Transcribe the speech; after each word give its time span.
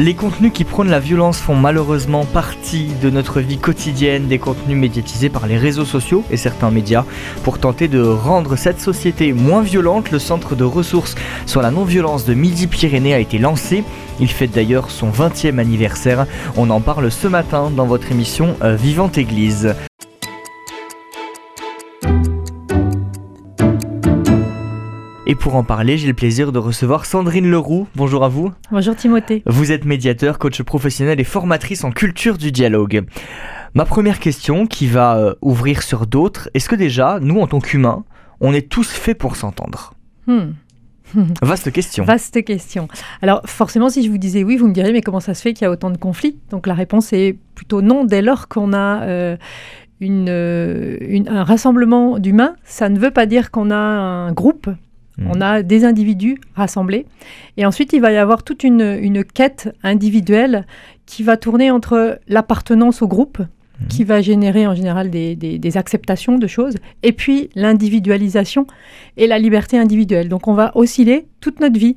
Les 0.00 0.14
contenus 0.14 0.52
qui 0.54 0.62
prônent 0.62 0.90
la 0.90 1.00
violence 1.00 1.40
font 1.40 1.56
malheureusement 1.56 2.24
partie 2.24 2.92
de 3.02 3.10
notre 3.10 3.40
vie 3.40 3.58
quotidienne, 3.58 4.28
des 4.28 4.38
contenus 4.38 4.76
médiatisés 4.76 5.28
par 5.28 5.48
les 5.48 5.58
réseaux 5.58 5.84
sociaux 5.84 6.22
et 6.30 6.36
certains 6.36 6.70
médias. 6.70 7.04
Pour 7.42 7.58
tenter 7.58 7.88
de 7.88 8.00
rendre 8.00 8.54
cette 8.54 8.80
société 8.80 9.32
moins 9.32 9.60
violente, 9.60 10.12
le 10.12 10.20
centre 10.20 10.54
de 10.54 10.62
ressources 10.62 11.16
sur 11.46 11.62
la 11.62 11.72
non-violence 11.72 12.24
de 12.24 12.34
Midi-Pyrénées 12.34 13.12
a 13.12 13.18
été 13.18 13.38
lancé. 13.38 13.82
Il 14.20 14.30
fête 14.30 14.52
d'ailleurs 14.52 14.92
son 14.92 15.10
20e 15.10 15.58
anniversaire. 15.58 16.28
On 16.56 16.70
en 16.70 16.80
parle 16.80 17.10
ce 17.10 17.26
matin 17.26 17.68
dans 17.68 17.86
votre 17.86 18.12
émission 18.12 18.54
euh, 18.62 18.76
Vivante 18.76 19.18
Église. 19.18 19.74
Et 25.30 25.34
pour 25.34 25.56
en 25.56 25.62
parler, 25.62 25.98
j'ai 25.98 26.06
le 26.06 26.14
plaisir 26.14 26.52
de 26.52 26.58
recevoir 26.58 27.04
Sandrine 27.04 27.50
Leroux. 27.50 27.86
Bonjour 27.94 28.24
à 28.24 28.28
vous. 28.30 28.50
Bonjour 28.70 28.96
Timothée. 28.96 29.42
Vous 29.44 29.72
êtes 29.72 29.84
médiateur, 29.84 30.38
coach 30.38 30.62
professionnel 30.62 31.20
et 31.20 31.24
formatrice 31.24 31.84
en 31.84 31.90
culture 31.90 32.38
du 32.38 32.50
dialogue. 32.50 33.04
Ma 33.74 33.84
première 33.84 34.20
question, 34.20 34.66
qui 34.66 34.86
va 34.86 35.18
euh, 35.18 35.34
ouvrir 35.42 35.82
sur 35.82 36.06
d'autres, 36.06 36.48
est-ce 36.54 36.68
que 36.70 36.74
déjà, 36.76 37.18
nous 37.20 37.40
en 37.40 37.46
tant 37.46 37.60
qu'humains, 37.60 38.04
on 38.40 38.54
est 38.54 38.70
tous 38.70 38.88
faits 38.90 39.18
pour 39.18 39.36
s'entendre? 39.36 39.92
Hmm. 40.26 40.52
Vaste 41.42 41.72
question. 41.72 42.04
Vaste 42.04 42.42
question. 42.42 42.88
Alors 43.20 43.42
forcément, 43.44 43.90
si 43.90 44.02
je 44.04 44.10
vous 44.10 44.18
disais 44.18 44.42
oui, 44.44 44.56
vous 44.56 44.66
me 44.68 44.72
diriez 44.72 44.92
mais 44.92 45.02
comment 45.02 45.20
ça 45.20 45.34
se 45.34 45.42
fait 45.42 45.52
qu'il 45.52 45.64
y 45.66 45.68
a 45.68 45.70
autant 45.70 45.90
de 45.90 45.98
conflits? 45.98 46.38
Donc 46.50 46.66
la 46.66 46.74
réponse 46.74 47.12
est 47.12 47.36
plutôt 47.54 47.82
non. 47.82 48.04
Dès 48.04 48.22
lors 48.22 48.48
qu'on 48.48 48.72
a 48.72 49.02
euh, 49.02 49.36
une, 50.00 50.28
euh, 50.30 50.96
une- 51.00 51.28
un 51.28 51.44
rassemblement 51.44 52.18
d'humains, 52.18 52.54
ça 52.64 52.88
ne 52.88 52.98
veut 52.98 53.10
pas 53.10 53.26
dire 53.26 53.50
qu'on 53.50 53.70
a 53.70 53.76
un 53.76 54.32
groupe. 54.32 54.70
Mhm. 55.18 55.32
On 55.34 55.40
a 55.40 55.62
des 55.62 55.84
individus 55.84 56.38
rassemblés. 56.54 57.06
Et 57.56 57.66
ensuite, 57.66 57.92
il 57.92 58.00
va 58.00 58.12
y 58.12 58.16
avoir 58.16 58.42
toute 58.44 58.62
une, 58.64 58.98
une 59.00 59.24
quête 59.24 59.74
individuelle 59.82 60.64
qui 61.06 61.22
va 61.22 61.36
tourner 61.36 61.70
entre 61.70 62.20
l'appartenance 62.28 63.02
au 63.02 63.08
groupe, 63.08 63.38
Mhm. 63.38 63.86
qui 63.88 64.04
va 64.04 64.20
générer 64.20 64.66
en 64.66 64.74
général 64.74 65.08
des, 65.10 65.36
des- 65.36 65.58
des 65.58 65.76
acceptations 65.76 66.36
de 66.38 66.46
choses, 66.46 66.74
et 67.04 67.12
puis 67.12 67.48
l'individualisation 67.54 68.66
et 69.16 69.26
la 69.26 69.38
liberté 69.38 69.78
individuelle. 69.78 70.28
Donc 70.28 70.48
on 70.48 70.54
va 70.54 70.72
osciller 70.76 71.26
toute 71.40 71.60
notre 71.60 71.78
vie 71.78 71.96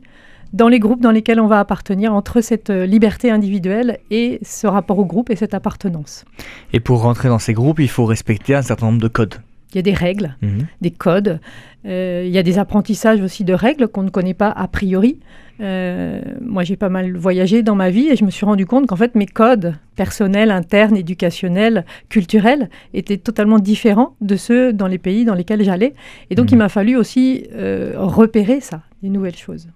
dans 0.53 0.67
les 0.67 0.79
groupes 0.79 1.01
dans 1.01 1.11
lesquels 1.11 1.39
on 1.39 1.47
va 1.47 1.59
appartenir 1.59 2.13
entre 2.13 2.41
cette 2.41 2.69
euh, 2.69 2.85
liberté 2.85 3.31
individuelle 3.31 3.99
et 4.11 4.39
ce 4.43 4.67
rapport 4.67 4.99
au 4.99 5.05
groupe 5.05 5.29
et 5.29 5.35
cette 5.35 5.53
appartenance. 5.53 6.25
Et 6.73 6.79
pour 6.79 7.01
rentrer 7.01 7.29
dans 7.29 7.39
ces 7.39 7.53
groupes, 7.53 7.79
il 7.79 7.89
faut 7.89 8.05
respecter 8.05 8.53
un 8.53 8.61
certain 8.61 8.87
nombre 8.87 9.01
de 9.01 9.07
codes. 9.07 9.35
Il 9.73 9.77
y 9.77 9.79
a 9.79 9.81
des 9.83 9.93
règles, 9.93 10.35
Mhm. 10.41 10.67
des 10.81 10.91
codes, 10.91 11.39
euh, 11.85 12.23
il 12.25 12.31
y 12.31 12.37
a 12.37 12.43
des 12.43 12.59
apprentissages 12.59 13.21
aussi 13.21 13.43
de 13.43 13.53
règles 13.53 13.87
qu'on 13.87 14.03
ne 14.03 14.09
connaît 14.09 14.33
pas 14.33 14.49
a 14.49 14.67
priori. 14.67 15.19
Euh, 15.61 16.21
moi, 16.41 16.63
j'ai 16.63 16.75
pas 16.75 16.89
mal 16.89 17.15
voyagé 17.15 17.61
dans 17.61 17.75
ma 17.75 17.89
vie 17.91 18.07
et 18.09 18.15
je 18.15 18.25
me 18.25 18.31
suis 18.31 18.45
rendu 18.45 18.65
compte 18.65 18.87
qu'en 18.87 18.95
fait, 18.95 19.13
mes 19.15 19.27
codes 19.27 19.75
personnels, 19.95 20.49
internes, 20.51 20.97
éducationnels, 20.97 21.85
culturels 22.09 22.69
étaient 22.93 23.17
totalement 23.17 23.59
différents 23.59 24.15
de 24.21 24.35
ceux 24.35 24.73
dans 24.73 24.87
les 24.87 24.97
pays 24.97 25.23
dans 25.23 25.35
lesquels 25.35 25.63
j'allais. 25.63 25.93
Et 26.31 26.35
donc, 26.35 26.47
Mhm. 26.47 26.55
il 26.55 26.57
m'a 26.57 26.69
fallu 26.69 26.95
aussi 26.95 27.45
euh, 27.53 27.93
repérer 27.95 28.59
ça, 28.59 28.81
des 29.03 29.09
nouvelles 29.09 29.35
choses. 29.37 29.67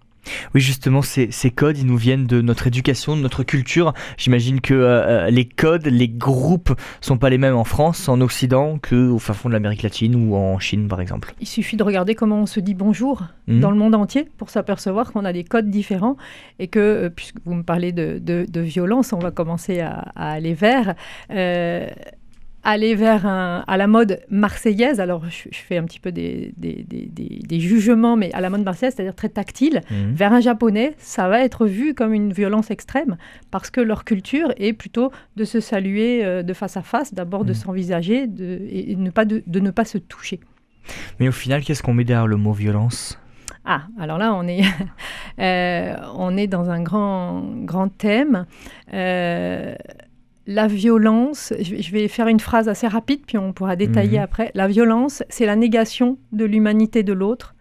Oui, 0.54 0.62
justement, 0.62 1.02
ces, 1.02 1.32
ces 1.32 1.52
codes, 1.52 1.78
ils 1.78 1.86
nous 1.86 1.98
viennent 1.98 2.26
de 2.28 2.42
notre 2.42 2.68
éducation, 2.68 3.16
de 3.16 3.22
notre 3.22 3.44
culture. 3.44 3.94
J'imagine 4.18 4.62
que 4.62 4.74
euh, 4.74 5.30
les 5.30 5.46
codes, 5.46 5.86
les 5.88 6.08
groupes 6.10 6.74
sont 7.02 7.18
pas 7.18 7.30
les 7.30 7.38
mêmes 7.38 7.56
en 7.56 7.64
France, 7.64 8.08
en 8.10 8.22
Occident, 8.22 8.78
qu'au 8.80 9.20
fin 9.20 9.34
fond 9.34 9.50
de 9.50 9.54
l'Amérique 9.54 9.84
latine 9.84 10.16
ou 10.16 10.36
en 10.36 10.60
Chine, 10.60 10.88
par 10.88 11.02
exemple. 11.02 11.34
Il 11.42 11.48
suffit 11.48 11.78
de 11.78 11.84
regarder 11.84 12.16
comment 12.16 12.42
on 12.42 12.46
se 12.46 12.60
dit 12.60 12.74
bonjour 12.74 13.24
Mhm. 13.48 13.60
dans 13.60 13.70
le 13.72 13.78
monde 13.78 13.94
entier 13.96 14.28
pour 14.38 14.50
s'apercevoir 14.50 15.12
qu'on 15.14 15.24
a 15.26 15.32
des 15.34 15.44
codes 15.44 15.70
différents 15.70 16.18
et 16.60 16.68
que, 16.68 16.80
euh, 16.80 17.10
puisque 17.10 17.36
vous 17.46 17.54
me 17.54 17.64
parlez 17.64 17.92
de, 17.92 18.18
de- 18.20 18.46
de 18.50 18.62
violence, 18.62 19.14
on 19.14 19.20
va 19.20 19.30
commencer 19.32 19.80
à, 19.82 20.12
à 20.16 20.32
aller 20.32 20.54
vers. 20.56 20.96
euh, 21.32 21.88
aller 22.66 22.96
vers 22.96 23.26
un- 23.26 23.64
à 23.68 23.78
la 23.78 23.88
mode 23.88 24.20
marseillaise, 24.30 25.00
alors 25.00 25.24
je, 25.30 25.48
je 25.52 25.58
fais 25.60 25.78
un 25.78 25.84
petit 25.86 26.00
peu 26.02 26.12
des, 26.12 26.54
des- 26.58 26.84
des- 26.88 27.06
des- 27.06 27.40
des 27.48 27.60
jugements, 27.62 28.18
mais 28.18 28.34
à 28.34 28.42
la 28.42 28.50
mode 28.50 28.64
marseillaise, 28.66 28.96
c'est-à-dire 28.96 29.16
très 29.16 29.30
tactile, 29.30 29.82
Mhm. 29.90 30.14
vers 30.14 30.34
un 30.34 30.42
japonais, 30.42 30.96
ça 30.98 31.30
va 31.30 31.40
être 31.42 31.66
vu 31.68 31.94
comme 31.94 32.14
une 32.14 32.34
violence 32.34 32.72
extrême 32.72 33.16
parce 33.52 33.70
que 33.70 33.80
leur 33.82 34.04
culture 34.04 34.52
est 34.58 34.74
plutôt 34.74 35.12
de 35.38 35.46
se 35.46 35.60
saluer 35.62 36.26
euh, 36.26 36.44
de 36.44 36.54
face 36.54 36.76
à 36.76 36.82
face, 36.82 37.14
d'abord 37.14 37.46
de 37.46 37.50
Mhm. 37.54 37.56
s'envisager 37.56 38.28
de, 38.28 38.60
et, 38.70 38.92
et 38.92 38.96
ne 38.98 39.12
pas 39.12 39.26
de- 39.26 39.44
de 39.48 39.60
ne 39.62 39.72
pas 39.72 39.86
se 39.86 39.98
toucher. 39.98 40.40
Mais 41.20 41.28
au 41.28 41.32
final, 41.32 41.64
qu'est-ce 41.64 41.82
qu'on 41.84 41.94
met 41.94 42.04
derrière 42.04 42.28
le 42.28 42.36
mot 42.38 42.52
violence? 42.52 43.20
Ah, 43.64 43.84
alors 44.00 44.18
là, 44.20 44.34
on 44.36 44.48
est, 44.48 44.62
euh, 45.40 45.96
on 46.16 46.38
est 46.38 46.48
dans 46.48 46.70
un 46.70 46.82
grand, 46.82 47.42
grand 47.64 47.90
thème. 47.90 48.46
Euh, 48.94 49.74
la 50.48 50.68
violence, 50.68 51.54
je 51.60 51.92
vais- 51.92 52.08
faire 52.08 52.28
une 52.28 52.40
phrase 52.40 52.70
assez 52.70 52.88
rapide, 52.88 53.22
puis 53.26 53.38
on 53.38 53.52
pourra 53.54 53.76
détailler 53.76 54.18
Mhm. 54.20 54.24
après. 54.24 54.52
La 54.54 54.68
violence, 54.68 55.24
c'est 55.30 55.46
la 55.46 55.56
négation 55.56 56.18
de 56.32 56.46
l'humanité 56.46 57.02
de 57.04 57.14
l'autre, 57.14 57.56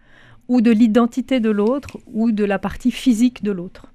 ou 0.47 0.61
de 0.61 0.69
l'identité 0.71 1.39
de 1.39 1.49
l'autre, 1.49 1.97
ou 2.05 2.31
de 2.31 2.43
la 2.45 2.59
partie 2.59 2.91
physique 2.91 3.43
de 3.43 3.51
l'autre. 3.51 3.91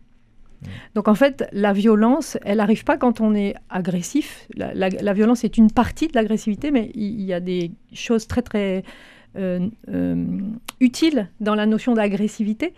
Donc 0.95 1.09
en 1.09 1.15
fait, 1.15 1.49
la 1.53 1.73
violence, 1.73 2.37
elle 2.45 2.59
n'arrive 2.59 2.85
pas 2.85 2.99
quand 2.99 3.21
on 3.21 3.35
est 3.35 3.55
agressif. 3.71 4.47
La, 4.55 4.75
la- 4.75 4.89
la 4.91 5.13
violence 5.15 5.43
est 5.45 5.57
une 5.57 5.71
partie 5.71 6.09
de 6.09 6.15
l'agressivité, 6.15 6.71
mais 6.71 6.91
il 6.95 7.21
il 7.21 7.25
y, 7.27 7.33
a 7.33 7.41
des 7.41 7.71
choses 7.95 8.27
très 8.27 8.43
très 8.43 8.83
euh, 9.37 9.61
euh, 9.89 10.27
utiles 10.81 11.29
dans 11.39 11.55
la 11.55 11.65
notion 11.65 11.95
d'agressivité. 11.95 12.75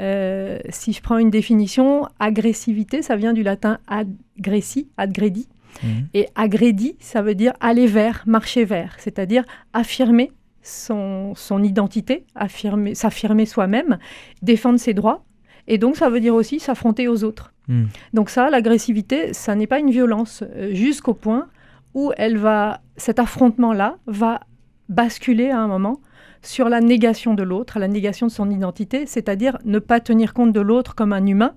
Euh, 0.00 0.58
si 0.68 0.92
je 0.92 1.02
prends 1.02 1.18
une 1.18 1.30
définition, 1.30 2.08
agressivité, 2.20 3.02
ça 3.02 3.16
vient 3.16 3.32
du 3.32 3.42
latin 3.42 3.78
agressi, 3.88 4.88
adgredi. 4.96 5.48
Mhm. 5.82 6.08
Et 6.14 6.28
agredi, 6.34 6.96
ça 7.00 7.22
veut 7.22 7.34
dire 7.34 7.52
aller 7.60 7.86
vers, 7.86 8.22
marcher 8.26 8.64
vers, 8.64 8.96
c'est-à-dire 8.98 9.44
affirmer 9.72 10.32
son, 10.62 11.34
son 11.34 11.62
identité, 11.62 12.24
affirmer, 12.34 12.94
s'affirmer 12.94 13.46
soi-même, 13.46 13.98
défendre 14.42 14.78
ses 14.78 14.94
droits. 14.94 15.24
Et 15.66 15.78
donc, 15.78 15.96
ça 15.96 16.08
veut 16.08 16.20
dire 16.20 16.34
aussi 16.34 16.60
s'affronter 16.60 17.08
aux 17.08 17.24
autres. 17.24 17.52
Mhm. 17.68 17.88
Donc 18.14 18.30
ça, 18.30 18.50
l'agressivité, 18.50 19.32
ça 19.34 19.54
n'est 19.54 19.66
pas 19.66 19.78
une 19.78 19.90
violence, 19.90 20.42
euh, 20.56 20.74
jusqu'au 20.74 21.14
point 21.14 21.48
où 21.94 22.12
elle 22.16 22.38
va, 22.38 22.80
cet 22.96 23.18
affrontement-là 23.18 23.96
va 24.06 24.40
basculer 24.88 25.50
à 25.50 25.58
un 25.60 25.68
moment 25.68 26.00
sur 26.42 26.68
la 26.68 26.80
négation 26.80 27.34
de 27.34 27.42
l'autre, 27.42 27.78
la 27.78 27.88
négation 27.88 28.26
de 28.26 28.32
son 28.32 28.50
identité, 28.50 29.06
c'est-à-dire 29.06 29.58
ne 29.64 29.78
pas 29.78 30.00
tenir 30.00 30.32
compte 30.34 30.52
de 30.52 30.60
l'autre 30.60 30.94
comme 30.94 31.12
un 31.12 31.26
humain, 31.26 31.54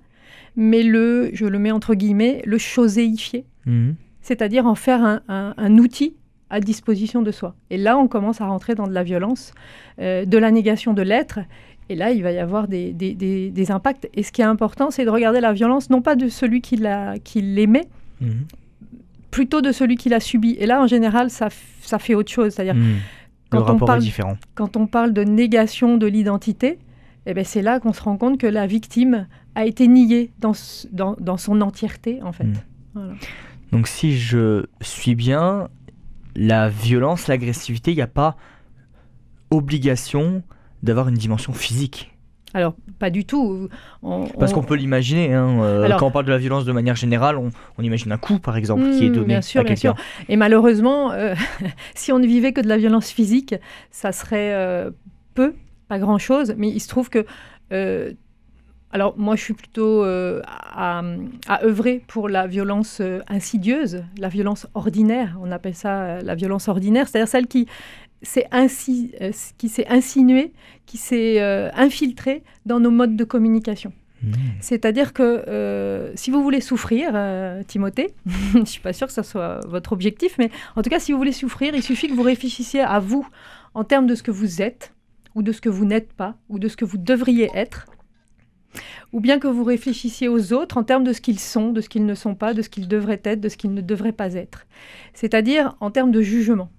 mais 0.56 0.82
le, 0.82 1.30
je 1.32 1.46
le 1.46 1.58
mets 1.58 1.70
entre 1.70 1.94
guillemets, 1.94 2.42
le 2.44 2.58
choséifier, 2.58 3.44
Mhm. 3.66 3.94
c'est-à-dire 4.20 4.66
en 4.66 4.74
faire 4.74 5.02
un, 5.02 5.20
un- 5.28 5.54
un 5.56 5.78
outil 5.78 6.14
à 6.50 6.60
disposition 6.60 7.22
de 7.22 7.30
soi. 7.30 7.54
Et 7.70 7.78
là, 7.78 7.96
on 7.96 8.08
commence 8.08 8.40
à 8.40 8.46
rentrer 8.46 8.74
dans 8.74 8.86
de 8.86 8.92
la 8.92 9.02
violence, 9.02 9.54
euh, 10.00 10.24
de 10.26 10.36
la 10.38 10.50
négation 10.50 10.92
de 10.92 11.00
l'être. 11.02 11.38
Et 11.88 11.94
là, 11.96 12.10
il 12.10 12.22
va 12.22 12.32
y 12.32 12.38
avoir 12.38 12.68
des, 12.68 12.92
des- 12.92 13.14
des- 13.14 13.50
des 13.50 13.70
impacts. 13.70 14.08
Et 14.14 14.22
ce 14.22 14.32
qui 14.32 14.42
est 14.42 14.44
important, 14.44 14.90
c'est 14.90 15.04
de 15.04 15.10
regarder 15.10 15.40
la 15.40 15.52
violence, 15.52 15.88
non 15.90 16.02
pas 16.02 16.14
de 16.16 16.28
celui 16.28 16.60
qui 16.60 16.76
l'émet, 17.40 17.86
Mhm. 18.20 18.30
plutôt 19.30 19.62
de 19.62 19.72
celui 19.72 19.96
qui 19.96 20.08
l'a 20.10 20.20
subi. 20.20 20.56
Et 20.58 20.66
là, 20.66 20.82
en 20.82 20.86
général, 20.86 21.30
ça 21.30 21.48
fait 21.98 22.14
autre 22.14 22.30
chose. 22.30 22.52
C'est-à-dire, 22.52 22.74
Mhm. 22.74 22.96
Quand 23.52 23.58
Le 23.58 23.62
on 23.64 23.66
rapport 23.74 23.86
parle- 23.86 23.98
est 24.00 24.04
différent. 24.04 24.36
quand 24.54 24.76
on 24.76 24.86
parle 24.86 25.12
de 25.12 25.22
négation 25.24 25.96
de 25.96 26.06
l'identité, 26.06 26.78
eh 27.26 27.34
ben, 27.34 27.44
c'est 27.44 27.62
là 27.62 27.78
qu'on 27.80 27.92
se 27.92 28.02
rend 28.02 28.16
compte 28.16 28.38
que 28.38 28.46
la 28.46 28.66
victime 28.66 29.26
a 29.54 29.64
été 29.66 29.86
niée 29.86 30.32
dans, 30.40 30.52
s- 30.52 30.88
dans, 30.92 31.14
dans 31.20 31.36
son 31.36 31.60
entièreté, 31.60 32.20
en 32.22 32.32
fait. 32.32 32.44
Mm. 32.44 32.54
Voilà. 32.94 33.12
Donc 33.70 33.86
si 33.88 34.18
je 34.18 34.66
suis 34.80 35.14
bien, 35.14 35.68
la 36.34 36.68
violence, 36.68 37.28
l'agressivité, 37.28 37.92
il 37.92 37.96
n'y 37.96 38.02
a 38.02 38.06
pas 38.06 38.36
obligation 39.50 40.42
d'avoir 40.82 41.08
une 41.08 41.14
dimension 41.14 41.52
physique. 41.52 42.11
Alors, 42.54 42.74
pas 42.98 43.10
du 43.10 43.24
tout. 43.24 43.68
On- 44.02 44.26
Parce 44.38 44.52
on- 44.52 44.56
qu'on 44.56 44.62
peut 44.62 44.74
l'imaginer. 44.76 45.32
hein, 45.32 45.60
euh, 45.62 45.82
Alors- 45.84 45.98
quand 45.98 46.06
on 46.06 46.10
parle 46.10 46.26
de 46.26 46.30
la 46.32 46.38
violence 46.38 46.64
de 46.64 46.72
manière 46.72 46.96
générale, 46.96 47.36
on, 47.38 47.50
on 47.78 47.82
imagine 47.82 48.12
un 48.12 48.18
coup, 48.18 48.38
par 48.38 48.56
exemple, 48.56 48.82
qui 48.90 49.06
est 49.06 49.10
Mm, 49.10 49.14
donné 49.14 49.26
bien 49.26 49.42
sûr, 49.42 49.60
à 49.60 49.64
bien 49.64 49.74
quelqu'un. 49.74 49.94
Et 50.28 50.36
malheureusement, 50.36 51.12
euh, 51.12 51.34
si 51.94 52.12
on 52.12 52.18
ne 52.18 52.26
vivait 52.26 52.52
que 52.52 52.60
de 52.60 52.68
la 52.68 52.76
violence 52.78 53.10
physique, 53.10 53.54
ça 53.90 54.12
serait 54.12 54.52
euh, 54.54 54.90
peu, 55.34 55.54
pas 55.88 55.98
grand-chose. 55.98 56.54
Mais 56.56 56.68
il 56.68 56.80
se 56.80 56.88
trouve 56.88 57.08
que... 57.10 57.24
alors 58.94 59.14
moi, 59.16 59.36
je 59.36 59.42
suis 59.42 59.54
plutôt 59.54 60.04
euh, 60.04 60.42
à, 60.46 61.02
à 61.48 61.64
œuvrer 61.64 62.02
pour 62.08 62.28
la 62.28 62.46
violence 62.46 62.98
euh, 63.00 63.20
insidieuse, 63.28 64.04
la 64.18 64.28
violence 64.28 64.66
ordinaire. 64.74 65.38
On 65.42 65.50
appelle 65.50 65.74
ça 65.74 66.02
euh, 66.02 66.20
la 66.22 66.34
violence 66.34 66.68
ordinaire, 66.68 67.08
c'est-à-dire 67.08 67.28
celle 67.28 67.46
qui 67.46 67.66
s'est 68.22 68.46
insi- 68.52 69.14
euh, 69.20 69.32
qui 69.58 69.68
s'est 69.68 69.86
insinuée, 69.88 70.52
qui 70.86 70.96
s'est 70.96 71.40
euh, 71.40 71.70
infiltrée 71.74 72.42
dans 72.66 72.80
nos 72.80 72.90
modes 72.90 73.16
de 73.16 73.24
communication. 73.24 73.92
Mmh. 74.22 74.32
C'est-à-dire 74.60 75.12
que 75.12 75.22
euh, 75.48 76.12
si 76.14 76.30
vous 76.30 76.42
voulez 76.42 76.60
souffrir, 76.60 77.12
Timothée, 77.66 78.14
je 78.52 78.58
ne 78.58 78.64
suis 78.64 78.80
pas 78.80 78.92
sûre 78.92 79.08
que 79.08 79.12
ce 79.12 79.22
soit 79.22 79.60
votre 79.66 79.92
objectif, 79.92 80.36
mais 80.38 80.50
en 80.76 80.82
tout 80.82 80.90
cas, 80.90 81.00
si 81.00 81.12
vous 81.12 81.18
voulez 81.18 81.32
souffrir, 81.32 81.74
il 81.74 81.82
suffit 81.82 82.08
que 82.08 82.14
vous 82.14 82.22
réfléchissiez 82.22 82.80
à 82.80 83.00
vous 83.00 83.26
en 83.74 83.84
termes 83.84 84.06
de 84.06 84.14
ce 84.14 84.22
que 84.22 84.30
vous 84.30 84.62
êtes, 84.62 84.94
ou 85.34 85.42
de 85.42 85.52
ce 85.52 85.60
que 85.60 85.68
vous 85.68 85.84
n'êtes 85.84 86.12
pas, 86.12 86.36
ou 86.48 86.58
de 86.58 86.68
ce 86.68 86.76
que 86.76 86.84
vous 86.84 86.98
devriez 86.98 87.50
être, 87.54 87.86
ou 89.12 89.20
bien 89.20 89.38
que 89.38 89.48
vous 89.48 89.64
réfléchissiez 89.64 90.28
aux 90.28 90.52
autres 90.52 90.78
en 90.78 90.84
termes 90.84 91.04
de 91.04 91.12
ce 91.12 91.20
qu'ils 91.20 91.40
sont, 91.40 91.72
de 91.72 91.80
ce 91.80 91.88
qu'ils 91.88 92.06
ne 92.06 92.14
sont 92.14 92.34
pas, 92.34 92.54
de 92.54 92.62
ce 92.62 92.68
qu'ils 92.68 92.88
devraient 92.88 93.20
être, 93.24 93.40
de 93.40 93.48
ce 93.48 93.56
qu'ils 93.56 93.74
ne 93.74 93.80
devraient 93.80 94.12
pas 94.12 94.34
être. 94.34 94.66
C'est-à-dire 95.14 95.74
en 95.80 95.90
termes 95.90 96.12
de 96.12 96.22
jugement. 96.22 96.70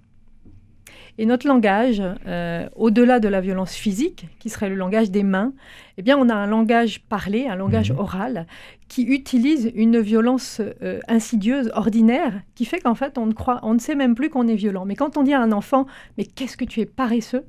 Et 1.16 1.26
notre 1.26 1.46
langage, 1.46 2.02
euh, 2.26 2.68
au-delà 2.74 3.20
de 3.20 3.28
la 3.28 3.40
violence 3.40 3.72
physique, 3.74 4.26
qui 4.40 4.48
serait 4.48 4.68
le 4.68 4.74
langage 4.74 5.10
des 5.12 5.22
mains, 5.22 5.52
eh 5.96 6.02
bien, 6.02 6.18
on 6.18 6.28
a 6.28 6.34
un 6.34 6.46
langage 6.46 7.02
parlé, 7.02 7.46
un 7.46 7.54
langage 7.54 7.92
Mhm. 7.92 7.98
oral, 8.00 8.46
qui 8.88 9.02
utilise 9.02 9.70
une 9.76 10.00
violence 10.00 10.60
euh, 10.82 10.98
insidieuse, 11.06 11.70
ordinaire, 11.74 12.42
qui 12.56 12.64
fait 12.64 12.80
qu'en 12.80 12.96
fait, 12.96 13.16
on 13.16 13.26
ne, 13.26 13.32
croit, 13.32 13.60
on 13.62 13.74
ne 13.74 13.78
sait 13.78 13.94
même 13.94 14.16
plus 14.16 14.28
qu'on 14.28 14.48
est 14.48 14.56
violent. 14.56 14.84
Mais 14.86 14.96
quand 14.96 15.16
on 15.16 15.22
dit 15.22 15.34
à 15.34 15.40
un 15.40 15.52
enfant, 15.52 15.86
mais 16.18 16.24
qu'est-ce 16.24 16.56
que 16.56 16.64
tu 16.64 16.80
es 16.80 16.86
paresseux, 16.86 17.44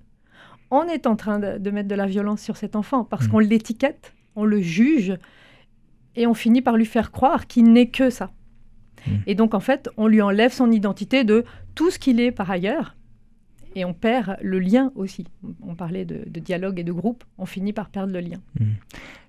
on 0.70 0.84
est 0.84 1.08
en 1.08 1.16
train 1.16 1.40
de, 1.40 1.58
de 1.58 1.72
mettre 1.72 1.88
de 1.88 1.96
la 1.96 2.06
violence 2.06 2.42
sur 2.42 2.58
cet 2.58 2.76
enfant, 2.76 3.04
parce 3.04 3.26
Mhm. 3.26 3.32
qu'on 3.32 3.40
l'étiquette, 3.40 4.14
on 4.36 4.46
le 4.46 4.62
juge, 4.62 5.16
et 6.16 6.28
on 6.28 6.34
finit 6.36 6.62
par 6.62 6.78
lui 6.78 6.86
faire 6.86 7.12
croire 7.12 7.48
qu'il 7.48 7.72
n'est 7.74 7.88
que 7.90 8.12
ça. 8.12 8.32
Mhm. 9.08 9.14
Et 9.26 9.34
donc, 9.36 9.54
en 9.56 9.60
fait, 9.60 9.90
on 9.98 10.06
lui 10.08 10.22
enlève 10.22 10.54
son 10.54 10.72
identité 10.72 11.24
de 11.24 11.46
tout 11.74 11.90
ce 11.90 11.98
qu'il 11.98 12.20
est 12.20 12.32
par 12.32 12.50
ailleurs, 12.52 12.96
et 13.76 13.86
on 13.86 13.94
perd 13.94 14.38
le 14.42 14.60
lien 14.60 14.92
aussi. 14.96 15.26
On 15.62 15.76
parlait 15.76 16.06
de, 16.06 16.24
de 16.28 16.40
dialogue 16.40 16.80
et 16.80 16.84
de 16.84 16.92
groupe, 16.92 17.24
on 17.38 17.46
finit 17.46 17.74
par 17.74 17.90
perdre 17.90 18.14
le 18.14 18.20
lien. 18.20 18.40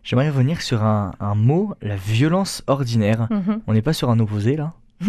J'aimerais 0.03 0.31
revenir 0.31 0.63
sur 0.63 0.85
un, 0.85 1.13
un 1.21 1.35
mot, 1.35 1.75
la 1.83 1.97
violence 1.97 2.63
ordinaire. 2.69 3.27
Mhm. 3.31 3.61
On 3.67 3.73
n'est 3.73 3.83
pas 3.83 3.93
sur 3.93 4.11
un 4.11 4.19
opposé 4.21 4.57
là? 4.57 4.75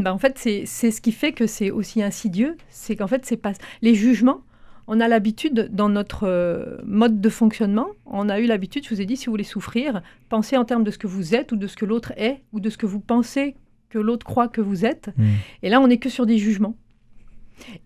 Bah, 0.00 0.14
en 0.14 0.18
fait, 0.18 0.38
c'est 0.38 0.64
ce 0.64 1.00
qui 1.00 1.12
fait 1.12 1.32
que 1.32 1.46
c'est 1.46 1.70
aussi 1.70 2.02
insidieux, 2.02 2.56
c'est 2.70 2.96
qu'en 2.96 3.06
fait, 3.06 3.26
c'est 3.26 3.36
pas 3.36 3.52
les 3.82 3.94
jugements. 3.94 4.40
On 4.86 5.00
a 5.00 5.08
l'habitude 5.08 5.68
dans 5.70 5.90
notre 5.90 6.26
euh, 6.26 6.78
mode 6.86 7.20
de 7.20 7.28
fonctionnement, 7.28 7.88
on 8.06 8.30
a 8.30 8.40
eu 8.40 8.46
l'habitude, 8.46 8.84
je 8.84 8.94
vous 8.94 9.02
ai 9.02 9.04
dit, 9.04 9.18
si 9.18 9.26
vous 9.26 9.32
voulez 9.32 9.44
souffrir, 9.44 10.00
pensez 10.30 10.56
en 10.56 10.64
termes 10.64 10.84
de 10.84 10.90
ce 10.90 10.96
que 10.96 11.06
vous 11.06 11.34
êtes 11.34 11.52
ou 11.52 11.56
de 11.56 11.66
ce 11.66 11.76
que 11.76 11.84
l'autre 11.84 12.14
est 12.16 12.42
ou 12.52 12.60
de 12.60 12.70
ce 12.70 12.78
que 12.78 12.86
vous 12.86 13.00
pensez 13.00 13.56
que 13.90 13.98
l'autre 13.98 14.24
croit 14.24 14.48
que 14.48 14.62
vous 14.62 14.86
êtes. 14.86 15.10
Mmh. 15.18 15.24
Et 15.62 15.68
là, 15.68 15.82
on 15.82 15.88
n'est 15.88 15.98
que 15.98 16.08
sur 16.08 16.24
des 16.24 16.38
jugements. 16.38 16.74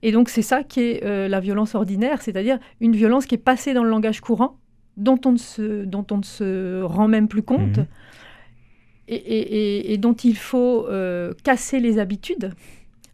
Et 0.02 0.12
donc, 0.12 0.28
c'est 0.28 0.42
ça 0.42 0.62
qui 0.62 0.80
est 0.80 1.04
euh, 1.04 1.28
la 1.28 1.40
violence 1.40 1.74
ordinaire, 1.74 2.22
c'est-à-dire 2.22 2.58
une 2.80 2.94
violence 2.94 3.26
qui 3.26 3.34
est 3.34 3.38
passée 3.38 3.74
dans 3.74 3.84
le 3.84 3.90
langage 3.90 4.20
courant, 4.20 4.58
dont 4.96 5.18
on 5.24 5.32
ne 5.32 5.38
se, 5.38 5.84
dont 5.84 6.06
on 6.10 6.18
ne 6.18 6.22
se 6.24 6.82
rend 6.82 7.08
même 7.08 7.28
plus 7.28 7.42
compte, 7.42 7.78
Mhm. 7.78 7.86
et, 9.08 9.14
et- 9.16 9.56
et- 9.88 9.92
et 9.94 9.98
dont 9.98 10.12
il 10.14 10.36
faut 10.36 10.86
euh, 10.88 11.32
casser 11.44 11.80
les 11.80 11.98
habitudes 11.98 12.52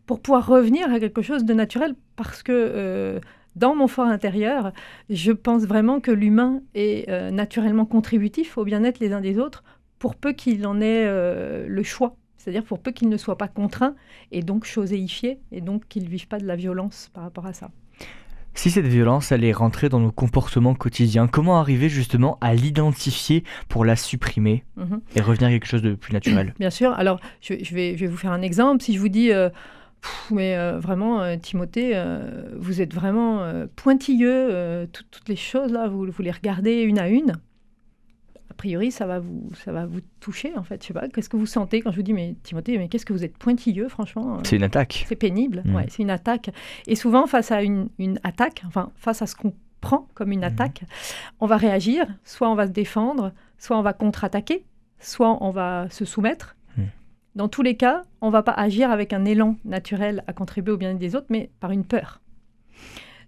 pour 0.07 0.21
pouvoir 0.21 0.47
revenir 0.47 0.93
à 0.93 0.99
quelque 1.01 1.23
chose 1.23 1.45
de 1.45 1.55
naturel, 1.55 1.95
parce 2.17 2.43
que 2.43 2.53
euh, 2.53 3.21
dans 3.57 3.75
mon 3.75 3.89
fort 3.89 4.07
intérieur, 4.07 4.73
je 5.11 5.33
pense 5.33 5.65
vraiment 5.65 6.01
que 6.01 6.11
l'humain 6.11 6.61
est 6.75 7.11
naturellement 7.33 7.87
contributif 7.87 8.57
au 8.57 8.65
bien-être 8.65 9.01
les 9.01 9.13
uns 9.13 9.21
des 9.21 9.39
autres, 9.39 9.65
pour 9.99 10.15
peu 10.15 10.33
qu'il 10.33 10.65
en 10.67 10.81
ait 10.81 11.07
le 11.67 11.83
choix. 11.83 12.15
C'est-à-dire 12.39 12.65
pour 12.65 12.79
peu 12.79 12.93
qu'il 12.93 13.09
ne 13.11 13.17
soit 13.19 13.37
pas 13.37 13.49
contraint 13.49 13.95
et 14.33 14.43
donc 14.43 14.65
choséifié, 14.65 15.39
et 15.53 15.61
donc 15.61 15.87
qu'il 15.89 16.05
ne 16.05 16.09
vive 16.09 16.27
pas 16.29 16.39
de 16.39 16.47
la 16.47 16.57
violence 16.57 17.11
par 17.13 17.25
rapport 17.25 17.45
à 17.47 17.53
ça. 17.53 17.71
Si 18.55 18.71
cette 18.71 18.87
violence 18.87 19.31
allait 19.31 19.53
rentrer 19.53 19.89
dans 19.89 20.01
nos 20.01 20.11
comportements 20.11 20.75
quotidiens, 20.75 21.29
comment 21.29 21.61
arriver 21.61 21.89
justement 21.89 22.39
à 22.41 22.55
l'identifier 22.55 23.45
pour 23.69 23.85
la 23.85 23.95
supprimer 23.95 24.65
Mhm. 24.77 25.01
et 25.15 25.21
revenir 25.21 25.49
à 25.49 25.51
quelque 25.53 25.67
chose 25.67 25.83
de 25.83 25.95
plus 25.95 26.13
naturel 26.13 26.55
Bien 26.59 26.71
sûr. 26.71 26.93
Alors, 26.93 27.21
je, 27.41 27.55
je 27.63 27.75
vais, 27.75 27.97
je 27.97 28.01
vais 28.01 28.07
vous 28.11 28.17
faire 28.17 28.33
un 28.33 28.43
exemple. 28.43 28.83
Si 28.83 28.95
je 28.95 28.99
vous 29.01 29.09
dis, 29.09 29.31
euh, 29.31 29.49
Pff, 30.01 30.31
mais 30.33 30.57
euh, 30.57 30.79
vraiment, 30.81 31.21
euh, 31.23 31.37
Timothée, 31.37 31.93
vous 32.57 32.81
êtes 32.81 32.95
vraiment 32.95 33.43
pointilleux, 33.77 34.89
tout- 34.93 35.05
toutes 35.11 35.29
les 35.29 35.37
choses 35.37 35.73
là, 35.73 35.89
vous, 35.89 36.07
vous 36.11 36.23
les 36.23 36.31
regardez 36.31 36.83
une 36.83 36.99
à 36.99 37.09
une. 37.09 37.33
A 38.59 38.61
priori, 38.61 38.91
ça 38.91 39.07
va 39.07 39.21
vous, 39.21 39.51
ça 39.65 39.71
va 39.71 39.87
vous 39.87 40.01
toucher 40.19 40.53
en 40.57 40.65
fait. 40.65 40.83
Je 40.83 40.89
sais 40.89 40.93
pas. 40.93 41.07
Qu'est-ce 41.09 41.29
que 41.29 41.37
vous 41.37 41.47
sentez 41.47 41.81
quand 41.81 41.93
je 41.93 41.97
vous 41.97 42.03
dis, 42.03 42.13
mais 42.13 42.35
Timothée, 42.43 42.77
mais 42.77 42.89
qu'est-ce 42.89 43.07
que 43.07 43.13
vous 43.13 43.23
êtes 43.25 43.39
pointilleux, 43.39 43.89
franchement 43.89 44.35
euh, 44.35 44.41
C'est 44.43 44.57
une 44.57 44.65
attaque. 44.65 45.05
C'est 45.07 45.15
pénible, 45.15 45.63
Mm. 45.65 45.75
ouais, 45.77 45.87
c'est 45.89 46.03
une 46.03 46.11
attaque. 46.11 46.51
Et 46.89 46.97
souvent, 46.97 47.29
face 47.29 47.53
à 47.53 47.63
une, 47.63 47.89
une 48.01 48.19
attaque, 48.25 48.63
enfin, 48.67 48.91
face 48.97 49.23
à 49.23 49.27
ce 49.29 49.37
qu'on 49.37 49.55
prend 49.81 50.09
comme 50.15 50.33
une 50.33 50.41
Mhm. 50.41 50.45
attaque, 50.47 50.83
on 51.39 51.47
va 51.47 51.57
réagir, 51.57 52.05
soit 52.25 52.51
on 52.51 52.57
va 52.57 52.67
se 52.67 52.73
défendre, 52.73 53.33
soit 53.59 53.79
on 53.79 53.83
va 53.83 53.93
contre-attaquer, 53.93 54.65
soit 54.99 55.39
on 55.41 55.51
va 55.51 55.87
se 55.91 56.05
soumettre. 56.05 56.57
Mm. 56.77 56.83
Dans 57.37 57.47
tous 57.47 57.63
les 57.63 57.77
cas, 57.77 58.03
on 58.21 58.31
va 58.31 58.43
pas 58.43 58.51
agir 58.55 58.91
avec 58.91 59.13
un 59.13 59.25
élan 59.25 59.55
naturel 59.65 60.25
à 60.27 60.33
contribuer 60.33 60.73
au 60.73 60.77
bien-être 60.77 60.99
des 60.99 61.15
autres, 61.15 61.29
mais 61.31 61.49
par 61.61 61.71
une 61.71 61.85
peur. 61.85 62.21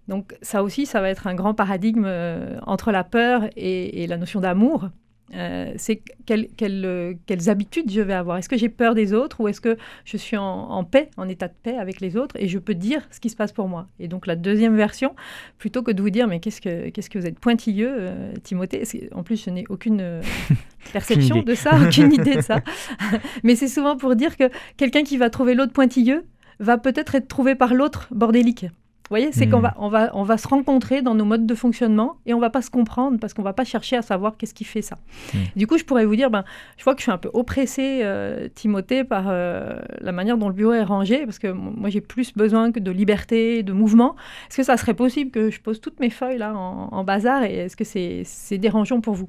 Donc 0.09 0.35
ça 0.41 0.61
aussi, 0.61 0.85
ça 0.85 0.99
va 0.99 1.07
être 1.09 1.25
un 1.27 1.35
grand 1.35 1.53
paradigme 1.53 2.03
euh, 2.05 2.57
entre 2.63 2.91
la 2.91 3.05
peur 3.05 3.45
et, 3.55 4.03
et 4.03 4.07
la 4.07 4.17
notion 4.17 4.41
d'amour. 4.41 4.89
Euh, 5.33 5.73
c'est 5.77 6.01
euh, 6.29 7.13
quelles 7.25 7.49
habitudes 7.49 7.89
je 7.89 8.01
vais 8.01 8.13
avoir? 8.13 8.37
Est-ce 8.37 8.49
que 8.49 8.57
j'ai 8.57 8.69
peur 8.69 8.95
des 8.95 9.13
autres 9.13 9.39
ou 9.39 9.47
est-ce 9.47 9.61
que 9.61 9.77
je 10.05 10.17
suis 10.17 10.37
en, 10.37 10.43
en 10.43 10.83
paix, 10.83 11.09
en 11.17 11.27
état 11.29 11.47
de 11.47 11.53
paix 11.63 11.77
avec 11.77 12.01
les 12.01 12.17
autres 12.17 12.35
et 12.37 12.47
je 12.47 12.59
peux 12.59 12.73
dire 12.73 13.07
ce 13.11 13.19
qui 13.19 13.29
se 13.29 13.35
passe 13.35 13.51
pour 13.51 13.67
moi? 13.67 13.87
Et 13.99 14.07
donc 14.07 14.27
la 14.27 14.35
deuxième 14.35 14.75
version, 14.75 15.15
plutôt 15.57 15.83
que 15.83 15.91
de 15.91 16.01
vous 16.01 16.09
dire 16.09 16.27
mais 16.27 16.39
qu'est-ce 16.39 16.61
que, 16.61 16.89
qu'est-ce 16.89 17.09
que 17.09 17.19
vous 17.19 17.25
êtes 17.25 17.39
pointilleux, 17.39 17.93
euh, 17.97 18.33
Timothée, 18.43 18.83
en 19.13 19.23
plus 19.23 19.43
je 19.43 19.49
n'ai 19.49 19.63
aucune 19.69 20.01
euh, 20.01 20.21
perception 20.93 21.41
de 21.41 21.55
ça, 21.55 21.71
aucune 21.81 22.13
idée 22.13 22.35
de 22.35 22.41
ça. 22.41 22.59
mais 23.43 23.55
c'est 23.55 23.67
souvent 23.67 23.95
pour 23.95 24.15
dire 24.15 24.35
que 24.37 24.49
quelqu'un 24.77 25.03
qui 25.03 25.17
va 25.17 25.29
trouver 25.29 25.53
l'autre 25.53 25.73
pointilleux 25.73 26.25
va 26.59 26.77
peut-être 26.77 27.15
être 27.15 27.27
trouvé 27.27 27.55
par 27.55 27.73
l'autre 27.73 28.07
bordélique. 28.11 28.65
Vous 29.11 29.17
voyez, 29.17 29.33
c'est 29.33 29.49
qu'on 29.49 29.59
va, 29.59 29.73
on 29.77 29.89
va, 29.89 30.09
on 30.13 30.23
va 30.23 30.37
se 30.37 30.47
rencontrer 30.47 31.01
dans 31.01 31.13
nos 31.13 31.25
modes 31.25 31.45
de 31.45 31.53
fonctionnement 31.53 32.15
et 32.25 32.33
on 32.33 32.39
va 32.39 32.49
pas 32.49 32.61
se 32.61 32.69
comprendre 32.69 33.19
parce 33.19 33.33
qu'on 33.33 33.41
va 33.41 33.51
pas 33.51 33.65
chercher 33.65 33.97
à 33.97 34.01
savoir 34.01 34.37
qu'est-ce 34.37 34.53
qui 34.53 34.63
fait 34.63 34.81
ça. 34.81 34.99
Mm. 35.33 35.37
Du 35.57 35.67
coup, 35.67 35.77
je 35.77 35.83
pourrais 35.83 36.05
vous 36.05 36.15
dire, 36.15 36.29
ben, 36.29 36.45
je 36.77 36.85
vois 36.85 36.95
que 36.95 37.01
je 37.01 37.03
suis 37.03 37.11
un 37.11 37.17
peu 37.17 37.29
oppressée, 37.33 38.03
euh, 38.03 38.47
Timothée, 38.55 39.03
par 39.03 39.25
euh, 39.27 39.77
la 39.99 40.13
manière 40.13 40.37
dont 40.37 40.47
le 40.47 40.53
bureau 40.53 40.71
est 40.71 40.85
rangé, 40.85 41.25
parce 41.25 41.39
que 41.39 41.49
moi 41.49 41.89
j'ai 41.89 41.99
plus 41.99 42.31
besoin 42.37 42.71
que 42.71 42.79
de 42.79 42.89
liberté, 42.89 43.63
de 43.63 43.73
mouvement. 43.73 44.15
Est-ce 44.49 44.55
que 44.55 44.63
ça 44.63 44.77
serait 44.77 44.93
possible 44.93 45.29
que 45.29 45.49
je 45.49 45.59
pose 45.59 45.81
toutes 45.81 45.99
mes 45.99 46.09
feuilles 46.09 46.37
là 46.37 46.55
en, 46.55 46.87
en 46.93 47.03
bazar 47.03 47.43
et 47.43 47.53
est-ce 47.53 47.75
que 47.75 47.83
c'est 47.83 48.57
dérangeant 48.59 49.01
pour 49.01 49.15
vous? 49.15 49.27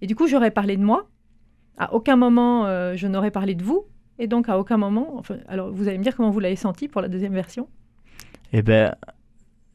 Et 0.00 0.06
du 0.06 0.14
coup, 0.14 0.28
j'aurais 0.28 0.52
parlé 0.52 0.76
de 0.76 0.84
moi. 0.84 1.08
À 1.76 1.92
aucun 1.92 2.14
moment, 2.14 2.66
euh, 2.66 2.94
je 2.94 3.08
n'aurais 3.08 3.32
parlé 3.32 3.56
de 3.56 3.64
vous. 3.64 3.84
Et 4.20 4.28
donc, 4.28 4.48
à 4.48 4.60
aucun 4.60 4.76
moment, 4.76 5.16
enfin, 5.18 5.38
alors 5.48 5.72
vous 5.72 5.88
allez 5.88 5.98
me 5.98 6.04
dire 6.04 6.14
comment 6.14 6.30
vous 6.30 6.38
l'avez 6.38 6.54
senti 6.54 6.86
pour 6.86 7.00
la 7.00 7.08
deuxième 7.08 7.34
version. 7.34 7.66
Eh 8.52 8.62
ben, 8.62 8.94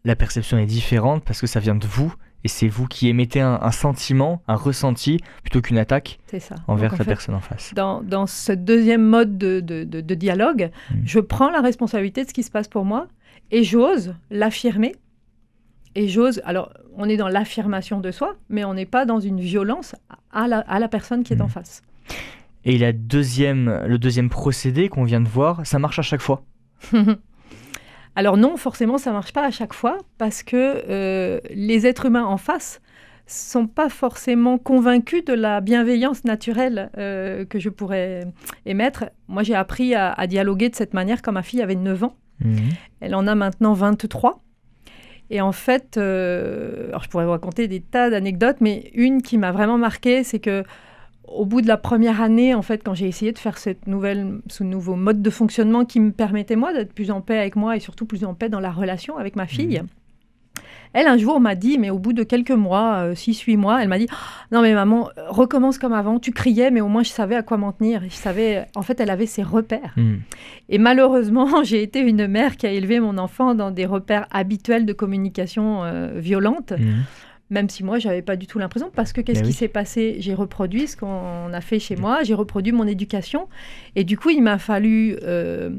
la 0.05 0.15
perception 0.15 0.57
est 0.57 0.65
différente 0.65 1.23
parce 1.23 1.39
que 1.41 1.47
ça 1.47 1.59
vient 1.59 1.75
de 1.75 1.85
vous 1.87 2.13
et 2.43 2.47
c'est 2.49 2.67
vous 2.67 2.87
qui 2.87 3.07
émettez 3.07 3.39
un, 3.39 3.57
un 3.61 3.71
sentiment, 3.71 4.41
un 4.49 4.55
ressenti, 4.55 5.19
plutôt 5.43 5.61
qu'une 5.61 5.77
attaque 5.77 6.19
ça. 6.39 6.55
envers 6.67 6.89
Donc, 6.91 6.95
en 6.95 7.03
la 7.03 7.05
fait, 7.05 7.09
personne 7.11 7.35
en 7.35 7.39
face. 7.39 7.73
dans, 7.73 8.01
dans 8.01 8.27
ce 8.27 8.51
deuxième 8.51 9.03
mode 9.05 9.37
de, 9.37 9.61
de- 9.61 9.85
de- 9.85 10.01
de 10.01 10.15
dialogue, 10.15 10.69
Mm. 10.91 10.95
je 11.05 11.19
prends 11.19 11.49
la 11.49 11.61
responsabilité 11.61 12.23
de 12.23 12.27
ce 12.29 12.33
qui 12.33 12.43
se 12.43 12.51
passe 12.51 12.67
pour 12.67 12.83
moi 12.83 13.07
et 13.51 13.63
j'ose 13.63 14.13
l'affirmer. 14.29 14.93
Et 15.95 16.09
j'ose, 16.09 16.41
alors 16.43 16.73
on 16.97 17.07
est 17.07 17.15
dans 17.17 17.29
l'affirmation 17.29 18.01
de 18.01 18.11
soi, 18.11 18.35
mais 18.49 18.65
on 18.65 18.73
n'est 18.73 18.85
pas 18.87 19.05
dans 19.05 19.19
une 19.21 19.39
violence 19.39 19.95
à 20.31 20.47
la, 20.47 20.59
à 20.59 20.79
la 20.79 20.87
personne 20.89 21.23
qui 21.23 21.33
est 21.33 21.41
en 21.41 21.45
Mm. 21.45 21.49
face. 21.49 21.81
Et 22.65 22.77
la 22.77 22.91
deuxième, 22.91 23.83
le 23.85 23.97
deuxième 23.97 24.29
procédé 24.29 24.89
qu'on 24.89 25.03
vient 25.05 25.21
de 25.21 25.27
voir, 25.29 25.65
ça 25.65 25.79
marche 25.79 25.99
à 25.99 26.01
chaque 26.01 26.21
fois. 26.21 26.43
alors 28.15 28.37
non, 28.37 28.57
forcément, 28.57 28.97
ça 28.97 29.11
marche 29.11 29.33
pas 29.33 29.45
à 29.45 29.51
chaque 29.51 29.73
fois 29.73 29.97
parce 30.17 30.43
que 30.43 30.83
euh, 30.89 31.39
les 31.49 31.87
êtres 31.87 32.05
humains 32.05 32.25
en 32.25 32.37
face 32.37 32.81
sont 33.25 33.67
pas 33.67 33.89
forcément 33.89 34.57
convaincus 34.57 35.23
de 35.25 35.33
la 35.33 35.61
bienveillance 35.61 36.25
naturelle 36.25 36.91
euh, 36.97 37.45
que 37.45 37.57
je 37.57 37.69
pourrais 37.69 38.25
émettre. 38.65 39.05
Moi, 39.27 39.43
j'ai 39.43 39.55
appris 39.55 39.95
à, 39.95 40.11
à 40.11 40.27
dialoguer 40.27 40.69
de 40.69 40.75
cette 40.75 40.93
manière 40.93 41.21
quand 41.21 41.31
ma 41.31 41.41
fille 41.41 41.61
avait 41.61 41.75
9 41.75 42.03
ans. 42.03 42.15
Mhm. 42.43 42.57
Elle 42.99 43.15
en 43.15 43.25
a 43.27 43.35
maintenant 43.35 43.73
23. 43.73 44.43
Et 45.29 45.41
en 45.41 45.51
fait, 45.51 45.97
euh, 45.97 46.89
alors 46.89 47.03
je 47.03 47.09
pourrais 47.09 47.25
vous 47.25 47.31
raconter 47.31 47.67
des 47.67 47.79
tas 47.79 48.09
d'anecdotes, 48.09 48.57
mais 48.59 48.91
une 48.93 49.21
qui 49.21 49.37
m'a 49.37 49.51
vraiment 49.51 49.77
marquée, 49.77 50.23
c'est 50.23 50.39
que 50.39 50.63
au 51.27 51.45
bout 51.45 51.61
de 51.61 51.67
la 51.67 51.77
première 51.77 52.21
année, 52.21 52.53
en 52.53 52.61
fait, 52.61 52.83
quand 52.83 52.93
j'ai 52.93 53.07
essayé 53.07 53.31
de 53.31 53.39
faire 53.39 53.57
cette 53.57 53.87
nouvelle, 53.87 54.39
ce 54.47 54.63
nouveau 54.63 54.95
mode 54.95 55.21
de 55.21 55.29
fonctionnement 55.29 55.85
qui 55.85 55.99
me 55.99 56.11
permettait 56.11 56.55
moi 56.55 56.73
d'être 56.73 56.93
plus 56.93 57.11
en 57.11 57.21
paix 57.21 57.37
avec 57.37 57.55
moi 57.55 57.75
et 57.75 57.79
surtout 57.79 58.05
plus 58.05 58.23
en 58.25 58.33
paix 58.33 58.49
dans 58.49 58.59
la 58.59 58.71
relation 58.71 59.17
avec 59.17 59.35
ma 59.35 59.47
fille. 59.47 59.81
Elle, 60.93 61.07
un 61.07 61.17
jour, 61.17 61.39
m'a 61.39 61.55
dit, 61.55 61.79
mais 61.79 61.89
au 61.89 61.97
bout 61.97 62.13
de 62.13 62.21
quelques 62.21 62.51
mois, 62.51 63.13
6-8 63.13 63.57
mois, 63.57 63.81
elle 63.81 63.89
m'a 63.89 63.97
dit 63.97 64.07
Non, 64.51 64.61
mais 64.61 64.73
maman, 64.73 65.09
euh, 65.17 65.23
recommence 65.27 65.79
comme 65.79 65.93
avant. 65.93 66.19
Tu 66.19 66.31
criais, 66.31 66.69
mais 66.69 66.81
au 66.81 66.87
moins 66.87 67.01
je 67.01 67.09
savais 67.09 67.35
à 67.35 67.41
quoi 67.41 67.57
m'en 67.57 67.71
tenir. 67.71 68.03
Je 68.03 68.15
savais, 68.15 68.67
en 68.75 68.83
fait, 68.83 68.99
elle 68.99 69.09
avait 69.09 69.25
ses 69.25 69.41
repères. 69.41 69.93
Mhm. 69.97 70.21
Et 70.69 70.77
malheureusement, 70.77 71.47
j'ai 71.63 71.81
été 71.81 71.99
une 71.99 72.27
mère 72.27 72.57
qui 72.57 72.67
a 72.67 72.71
élevé 72.71 72.99
mon 72.99 73.17
enfant 73.17 73.55
dans 73.55 73.71
des 73.71 73.87
repères 73.87 74.27
habituels 74.31 74.85
de 74.85 74.93
communication 74.93 75.83
euh, 75.83 76.11
violente. 76.15 76.73
Mhm. 76.73 77.03
Même 77.49 77.69
si 77.69 77.83
moi, 77.83 77.99
j'avais 77.99 78.21
pas 78.21 78.35
du 78.35 78.47
tout 78.47 78.59
l'impression, 78.59 78.89
parce 78.93 79.13
que 79.13 79.21
qu'est-ce 79.21 79.41
qui 79.41 79.49
oui. 79.49 79.53
s'est 79.53 79.67
passé? 79.67 80.15
J'ai 80.19 80.33
reproduit 80.33 80.87
ce 80.87 80.97
qu'on 80.97 81.53
a 81.53 81.61
fait 81.61 81.79
chez 81.79 81.95
moi, 81.95 82.23
j'ai 82.23 82.33
reproduit 82.33 82.71
mon 82.71 82.87
éducation, 82.87 83.47
et 83.95 84.03
du 84.03 84.17
coup, 84.17 84.29
il 84.29 84.41
m'a 84.41 84.57
fallu 84.57 85.17
euh, 85.23 85.69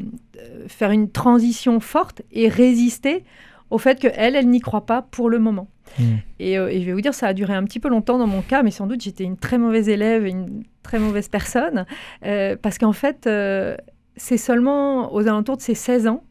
faire 0.68 0.90
une 0.90 1.10
transition 1.10 1.80
forte 1.80 2.22
et 2.32 2.48
résister 2.48 3.24
au 3.70 3.78
fait 3.78 4.00
que 4.00 4.08
elle, 4.14 4.36
elle 4.36 4.48
n'y 4.48 4.60
croit 4.60 4.86
pas 4.86 5.02
pour 5.02 5.28
le 5.28 5.38
moment. 5.38 5.68
Mm. 5.98 6.02
Et, 6.38 6.58
euh, 6.58 6.68
et 6.68 6.80
je 6.80 6.86
vais 6.86 6.92
vous 6.92 7.00
dire, 7.00 7.14
ça 7.14 7.28
a 7.28 7.34
duré 7.34 7.54
un 7.54 7.64
petit 7.64 7.80
peu 7.80 7.88
longtemps 7.88 8.18
dans 8.18 8.26
mon 8.26 8.42
cas, 8.42 8.62
mais 8.62 8.70
sans 8.70 8.86
doute 8.86 9.00
j'étais 9.00 9.24
une 9.24 9.36
très 9.36 9.58
mauvaise 9.58 9.88
élève, 9.88 10.26
une 10.26 10.62
très 10.82 10.98
mauvaise 10.98 11.28
personne, 11.28 11.86
euh, 12.24 12.56
parce 12.60 12.78
qu'en 12.78 12.92
fait, 12.92 13.26
euh, 13.26 13.76
c'est 14.16 14.38
seulement 14.38 15.12
aux 15.12 15.26
alentours 15.26 15.56
de 15.56 15.62
ses 15.62 15.74
16 15.74 16.06
ans 16.06 16.22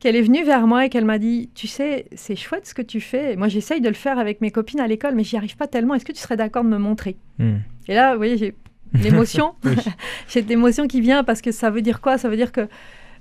qu'elle 0.00 0.16
est 0.16 0.22
venue 0.22 0.42
vers 0.44 0.66
moi 0.66 0.86
et 0.86 0.88
qu'elle 0.88 1.04
m'a 1.04 1.18
dit, 1.18 1.50
tu 1.54 1.66
sais, 1.66 2.06
c'est 2.14 2.34
chouette 2.36 2.66
ce 2.66 2.74
que 2.74 2.82
tu 2.82 3.00
fais. 3.00 3.36
Moi, 3.36 3.48
j'essaye 3.48 3.80
de 3.80 3.88
le 3.88 3.94
faire 3.94 4.18
avec 4.18 4.40
mes 4.40 4.50
copines 4.50 4.80
à 4.80 4.86
l'école, 4.88 5.14
mais 5.14 5.24
j'y 5.24 5.36
arrive 5.36 5.56
pas 5.56 5.66
tellement. 5.66 5.94
Est-ce 5.94 6.04
que 6.06 6.12
tu 6.12 6.20
serais 6.20 6.36
d'accord 6.38 6.64
de 6.64 6.68
me 6.70 6.78
montrer 6.78 7.16
Mm. 7.38 7.56
Et 7.88 7.94
là, 7.94 8.12
vous 8.12 8.18
voyez, 8.18 8.36
j'ai 8.36 8.54
l'émotion. 8.94 9.52
Oui. 9.64 9.76
j'ai 10.28 10.42
de 10.42 10.48
l'émotion 10.48 10.86
qui 10.88 11.00
vient 11.00 11.22
parce 11.24 11.40
que 11.42 11.52
ça 11.52 11.70
veut 11.70 11.82
dire 11.82 12.00
quoi? 12.00 12.18
Ça 12.18 12.28
veut 12.28 12.36
dire 12.36 12.50
que 12.52 12.66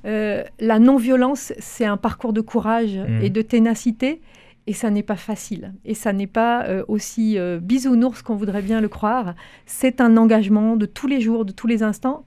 euh, 0.05 0.43
la 0.59 0.79
non-violence, 0.79 1.51
c'est 1.59 1.85
un 1.85 1.97
parcours 1.97 2.31
de 2.33 2.41
courage 2.41 2.95
Mhm. 2.97 3.21
et 3.23 3.29
de 3.29 3.41
ténacité. 3.41 4.21
Et 4.67 4.73
ça 4.73 4.91
n'est 4.91 5.03
pas 5.03 5.15
facile. 5.15 5.73
Et 5.83 5.95
ça 5.95 6.13
n'est 6.13 6.27
pas 6.27 6.63
euh, 6.65 6.83
aussi 6.87 7.37
euh, 7.39 7.59
bisounours 7.59 8.21
qu'on 8.21 8.35
voudrait 8.35 8.61
bien 8.61 8.81
le 8.81 8.87
croire. 8.87 9.33
C'est 9.65 9.99
un 9.99 10.15
engagement 10.15 10.75
de 10.75 10.85
tous 10.85 11.07
les 11.07 11.19
jours, 11.21 11.43
de 11.43 11.51
tous 11.51 11.65
les 11.67 11.81
instants, 11.81 12.25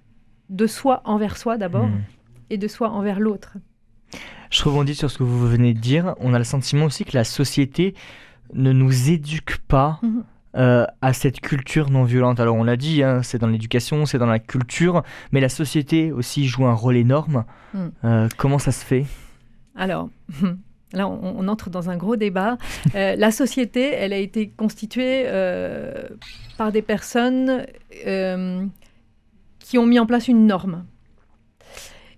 de 0.51 0.67
soi 0.67 1.03
envers 1.05 1.37
soi 1.37 1.57
d'abord, 1.57 1.87
Mm. 1.87 2.01
et 2.51 2.59
de 2.59 2.69
soi 2.69 2.91
envers 2.91 3.21
l'autre. 3.21 3.57
Je 4.53 4.63
rebondis 4.65 4.95
sur 4.95 5.11
ce 5.11 5.17
que 5.19 5.23
vous 5.23 5.49
venez 5.49 5.73
de 5.73 5.79
dire. 5.81 6.15
On 6.21 6.35
a 6.35 6.39
le 6.39 6.45
sentiment 6.45 6.85
aussi 6.85 7.05
que 7.07 7.17
la 7.17 7.25
société 7.25 7.95
ne 8.53 8.71
nous 8.73 9.09
éduque 9.11 9.57
pas 9.67 9.99
Mhm. 10.03 10.25
euh, 10.57 10.85
à 11.01 11.15
cette 11.15 11.41
culture 11.41 11.89
non 11.89 12.05
violente. 12.05 12.39
Alors 12.39 12.57
on 12.57 12.63
l'a 12.65 12.77
dit, 12.77 13.03
hein, 13.03 13.23
c'est 13.23 13.39
dans 13.39 13.47
l'éducation, 13.47 14.05
c'est 14.05 14.19
dans 14.19 14.27
la 14.27 14.39
culture, 14.39 15.03
mais 15.33 15.41
la 15.41 15.49
société 15.49 16.13
aussi 16.13 16.47
joue 16.47 16.67
un 16.67 16.75
rôle 16.75 16.99
énorme. 16.99 17.45
Mhm. 17.73 17.93
Euh, 18.05 18.29
comment 18.37 18.59
ça 18.59 18.73
se 18.73 18.85
fait? 18.85 19.07
Alors, 19.75 20.11
là, 20.93 21.09
on, 21.09 21.35
on 21.39 21.49
entre 21.49 21.71
dans 21.71 21.89
un 21.89 21.97
gros 21.97 22.17
débat. 22.17 22.59
Euh, 22.95 23.17
la 23.17 23.31
société, 23.31 23.95
elle 23.95 24.13
a 24.13 24.19
été 24.19 24.49
constituée 24.51 25.25
par 26.59 26.71
des 26.73 26.83
personnes 26.83 27.65
qui 29.61 29.79
ont 29.79 29.87
mis 29.87 29.99
en 29.99 30.05
place 30.05 30.29
une 30.29 30.47
norme. 30.47 30.85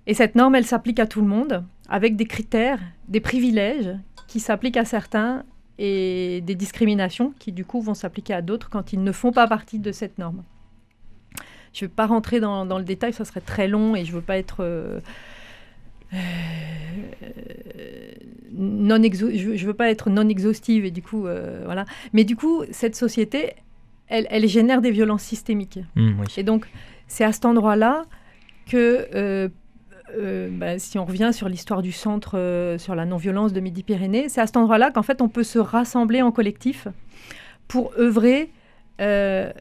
Et 0.09 0.15
cette 0.15 0.35
norme, 0.35 0.57
elle 0.57 0.67
s'applique 0.67 0.99
à 0.99 1.07
tout 1.07 1.21
le 1.21 1.29
monde, 1.29 1.63
avec 1.89 2.17
des 2.17 2.25
critères, 2.27 2.81
des 3.09 3.21
privilèges 3.21 3.95
qui 4.29 4.41
s'appliquent 4.41 4.77
à 4.79 4.85
certains 4.85 5.45
et 5.79 6.41
des 6.47 6.55
discriminations 6.55 7.33
qui, 7.39 7.53
du 7.53 7.65
coup, 7.65 7.81
vont 7.81 7.95
s'appliquer 7.95 8.35
à 8.35 8.43
d'autres 8.43 8.71
quand 8.71 8.93
ils 8.93 9.03
ne 9.03 9.13
font 9.13 9.33
pas 9.33 9.47
partie 9.49 9.79
de 9.79 9.93
cette 9.93 10.19
norme. 10.19 10.43
Je 11.73 11.85
ne 11.85 11.89
vais 11.89 11.95
pas 11.95 12.07
rentrer 12.07 12.39
dans, 12.41 12.65
dans 12.67 12.79
le 12.79 12.85
détail, 12.85 13.13
ça 13.13 13.25
serait 13.25 13.41
très 13.41 13.67
long 13.67 13.97
et 13.97 14.05
je 14.05 14.11
ne 14.13 14.17
veux 14.17 14.23
pas 14.23 14.39
être... 14.39 14.59
euh, 14.61 15.01
euh, 16.15 16.19
non 18.53 19.03
je, 19.03 19.57
je 19.57 19.67
veux 19.67 19.75
pas 19.75 19.91
être 19.91 20.11
non 20.11 20.29
exhaustive 20.29 20.85
et 20.85 20.91
du 20.93 21.03
coup 21.03 21.27
euh, 21.27 21.63
voilà 21.65 21.85
mais 22.13 22.23
du 22.25 22.37
coup 22.37 22.63
cette 22.71 22.95
société 22.95 23.53
elle, 24.07 24.27
elle 24.31 24.47
génère 24.47 24.81
des 24.81 24.91
violences 24.93 25.23
systémiques 25.23 25.81
Mm, 25.97 26.21
oui. 26.21 26.27
et 26.37 26.43
donc 26.45 26.69
c'est 27.09 27.25
à 27.25 27.33
cet 27.33 27.45
endroit 27.47 27.75
là 27.77 28.05
que 28.69 29.51
euh, 30.19 30.49
bah, 30.53 30.79
si 30.79 30.99
on 30.99 31.05
revient 31.05 31.31
sur 31.33 31.49
l'histoire 31.49 31.83
du 31.83 31.93
centre 31.93 32.39
euh, 32.39 32.79
sur 32.79 32.95
la 32.95 33.05
non-violence 33.05 33.53
de 33.53 33.61
Midi-Pyrénées, 33.61 34.29
c'est 34.29 34.41
à 34.41 34.47
cet 34.47 34.57
endroit-là 34.57 34.91
qu'en 34.91 35.03
fait 35.03 35.21
on 35.21 35.29
peut 35.29 35.43
se 35.45 35.59
rassembler 35.59 36.23
en 36.23 36.33
collectif 36.33 36.89
pour 37.69 37.93
œuvrer 37.99 38.51
euh, 39.01 39.53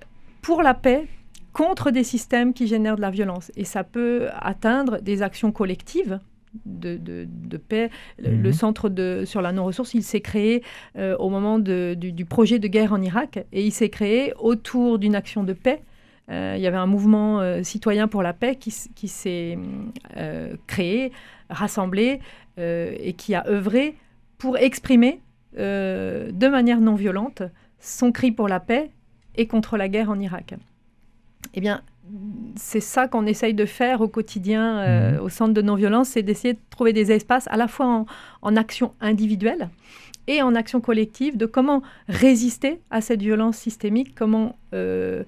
pour 0.41 0.61
la 0.61 0.73
paix 0.73 1.07
contre 1.53 1.91
des 1.91 2.03
systèmes 2.03 2.53
qui 2.53 2.67
génèrent 2.67 2.95
de 2.95 3.01
la 3.01 3.11
violence. 3.11 3.51
Et 3.55 3.63
ça 3.65 3.83
peut 3.83 4.27
atteindre 4.39 4.99
des 5.01 5.21
actions 5.21 5.51
collectives 5.51 6.19
de, 6.65 6.97
de- 6.97 7.27
de 7.27 7.57
paix. 7.57 7.89
Le- 8.19 8.31
Mhm. 8.31 8.43
Le 8.43 8.51
centre 8.51 8.89
de, 8.89 9.23
sur 9.25 9.41
la 9.41 9.51
non-ressource, 9.51 9.93
il 9.93 10.03
s'est 10.03 10.21
créé 10.21 10.63
au 11.19 11.29
moment 11.29 11.59
du, 11.59 11.95
du 11.95 12.25
projet 12.25 12.59
de 12.59 12.67
guerre 12.67 12.93
en 12.93 13.01
Irak 13.01 13.45
et 13.51 13.63
il 13.65 13.71
s'est 13.71 13.89
créé 13.89 14.33
autour 14.39 14.99
d'une 14.99 15.15
action 15.15 15.43
de 15.43 15.53
paix. 15.53 15.81
Euh, 16.29 16.53
il 16.55 16.61
y 16.61 16.67
avait 16.67 16.77
un 16.77 16.85
mouvement 16.85 17.41
euh, 17.41 17.63
citoyen 17.63 18.07
pour 18.07 18.23
la 18.23 18.33
paix 18.33 18.55
qui, 18.55 18.71
s'est 18.71 19.57
euh, 20.17 20.55
créé, 20.67 21.11
rassemblé 21.49 22.19
et 22.57 23.13
qui 23.17 23.33
a 23.33 23.47
œuvré 23.47 23.95
pour 24.37 24.57
exprimer 24.57 25.21
de 25.57 26.47
manière 26.47 26.79
non 26.79 26.93
violente 26.93 27.41
son 27.79 28.11
cri 28.11 28.31
pour 28.31 28.47
la 28.47 28.59
paix 28.59 28.91
et 29.35 29.47
contre 29.47 29.75
la 29.75 29.89
guerre 29.89 30.11
en 30.11 30.19
Irak. 30.19 30.53
Eh 31.55 31.61
bien, 31.61 31.81
c'est 32.55 32.79
ça 32.79 33.07
qu'on 33.07 33.25
essaye 33.25 33.53
de 33.53 33.65
faire 33.65 34.01
au 34.01 34.07
quotidien 34.07 34.79
euh, 34.79 35.11
Mhm. 35.13 35.19
au 35.21 35.29
centre 35.29 35.53
de 35.53 35.61
non-violence, 35.61 36.09
c'est 36.09 36.23
d'essayer 36.23 36.53
de 36.53 36.59
trouver 36.69 36.93
des 36.93 37.11
espaces 37.11 37.47
à 37.47 37.57
la 37.57 37.67
fois 37.67 37.87
en, 37.87 38.05
en 38.41 38.55
action 38.55 38.93
individuelle 39.01 39.69
et 40.27 40.41
en 40.41 40.55
action 40.55 40.81
collective 40.81 41.37
de 41.37 41.45
comment 41.45 41.81
résister 42.07 42.79
à 42.89 43.01
cette 43.01 43.21
violence 43.21 43.57
systémique, 43.57 44.15
comment 44.15 44.57
euh, 44.73 45.23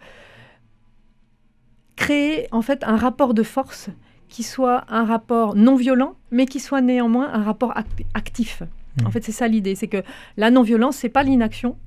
créer 1.95 2.47
en 2.51 2.61
fait 2.61 2.83
un 2.83 2.97
rapport 2.97 3.33
de 3.33 3.43
force 3.43 3.89
qui 4.29 4.43
soit 4.43 4.83
un 4.89 5.05
rapport 5.05 5.55
non 5.55 5.75
violent, 5.75 6.15
mais 6.31 6.45
qui 6.45 6.59
soit 6.59 6.81
néanmoins 6.81 7.31
un 7.31 7.43
rapport 7.43 7.75
act- 7.77 8.03
actif. 8.13 8.63
En 9.05 9.11
fait, 9.11 9.23
c'est 9.23 9.31
ça 9.33 9.47
l'idée, 9.47 9.75
c'est 9.75 9.87
que 9.87 10.03
la 10.37 10.51
non-violence, 10.51 10.95
c'est 10.95 11.09
pas 11.09 11.23
l'inaction, 11.23 11.77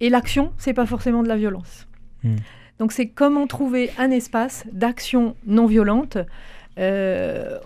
et 0.00 0.10
l'action, 0.10 0.52
c'est 0.58 0.74
pas 0.74 0.84
forcément 0.84 1.22
de 1.22 1.28
la 1.28 1.36
violence. 1.36 1.86
Mhm. 2.24 2.36
Donc, 2.78 2.92
c'est 2.92 3.08
comment 3.08 3.46
trouver 3.46 3.90
un 3.98 4.10
espace 4.10 4.64
d'action 4.70 5.34
non 5.46 5.64
violente 5.66 6.18
euh, 6.78 7.58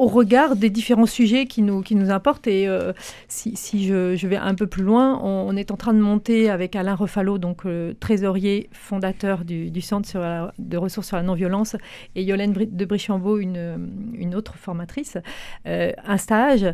au 0.00 0.06
regard 0.06 0.56
des 0.56 0.70
différents 0.70 1.06
sujets 1.18 1.44
qui 1.44 1.60
nous, 1.60 1.82
qui 1.82 1.94
nous 1.94 2.10
importent. 2.10 2.46
Et 2.46 2.66
euh, 2.66 2.92
si, 3.28 3.54
si 3.54 3.86
je, 3.86 4.16
je 4.16 4.26
vais 4.26 4.36
un 4.36 4.54
peu 4.54 4.66
plus 4.66 4.82
loin, 4.82 5.20
on, 5.22 5.46
on 5.50 5.56
est 5.56 5.70
en 5.70 5.76
train 5.76 5.92
de 5.92 6.00
monter 6.00 6.48
avec 6.48 6.74
Alain 6.74 6.94
Refalo, 6.94 7.36
donc 7.36 7.66
euh, 7.66 7.92
trésorier 8.00 8.70
fondateur 8.72 9.44
du, 9.44 9.70
du 9.70 9.82
Centre 9.82 10.08
sur 10.08 10.20
la- 10.20 10.52
de 10.58 10.76
ressources 10.78 11.08
sur 11.08 11.16
la 11.18 11.22
non-violence, 11.22 11.76
et 12.14 12.22
Yolène 12.24 12.54
de 12.54 12.84
Brichambault, 12.86 13.38
une, 13.38 13.90
une 14.14 14.34
autre 14.34 14.54
formatrice, 14.56 15.18
euh, 15.66 15.92
un 16.06 16.16
stage 16.16 16.66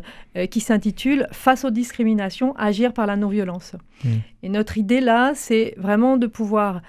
qui 0.49 0.61
s'intitule 0.61 1.27
Face 1.31 1.65
aux 1.65 1.71
discriminations, 1.71 2.55
agir 2.55 2.93
par 2.93 3.07
la 3.07 3.17
non-violence. 3.17 3.75
Mm. 4.05 4.09
Et 4.43 4.49
notre 4.49 4.77
idée 4.77 5.01
là, 5.01 5.33
c'est 5.35 5.73
vraiment 5.77 6.15
de 6.15 6.27
pouvoir 6.27 6.81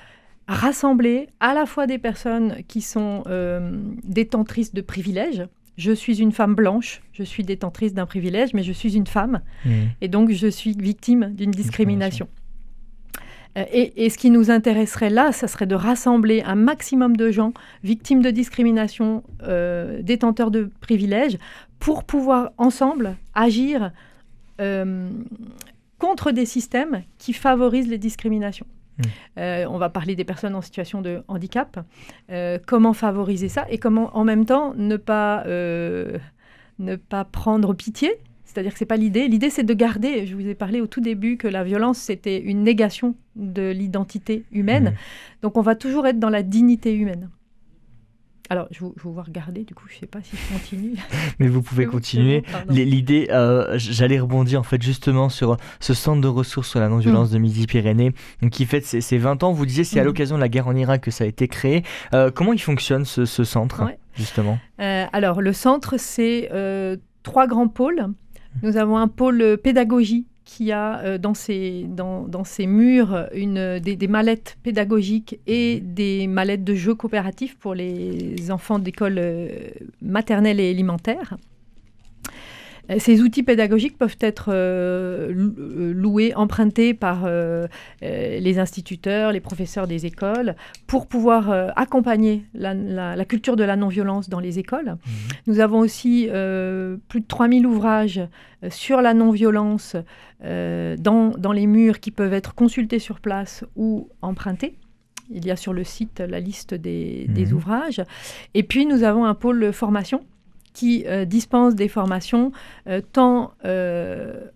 rassembler 0.47 1.29
à 1.41 1.53
la 1.53 1.67
fois 1.67 1.87
des 1.87 1.99
personnes 1.99 2.63
qui 2.69 2.81
sont 2.81 3.23
euh, 3.27 3.73
détentrices 4.05 4.73
de 4.73 4.81
privilèges. 4.81 5.47
Je 5.79 5.93
suis 5.93 6.21
une 6.21 6.33
femme 6.33 6.55
blanche, 6.55 7.01
je 7.13 7.23
suis 7.23 7.45
détentrice 7.45 7.95
d'un 7.95 8.05
privilège, 8.05 8.53
mais 8.53 8.63
je 8.65 8.73
suis 8.73 8.97
une 8.97 9.07
femme 9.07 9.41
Mm. 9.65 9.71
et 10.03 10.09
donc 10.09 10.31
je 10.31 10.49
suis 10.49 10.73
victime 10.73 11.33
d'une 11.35 11.53
discrimination. 11.53 12.29
Euh, 13.57 13.65
Et, 13.73 14.05
et 14.05 14.11
ce 14.11 14.19
qui 14.19 14.31
nous 14.31 14.51
intéresserait 14.51 15.09
là, 15.09 15.33
ça 15.33 15.49
serait 15.49 15.67
de 15.67 15.75
rassembler 15.75 16.43
un 16.43 16.55
maximum 16.57 17.17
de 17.17 17.31
gens 17.31 17.53
victimes 17.83 18.23
de 18.23 18.31
discrimination, 18.31 19.23
euh, 19.45 20.03
détenteurs 20.03 20.51
de 20.51 20.71
privilèges, 20.81 21.39
pour 21.79 22.05
pouvoir 22.05 22.51
ensemble 22.59 23.17
agir 23.35 23.93
euh, 24.61 25.09
contre 25.99 26.33
des 26.33 26.45
systèmes 26.47 27.03
qui 27.19 27.33
favorisent 27.33 27.89
les 27.89 27.99
discriminations. 27.99 28.67
Euh, 29.39 29.67
on 29.69 29.79
va 29.79 29.89
parler 29.89 30.17
des 30.17 30.25
personnes 30.25 30.55
en 30.55 30.63
situation 30.63 31.01
de 31.03 31.23
handicap, 31.29 31.85
euh, 32.31 32.59
comment 32.67 32.93
favoriser 32.93 33.49
ça 33.49 33.67
et 33.71 33.79
comment 33.79 34.17
en 34.17 34.25
même 34.25 34.45
temps 34.45 34.75
ne 34.75 34.97
pas, 34.97 35.45
euh, 35.47 36.19
ne 36.79 36.97
pas 36.97 37.25
prendre 37.25 37.75
pitié? 37.75 38.19
C'est-à-dire 38.45 38.73
que 38.73 38.79
c'est 38.79 38.87
pas 38.87 38.97
l'idée. 38.97 39.29
L'idée, 39.29 39.51
c'est 39.51 39.63
de 39.63 39.75
garder. 39.75 40.27
Je 40.27 40.35
vous 40.35 40.49
ai 40.49 40.55
parlé 40.55 40.81
au 40.81 40.87
tout 40.87 41.01
début 41.01 41.37
que 41.37 41.47
la 41.47 41.65
violence, 41.65 41.99
c'était 41.99 42.41
une 42.41 42.63
négation 42.63 43.15
de 43.37 43.71
l'identité 43.71 44.45
humaine. 44.53 44.85
Mhm. 44.85 44.95
Donc, 45.43 45.59
on 45.59 45.61
va 45.61 45.75
toujours 45.75 46.07
être 46.07 46.19
dans 46.19 46.31
la 46.31 46.43
dignité 46.43 46.95
humaine. 46.95 47.29
Alors, 48.51 48.67
je 48.71 48.81
vous, 48.81 48.95
je 48.97 49.03
vous 49.03 49.13
vois 49.13 49.23
regarder. 49.25 49.65
Du 49.65 49.75
coup, 49.75 49.85
je 49.89 49.99
sais 49.99 50.07
pas 50.07 50.21
si 50.23 50.37
je 50.37 50.53
continue. 50.55 50.95
Mais 51.39 51.49
vous 51.49 51.61
pouvez 51.63 51.87
continuer. 51.87 52.43
L'idée, 52.69 53.29
euh, 53.31 53.75
j'allais 53.77 54.19
rebondir 54.19 54.61
en 54.61 54.63
fait 54.63 54.81
justement 54.83 55.29
sur 55.29 55.57
ce 55.81 55.93
centre 55.95 56.21
de 56.21 56.29
ressources 56.29 56.71
sur 56.71 56.81
la 56.81 56.89
non-violence 56.89 57.31
de 57.31 57.39
Midi-Pyrénées, 57.39 58.13
qui 58.51 58.65
fête 58.65 58.87
ses, 58.87 59.01
ses 59.01 59.19
20 59.19 59.43
ans. 59.43 59.53
Vous 59.53 59.67
disiez 59.67 59.85
c'est 59.85 59.99
à 59.99 60.03
Mhm. 60.03 60.07
l'occasion 60.07 60.37
de 60.37 60.41
la 60.41 60.49
guerre 60.49 60.67
en 60.69 60.75
Irak 60.77 61.03
que 61.03 61.11
ça 61.11 61.25
a 61.25 61.27
été 61.27 61.47
créé. 61.49 61.83
Euh, 62.15 62.31
comment 62.31 62.53
il 62.53 62.61
fonctionne 62.61 63.05
ce, 63.05 63.25
ce 63.27 63.45
centre 63.45 63.85
Ouais. 63.85 63.99
justement? 64.15 64.59
Euh, 64.81 65.05
alors, 65.13 65.43
le 65.43 65.53
centre, 65.53 65.97
c'est 65.99 66.49
trois 67.23 67.47
grands 67.47 67.69
pôles. 67.69 68.07
Nous 68.63 68.77
avons 68.79 68.97
un 68.97 69.09
pôle 69.09 69.59
pédagogie 69.63 70.27
qui 70.49 70.73
a 70.73 71.01
euh, 71.01 71.19
dans, 71.19 71.35
ses, 71.35 71.85
dans, 71.87 72.23
dans 72.27 72.43
ses 72.43 72.67
murs 72.67 73.29
une, 73.35 73.79
des, 73.81 73.97
des 73.97 74.09
mallettes 74.09 74.57
pédagogiques 74.63 75.39
et 75.47 75.79
des 75.81 76.27
mallettes 76.27 76.65
de 76.65 76.75
jeux 76.75 76.95
coopératifs 76.95 77.59
pour 77.59 77.75
les 77.75 78.51
enfants 78.51 78.79
d'école 78.79 79.19
euh, 79.19 79.49
maternelle 80.01 80.59
et 80.59 80.71
élémentaire. 80.71 81.37
Ces 82.97 83.21
outils 83.21 83.43
pédagogiques 83.43 83.99
peuvent 83.99 84.17
être 84.21 84.49
euh, 84.49 85.31
euh, 85.31 85.93
loués, 85.93 86.35
empruntés 86.35 86.95
par 86.95 87.25
euh, 87.27 87.67
les 88.01 88.59
instituteurs, 88.59 89.31
les 89.33 89.41
professeurs 89.41 89.87
des 89.87 90.07
écoles, 90.07 90.57
pour 90.87 91.07
pouvoir 91.07 91.51
accompagner 91.77 92.45
la, 92.55 93.25
culture 93.27 93.57
de 93.57 93.65
la 93.65 93.77
non-violence 93.77 94.31
dans 94.31 94.41
les 94.41 94.59
écoles. 94.59 94.93
Mmh. 94.93 95.11
Nous 95.47 95.61
avons 95.61 95.81
aussi 95.81 96.29
plus 97.09 97.21
de 97.21 97.27
3000 97.27 97.67
ouvrages 97.67 98.21
sur 98.71 99.03
la 99.03 99.15
non-violence 99.15 99.97
dans, 100.43 101.31
dans 101.37 101.53
les 101.53 101.67
murs 101.67 102.01
qui 102.01 102.11
peuvent 102.11 102.33
être 102.33 102.55
consultés 102.55 102.99
sur 102.99 103.21
place 103.21 103.65
ou 103.77 104.09
empruntés. 104.23 104.77
Il 105.31 105.45
y 105.45 105.51
a 105.51 105.57
sur 105.57 105.75
le 105.75 105.85
site 105.85 106.21
la 106.21 106.41
liste 106.41 106.73
des, 106.73 107.27
des 107.29 107.47
mmh. 107.47 107.53
ouvrages. 107.55 108.03
Et 108.55 108.63
puis, 108.63 108.87
nous 108.87 109.03
avons 109.03 109.27
un 109.27 109.35
pôle 109.35 109.73
formation 109.73 110.25
qui 110.79 111.05
euh, 111.09 111.25
dispense 111.25 111.75
des 111.75 111.89
formations 111.89 112.53
euh, 112.87 113.01
tant 113.13 113.53
euh, 113.65 114.47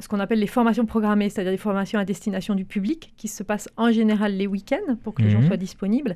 ce 0.00 0.08
qu'on 0.08 0.20
appelle 0.20 0.40
les 0.40 0.46
formations 0.46 0.86
programmées, 0.86 1.28
c'est-à-dire 1.28 1.52
des 1.52 1.58
formations 1.58 1.98
à 1.98 2.04
destination 2.04 2.54
du 2.54 2.64
public, 2.64 3.12
qui 3.16 3.28
se 3.28 3.42
passent 3.42 3.68
en 3.76 3.92
général 3.92 4.36
les 4.36 4.46
week-ends 4.46 4.96
pour 5.02 5.14
que 5.14 5.22
les 5.22 5.30
gens 5.30 5.40
mhm. 5.40 5.46
soient 5.46 5.56
disponibles. 5.56 6.14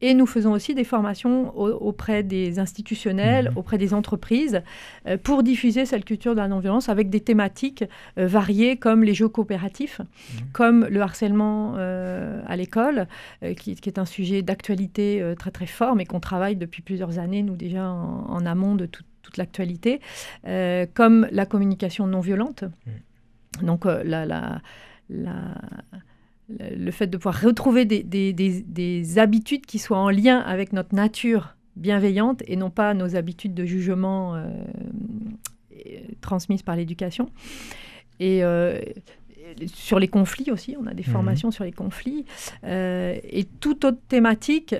Et 0.00 0.14
nous 0.14 0.26
faisons 0.26 0.52
aussi 0.52 0.74
des 0.74 0.84
formations 0.84 1.56
auprès 1.56 2.22
des 2.22 2.58
institutionnels, 2.58 3.50
mhm. 3.50 3.58
auprès 3.58 3.78
des 3.78 3.94
entreprises, 3.94 4.62
euh, 5.06 5.16
pour 5.16 5.42
diffuser 5.42 5.86
cette 5.86 6.04
culture 6.04 6.34
de 6.34 6.40
la 6.40 6.48
non-violence 6.48 6.88
avec 6.88 7.10
des 7.10 7.20
thématiques 7.20 7.84
euh, 8.18 8.26
variées 8.26 8.76
comme 8.76 9.04
les 9.04 9.14
jeux 9.14 9.28
coopératifs, 9.28 10.00
mhm. 10.00 10.40
comme 10.52 10.86
le 10.86 11.00
harcèlement 11.00 11.74
euh, 11.76 12.42
à 12.46 12.56
l'école, 12.56 13.06
qui, 13.56 13.70
est 13.70 13.98
un 13.98 14.04
sujet 14.04 14.42
d'actualité 14.42 15.34
très 15.38 15.50
très 15.50 15.66
fort, 15.66 15.94
mais 15.94 16.04
qu'on 16.04 16.20
travaille 16.20 16.56
depuis 16.56 16.82
plusieurs 16.82 17.18
années, 17.18 17.42
nous 17.42 17.56
déjà 17.56 17.88
en, 17.88 18.46
amont 18.46 18.74
de 18.74 18.86
toute 18.86 19.36
l'actualité, 19.36 20.00
comme 20.94 21.28
la 21.30 21.46
communication 21.46 22.06
non 22.06 22.20
violente. 22.20 22.64
Donc 23.62 23.86
euh, 23.86 24.02
le 26.76 26.90
fait 26.90 27.06
de 27.06 27.16
pouvoir 27.16 27.40
retrouver 27.40 27.84
des, 27.84 29.18
habitudes 29.18 29.66
qui 29.66 29.78
soient 29.78 29.98
en 29.98 30.10
lien 30.10 30.38
avec 30.40 30.72
notre 30.72 30.94
nature 30.94 31.56
bienveillante 31.76 32.42
et 32.46 32.56
non 32.56 32.70
pas 32.70 32.94
nos 32.94 33.16
habitudes 33.16 33.52
de 33.52 33.64
jugement 33.64 34.34
euh, 34.34 34.48
transmises 36.20 36.62
par 36.62 36.76
l'éducation. 36.76 37.28
Et 38.18 38.42
euh, 38.42 38.80
sur 39.66 39.98
les 39.98 40.08
conflits 40.08 40.50
aussi, 40.50 40.76
on 40.80 40.86
a 40.86 40.94
des 40.94 41.04
mhm. 41.06 41.12
formations 41.12 41.50
sur 41.50 41.64
les 41.64 41.72
conflits. 41.72 42.24
et 42.64 43.46
toute 43.60 43.84
autre 43.84 44.00
thématique 44.08 44.74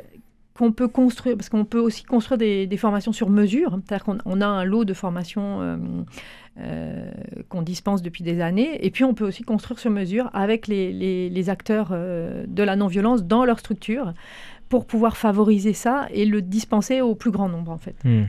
qu'on 0.57 0.73
peut 0.73 0.89
construire, 0.89 1.37
parce 1.37 1.49
qu'on 1.49 1.65
peut 1.65 1.79
aussi 1.79 2.03
construire 2.03 2.39
des, 2.39 2.77
formations 2.77 3.13
sur 3.13 3.31
mesure, 3.31 3.79
c'est-à-dire 3.87 4.05
qu'on 4.05 4.41
a 4.41 4.47
un 4.47 4.65
lot 4.65 4.85
de 4.85 4.95
formations 4.95 5.61
euh, 5.61 5.77
euh, 6.61 7.11
qu'on 7.49 7.63
dispense 7.63 8.03
depuis 8.03 8.25
des 8.25 8.41
années, 8.41 8.85
et 8.85 8.91
puis 8.91 9.05
on 9.05 9.15
peut 9.15 9.27
aussi 9.27 9.43
construire 9.43 9.79
sur 9.79 9.91
mesure 9.91 10.31
avec 10.33 10.67
les, 10.67 11.51
acteurs 11.51 11.91
euh, 11.93 12.45
de 12.49 12.63
la 12.63 12.77
non-violence 12.77 13.25
dans 13.25 13.45
leur 13.45 13.59
structure 13.59 14.15
pour 14.69 14.87
pouvoir 14.87 15.17
favoriser 15.17 15.75
ça 15.75 16.09
et 16.11 16.25
le 16.25 16.43
dispenser 16.43 17.01
au 17.01 17.15
plus 17.15 17.31
grand 17.31 17.49
nombre 17.49 17.71
en 17.71 17.79
fait. 17.79 17.97
Hmm. 18.05 18.25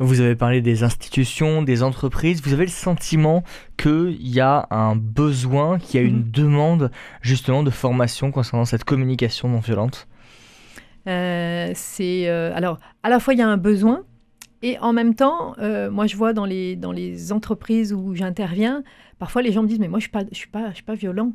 Vous 0.00 0.20
avez 0.20 0.34
parlé 0.34 0.60
des 0.60 0.82
institutions, 0.82 1.62
des 1.62 1.84
entreprises. 1.84 2.42
Vous 2.42 2.52
avez 2.52 2.64
le 2.64 2.70
sentiment 2.70 3.44
qu'il 3.76 4.16
y 4.20 4.40
a 4.40 4.66
un 4.70 4.96
besoin, 4.96 5.78
qu'il 5.78 6.00
y 6.00 6.04
a 6.04 6.06
une 6.06 6.20
hmm. 6.20 6.30
demande 6.30 6.90
justement 7.20 7.62
de 7.62 7.70
formation 7.70 8.30
concernant 8.30 8.64
cette 8.64 8.84
communication 8.84 9.48
non 9.48 9.60
violente 9.60 10.08
c'est 11.06 12.28
euh, 12.28 12.52
alors 12.54 12.78
à 13.02 13.10
la 13.10 13.20
fois 13.20 13.34
il 13.34 13.38
y 13.38 13.42
a 13.42 13.48
un 13.48 13.56
besoin 13.56 14.04
et 14.62 14.78
en 14.78 14.94
même 14.94 15.14
temps, 15.14 15.54
euh, 15.58 15.90
moi 15.90 16.06
je 16.06 16.16
vois 16.16 16.32
dans 16.32 16.46
les 16.46 16.76
dans 16.76 16.92
les 16.92 17.32
entreprises 17.32 17.92
où 17.92 18.14
j'interviens, 18.14 18.82
parfois 19.18 19.42
les 19.42 19.52
gens 19.52 19.62
me 19.62 19.68
disent 19.68 19.80
mais 19.80 19.88
moi 19.88 19.98
je 19.98 20.04
suis 20.04 20.10
pas 20.10 20.24
je 20.30 20.36
suis 20.36 20.48
pas 20.48 20.70
je 20.70 20.76
suis 20.76 20.84
pas 20.84 20.94
violent. 20.94 21.32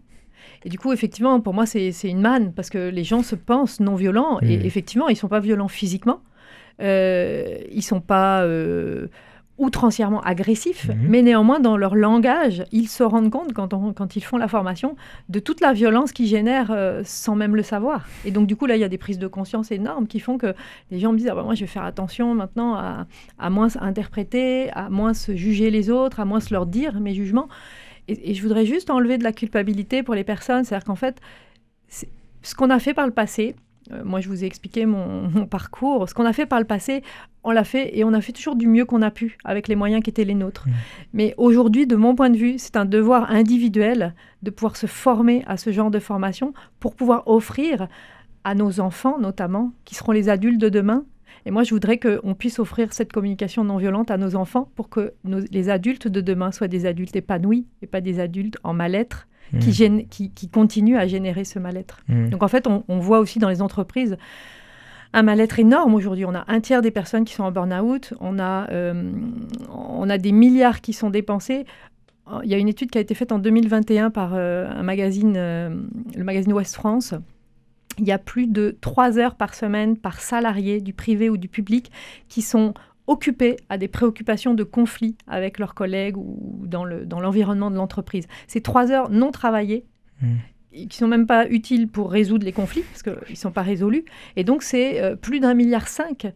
Et 0.64 0.70
du 0.70 0.80
coup, 0.80 0.94
effectivement, 0.94 1.42
pour 1.42 1.54
moi, 1.54 1.66
c'est 1.66 1.92
une 2.04 2.22
manne 2.22 2.54
parce 2.54 2.70
que 2.70 2.90
les 2.90 3.04
gens 3.04 3.24
se 3.24 3.36
pensent 3.36 3.82
non 3.82 3.96
violents 3.96 4.40
et 4.40 4.58
mmh. 4.58 4.66
effectivement, 4.66 5.08
ils 5.10 5.18
sont 5.18 5.28
pas 5.28 5.42
violents 5.42 5.68
physiquement. 5.68 6.22
Euh, 6.82 7.58
ils 7.72 7.82
sont 7.82 8.00
pas 8.00 8.46
outrancièrement 9.60 10.22
agressifs, 10.22 10.88
mhm. 10.88 10.96
mais 11.08 11.22
néanmoins, 11.22 11.60
dans 11.60 11.78
leur 11.78 11.96
langage, 11.96 12.64
ils 12.72 12.88
se 12.88 13.04
rendent 13.04 13.30
compte, 13.30 13.54
quand, 13.54 13.70
quand 13.94 14.16
ils 14.16 14.24
font 14.24 14.38
la 14.38 14.48
formation, 14.48 14.96
de 15.28 15.40
toute 15.40 15.62
la 15.62 15.74
violence 15.74 16.12
qu'ils 16.12 16.28
génèrent 16.28 16.72
euh, 16.72 17.02
sans 17.06 17.36
même 17.36 17.56
le 17.56 17.64
savoir. 17.64 18.08
Et 18.26 18.32
donc, 18.32 18.48
du 18.48 18.56
coup, 18.56 18.66
là, 18.66 18.76
il 18.76 18.80
y 18.80 18.86
a 18.86 18.90
des 18.90 18.98
prises 18.98 19.20
de 19.20 19.28
conscience 19.28 19.72
énormes 19.72 20.08
qui 20.08 20.20
font 20.20 20.38
que 20.38 20.54
les 20.92 21.00
gens 21.00 21.12
me 21.12 21.18
disent 21.18 21.30
ah 21.30 21.36
bah, 21.36 21.44
Moi, 21.44 21.56
je 21.56 21.62
vais 21.62 21.68
faire 21.68 21.84
attention 21.84 22.34
maintenant 22.34 22.76
à, 22.76 23.06
à 23.38 23.50
moins 23.50 23.68
interpréter, 23.80 24.72
à 24.72 24.90
moins 24.90 25.14
se 25.14 25.36
juger 25.36 25.70
les 25.70 25.90
autres, 25.90 26.20
à 26.20 26.26
moins 26.26 26.40
se 26.40 26.54
leur 26.54 26.66
dire 26.66 27.00
mes 27.00 27.14
jugements. 27.14 27.50
Et, 28.08 28.34
je 28.34 28.42
voudrais 28.42 28.66
juste 28.66 28.90
enlever 28.90 29.18
de 29.18 29.24
la 29.24 29.34
culpabilité 29.34 30.04
pour 30.04 30.16
les 30.16 30.24
personnes. 30.24 30.64
C'est-à-dire 30.64 30.86
qu'en 30.86 30.96
fait, 30.96 31.20
ce 31.90 32.56
qu'on 32.56 32.70
a 32.70 32.80
fait 32.80 32.94
par 32.94 33.06
le 33.06 33.14
passé, 33.14 33.56
moi, 34.04 34.22
je 34.22 34.28
vous 34.30 34.44
ai 34.44 34.48
expliqué 34.48 34.86
mon, 34.86 35.46
parcours. 35.46 36.08
Ce 36.10 36.14
qu'on 36.14 36.26
a 36.26 36.34
fait 36.34 36.46
par 36.46 36.60
le 36.60 36.66
passé, 36.66 37.04
on 37.44 37.52
l'a 37.52 37.64
fait 37.64 37.98
et 37.98 38.04
on 38.04 38.14
a 38.14 38.22
fait 38.22 38.34
toujours 38.34 38.56
du 38.56 38.68
mieux 38.68 38.86
qu'on 38.86 39.02
a 39.02 39.12
pu 39.12 39.38
avec 39.44 39.68
les 39.68 39.76
moyens 39.76 40.04
qui 40.04 40.10
étaient 40.10 40.26
les 40.26 40.36
nôtres. 40.36 40.68
Mmh. 40.68 40.72
Mais 41.14 41.34
aujourd'hui, 41.38 41.88
de 41.88 41.96
mon 41.96 42.16
point 42.16 42.30
de 42.30 42.38
vue, 42.38 42.56
c'est 42.58 42.76
un 42.76 42.86
devoir 42.86 43.32
individuel 43.32 44.14
de 44.44 44.52
pouvoir 44.52 44.76
se 44.76 44.88
former 44.88 45.44
à 45.48 45.58
ce 45.58 45.72
genre 45.72 45.92
de 45.92 46.00
formation 46.00 46.54
pour 46.80 46.96
pouvoir 46.96 47.28
offrir 47.28 47.88
à 48.44 48.56
nos 48.56 48.80
enfants, 48.80 49.20
notamment, 49.20 49.74
qui 49.86 49.96
seront 49.96 50.12
les 50.12 50.30
adultes 50.30 50.62
de 50.62 50.70
demain. 50.70 51.06
Et 51.46 51.52
moi, 51.52 51.64
je 51.64 51.74
voudrais 51.74 52.00
qu'on 52.00 52.36
puisse 52.36 52.60
offrir 52.60 52.94
cette 52.94 53.12
communication 53.12 53.64
non 53.64 53.78
violente 53.78 54.12
à 54.12 54.18
nos 54.18 54.36
enfants 54.36 54.70
pour 54.76 54.90
que 54.90 55.14
les 55.24 55.70
adultes 55.70 56.08
de 56.08 56.22
demain 56.22 56.52
soient 56.52 56.68
des 56.68 56.86
adultes 56.86 57.16
épanouis 57.16 57.66
et 57.82 57.88
pas 57.88 58.02
des 58.02 58.20
adultes 58.20 58.58
en 58.64 58.74
mal-être 58.74 59.28
qui, 59.60 59.90
mmh. 59.90 60.08
qui, 60.10 60.32
qui 60.32 60.50
continuent 60.50 60.98
à 60.98 61.08
générer 61.08 61.44
ce 61.44 61.60
mal-être. 61.60 62.02
Mmh. 62.08 62.30
Donc 62.30 62.44
en 62.44 62.48
fait, 62.48 62.68
on, 62.68 62.84
on, 62.88 63.00
voit 63.00 63.20
aussi 63.20 63.40
dans 63.40 63.50
les 63.50 63.62
entreprises 63.62 64.18
un 65.14 65.24
mal-être 65.24 65.60
énorme 65.60 65.96
aujourd'hui. 65.96 66.26
On 66.26 66.36
a 66.36 66.46
un 66.48 66.60
tiers 66.60 66.82
des 66.82 66.92
personnes 66.92 67.26
qui 67.26 67.34
sont 67.34 67.44
en 67.44 67.52
burn-out, 67.52 68.14
on, 68.20 68.40
a, 68.40 68.70
euh, 68.72 69.12
on 69.70 70.10
a 70.10 70.18
des 70.18 70.32
milliards 70.32 70.82
qui 70.82 70.94
sont 70.94 71.10
dépensés. 71.10 71.66
Il 72.44 72.50
y 72.50 72.54
a 72.54 72.58
une 72.58 72.68
étude 72.68 72.92
qui 72.92 73.00
a 73.00 73.02
été 73.02 73.16
faite 73.16 73.32
en 73.32 73.40
2021 73.40 74.12
par 74.12 74.34
euh, 74.36 74.70
un 74.70 74.84
magazine, 74.84 75.34
euh, 75.36 75.70
le 76.16 76.24
magazine 76.24 76.54
Ouest 76.54 76.76
France. 76.76 77.16
Il 77.98 78.06
y 78.06 78.12
a 78.12 78.20
plus 78.20 78.46
de 78.46 78.78
trois 78.82 79.18
heures 79.18 79.34
par 79.34 79.56
semaine 79.56 79.98
par 79.98 80.22
salarié 80.22 80.80
du 80.80 80.94
privé 80.94 81.30
ou 81.30 81.38
du 81.38 81.48
public 81.48 81.92
qui 82.28 82.44
sont 82.44 82.76
occupés 83.10 83.58
à 83.70 83.78
des 83.78 83.88
préoccupations 83.88 84.54
de 84.54 84.64
conflit 84.64 85.18
avec 85.28 85.60
leurs 85.60 85.74
collègues 85.74 86.18
ou 86.18 86.66
dans 86.66 86.86
l'environnement 86.86 87.68
dans 87.68 87.72
de 87.72 87.78
l'entreprise. 87.78 88.28
Ces 88.48 88.62
trois 88.62 88.92
heures 88.92 89.10
non 89.10 89.32
travaillées 89.32 89.86
mmh 90.22 90.28
qui 90.72 90.98
sont 90.98 91.08
même 91.08 91.26
pas 91.26 91.48
utiles 91.48 91.88
pour 91.88 92.12
résoudre 92.12 92.46
les 92.46 92.52
conflits, 92.52 92.84
parce 92.84 93.04
qu'ils 93.04 93.32
ne 93.32 93.36
sont 93.36 93.52
pas 93.52 93.64
résolus. 93.64 94.06
Et 94.36 94.44
donc, 94.44 94.62
c'est 94.62 95.02
euh, 95.02 95.16
plus 95.16 95.40
d'un 95.40 95.54
milliard 95.54 95.88
cinq. 95.88 96.32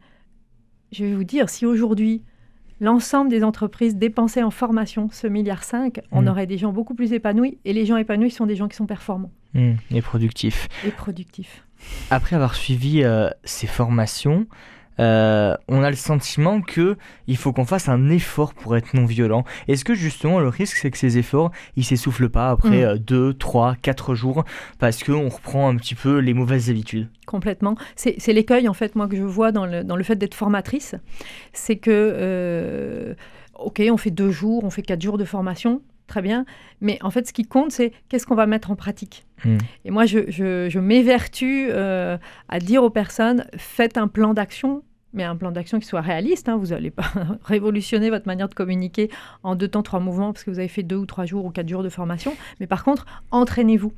Je 0.92 1.06
vais 1.06 1.14
vous 1.14 1.24
dire, 1.24 1.50
si 1.50 1.66
aujourd'hui, 1.66 2.24
l'ensemble 2.80 3.30
des 3.30 3.44
entreprises 3.44 3.96
dépensaient 3.96 4.44
en 4.44 4.52
formation 4.52 5.10
ce 5.12 5.28
milliard 5.28 5.64
cinq, 5.64 6.02
on 6.12 6.24
mmh. 6.24 6.28
aurait 6.28 6.48
des 6.48 6.58
gens 6.58 6.74
beaucoup 6.74 6.96
plus 6.96 7.14
épanouis. 7.14 7.60
Et 7.64 7.74
les 7.74 7.86
gens 7.86 7.98
épanouis 7.98 8.32
sont 8.32 8.46
des 8.46 8.56
gens 8.56 8.68
qui 8.68 8.76
sont 8.76 8.88
performants. 8.88 9.32
Mmh. 9.54 9.74
et 9.92 10.02
productifs. 10.02 10.68
Et 10.86 10.90
productifs. 10.90 11.64
Après 12.10 12.36
avoir 12.36 12.56
suivi 12.56 13.04
euh, 13.04 13.30
ces 13.44 13.68
formations, 13.68 14.48
euh, 15.00 15.56
on 15.68 15.84
a 15.84 15.90
le 15.90 15.96
sentiment 15.96 16.62
que 16.62 16.98
il 17.28 17.38
faut 17.38 17.54
qu'on 17.54 17.66
fasse 17.66 17.90
un 17.90 18.10
effort 18.10 18.54
pour 18.54 18.76
être 18.78 18.94
non 18.94 19.06
violent. 19.06 19.44
Est-ce 19.68 19.86
que 19.86 19.94
justement 19.94 20.40
le 20.40 20.50
risque 20.50 20.78
c'est 20.78 20.92
que 20.92 20.98
ces 20.98 21.18
efforts 21.18 21.52
ils 21.76 21.84
s'essoufflent 21.84 22.30
pas 22.30 22.50
après 22.50 22.98
2, 23.00 23.34
3, 23.34 23.76
4 23.82 24.16
jours 24.16 24.46
parce 24.80 25.04
qu'on 25.04 25.30
reprend 25.30 25.70
un 25.70 25.76
petit 25.76 25.96
peu 25.96 26.18
les 26.18 26.34
mauvaises 26.34 26.70
habitudes? 26.70 27.10
Complètement. 27.26 27.76
C'est 27.96 28.34
l'écueil 28.34 28.68
en 28.68 28.74
fait 28.74 28.96
moi 28.96 29.08
que 29.08 29.16
je 29.16 29.24
vois 29.24 29.52
dans 29.52 29.66
le, 29.66 29.84
dans 29.84 29.96
le 29.96 30.04
fait 30.04 30.16
d'être 30.16 30.36
formatrice. 30.36 30.96
C'est 31.54 31.78
que 31.78 31.92
euh, 31.92 33.14
ok 33.56 33.82
on 33.90 33.98
fait 33.98 34.12
deux 34.12 34.32
jours, 34.32 34.64
on 34.64 34.70
fait 34.70 34.82
quatre 34.82 35.02
jours 35.02 35.18
de 35.18 35.26
formation, 35.26 35.82
très 36.08 36.22
bien. 36.22 36.46
Mais 36.82 36.98
en 37.02 37.10
fait, 37.10 37.28
ce 37.28 37.34
qui 37.34 37.44
compte, 37.44 37.72
c'est 37.72 37.92
qu'est-ce 38.10 38.26
qu'on 38.26 38.36
va 38.36 38.46
mettre 38.46 38.72
en 38.72 38.76
pratique. 38.76 39.26
Hmm. 39.46 39.58
Et 39.86 39.92
moi, 39.92 40.06
je, 40.06 40.30
je, 40.30 40.80
m'évertue 40.80 41.68
euh, 41.70 42.18
à 42.50 42.60
dire 42.60 42.84
aux 42.84 42.90
personnes, 42.90 43.46
faites 43.58 43.98
un 43.98 44.08
plan 44.08 44.34
d'action, 44.34 44.84
mais 45.14 45.24
un 45.24 45.36
plan 45.36 45.52
d'action 45.52 45.80
qui 45.80 45.86
soit 45.86 46.02
réaliste. 46.02 46.50
Hein. 46.50 46.58
Vous 46.58 46.68
n'allez 46.68 46.92
pas 46.92 47.06
révolutionner 47.44 48.10
votre 48.10 48.28
manière 48.28 48.50
de 48.50 48.54
communiquer 48.54 49.10
en 49.44 49.56
deux 49.56 49.68
temps, 49.68 49.84
trois 49.84 50.00
mouvements, 50.00 50.34
parce 50.34 50.44
que 50.44 50.52
vous 50.52 50.60
avez 50.60 50.68
fait 50.68 50.84
deux 50.84 50.98
ou 50.98 51.06
trois 51.06 51.26
jours 51.26 51.46
ou 51.46 51.52
quatre 51.52 51.70
jours 51.70 51.84
de 51.84 51.90
formation. 51.90 52.34
Mais 52.60 52.68
par 52.68 52.84
contre, 52.84 53.06
entraînez-vous. 53.32 53.94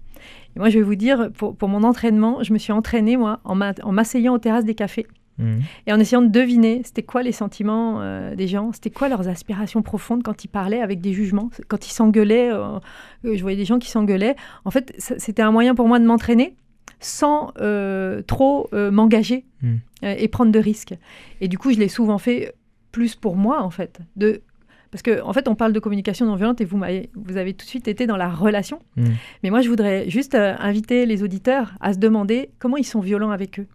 Et 0.56 0.60
moi, 0.60 0.70
je 0.70 0.80
vais 0.80 0.86
vous 0.86 0.96
dire, 0.96 1.32
pour, 1.34 1.56
pour 1.56 1.70
mon 1.70 1.84
entraînement, 1.84 2.44
je 2.44 2.54
me 2.54 2.58
suis 2.58 2.74
entraînée, 2.74 3.18
moi, 3.18 3.40
en 3.44 3.92
m'asseyant 3.92 4.34
aux 4.34 4.40
terrasses 4.40 4.66
des 4.66 4.76
cafés. 4.76 5.08
Mhm. 5.38 5.62
Et 5.88 5.94
en 5.94 6.00
essayant 6.00 6.22
de 6.22 6.30
deviner, 6.30 6.82
c'était 6.86 7.04
quoi 7.04 7.24
les 7.24 7.32
sentiments 7.32 8.02
euh, 8.02 8.36
des 8.36 8.48
gens, 8.48 8.72
c'était 8.72 8.90
quoi 8.90 9.10
leurs 9.10 9.28
aspirations 9.28 9.82
profondes 9.82 10.24
quand 10.24 10.44
ils 10.44 10.48
parlaient 10.48 10.82
avec 10.82 11.02
des 11.02 11.14
jugements, 11.14 11.50
quand 11.68 11.88
ils 11.88 11.92
s'engueulaient, 11.92 12.52
euh, 12.52 12.80
je 13.24 13.42
voyais 13.42 13.58
des 13.58 13.66
gens 13.66 13.80
qui 13.80 13.90
s'engueulaient. 13.90 14.36
En 14.64 14.72
fait, 14.72 14.94
c'était 14.98 15.42
un 15.42 15.52
moyen 15.52 15.76
pour 15.76 15.88
moi 15.88 16.00
de 16.00 16.06
m'entraîner 16.06 16.56
sans 17.00 17.52
euh, 17.60 18.22
trop 18.22 18.70
m'engager 18.74 19.46
mhm. 19.62 19.80
et 20.02 20.28
prendre 20.28 20.52
de 20.52 20.60
risques. 20.60 20.96
Et 21.42 21.48
du 21.48 21.58
coup, 21.58 21.72
je 21.72 21.80
l'ai 21.80 21.90
souvent 21.90 22.18
fait 22.18 22.54
plus 22.96 23.16
pour 23.16 23.36
moi, 23.36 23.62
en 23.62 23.70
fait, 23.70 24.00
de 24.16 24.42
Parce 24.90 25.02
qu'en 25.02 25.28
en 25.28 25.34
fait, 25.34 25.50
on 25.50 25.56
parle 25.56 25.74
de 25.74 25.80
communication 25.80 26.26
non 26.26 26.36
violente 26.36 26.62
et 26.62 26.66
vous, 26.66 26.82
vous 27.16 27.38
avez 27.38 27.54
tout 27.54 27.66
de 27.66 27.70
suite 27.70 27.90
été 27.90 28.08
dans 28.08 28.16
la 28.16 28.30
relation. 28.30 28.80
Mm. 28.96 29.04
Mais 29.44 29.50
moi, 29.50 29.60
je 29.60 29.68
voudrais 29.68 30.10
juste 30.10 30.34
euh, 30.34 30.56
inviter 30.60 31.06
les 31.06 31.22
auditeurs 31.22 31.74
à 31.82 31.94
se 31.94 32.00
demander 32.00 32.52
comment 32.58 32.78
ils 32.78 32.86
sont 32.86 33.02
violents 33.02 33.32
avec 33.32 33.60
eux. 33.60 33.68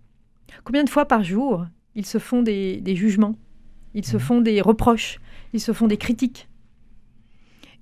Combien 0.65 0.85
de 0.85 0.91
fois 0.91 1.07
par 1.07 1.23
jour 1.25 1.67
ils 1.95 2.07
se 2.07 2.19
font 2.19 2.43
des, 2.43 2.83
jugements, 2.97 3.37
ils 3.95 4.05
se 4.05 4.17
Mm. 4.17 4.21
font 4.21 4.41
des 4.41 4.61
reproches, 4.61 5.19
ils 5.53 5.61
se 5.61 5.73
font 5.73 5.87
des 5.87 5.97
critiques? 5.97 6.49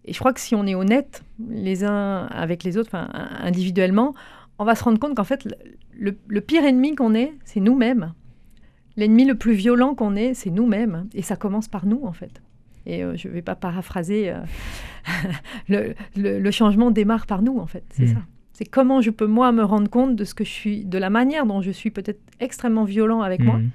Et 0.04 0.12
je 0.12 0.18
crois 0.18 0.32
que 0.32 0.40
si 0.40 0.54
on 0.54 0.66
est 0.66 0.74
honnête 0.74 1.22
les 1.50 1.84
uns 1.84 2.26
avec 2.30 2.64
les 2.64 2.78
autres, 2.78 2.88
enfin, 2.90 3.08
individuellement, 3.42 4.14
on 4.58 4.64
va 4.64 4.74
se 4.74 4.82
rendre 4.84 4.98
compte 4.98 5.14
qu'en 5.14 5.24
fait, 5.24 5.46
le, 5.92 6.16
le 6.26 6.40
pire 6.40 6.64
ennemi 6.64 6.94
qu'on 6.94 7.14
ait, 7.14 7.34
c'est 7.44 7.60
nous-mêmes. 7.60 8.14
L'ennemi 8.96 9.24
le 9.26 9.34
plus 9.36 9.52
violent 9.52 9.94
qu'on 9.94 10.16
ait, 10.16 10.34
c'est 10.34 10.50
nous-mêmes. 10.50 11.06
Et 11.14 11.22
ça 11.22 11.36
commence 11.36 11.68
par 11.68 11.84
nous, 11.86 12.00
en 12.04 12.12
fait. 12.12 12.40
Et 12.86 13.04
euh, 13.04 13.16
je 13.16 13.28
ne 13.28 13.32
vais 13.34 13.42
pas 13.42 13.54
paraphraser, 13.54 14.30
euh, 14.30 14.40
le, 15.68 15.94
le- 16.16 16.38
le 16.40 16.50
changement 16.50 16.90
démarre 16.90 17.26
par 17.26 17.42
nous, 17.42 17.58
en 17.58 17.66
fait. 17.66 17.84
C'est 17.90 18.04
Mm. 18.06 18.14
ça. 18.14 18.20
C'est 18.58 18.64
comment 18.64 19.00
je 19.00 19.10
peux, 19.10 19.28
moi, 19.28 19.52
me 19.52 19.62
rendre 19.62 19.88
compte 19.88 20.16
de 20.16 20.24
ce 20.24 20.34
que 20.34 20.42
je 20.42 20.50
suis, 20.50 20.84
de 20.84 20.98
la 20.98 21.10
manière 21.10 21.46
dont 21.46 21.62
je 21.62 21.70
suis 21.70 21.92
peut-être 21.92 22.18
extrêmement 22.40 22.82
violent 22.82 23.20
avec 23.22 23.38
moi. 23.38 23.58
Mm. 23.58 23.70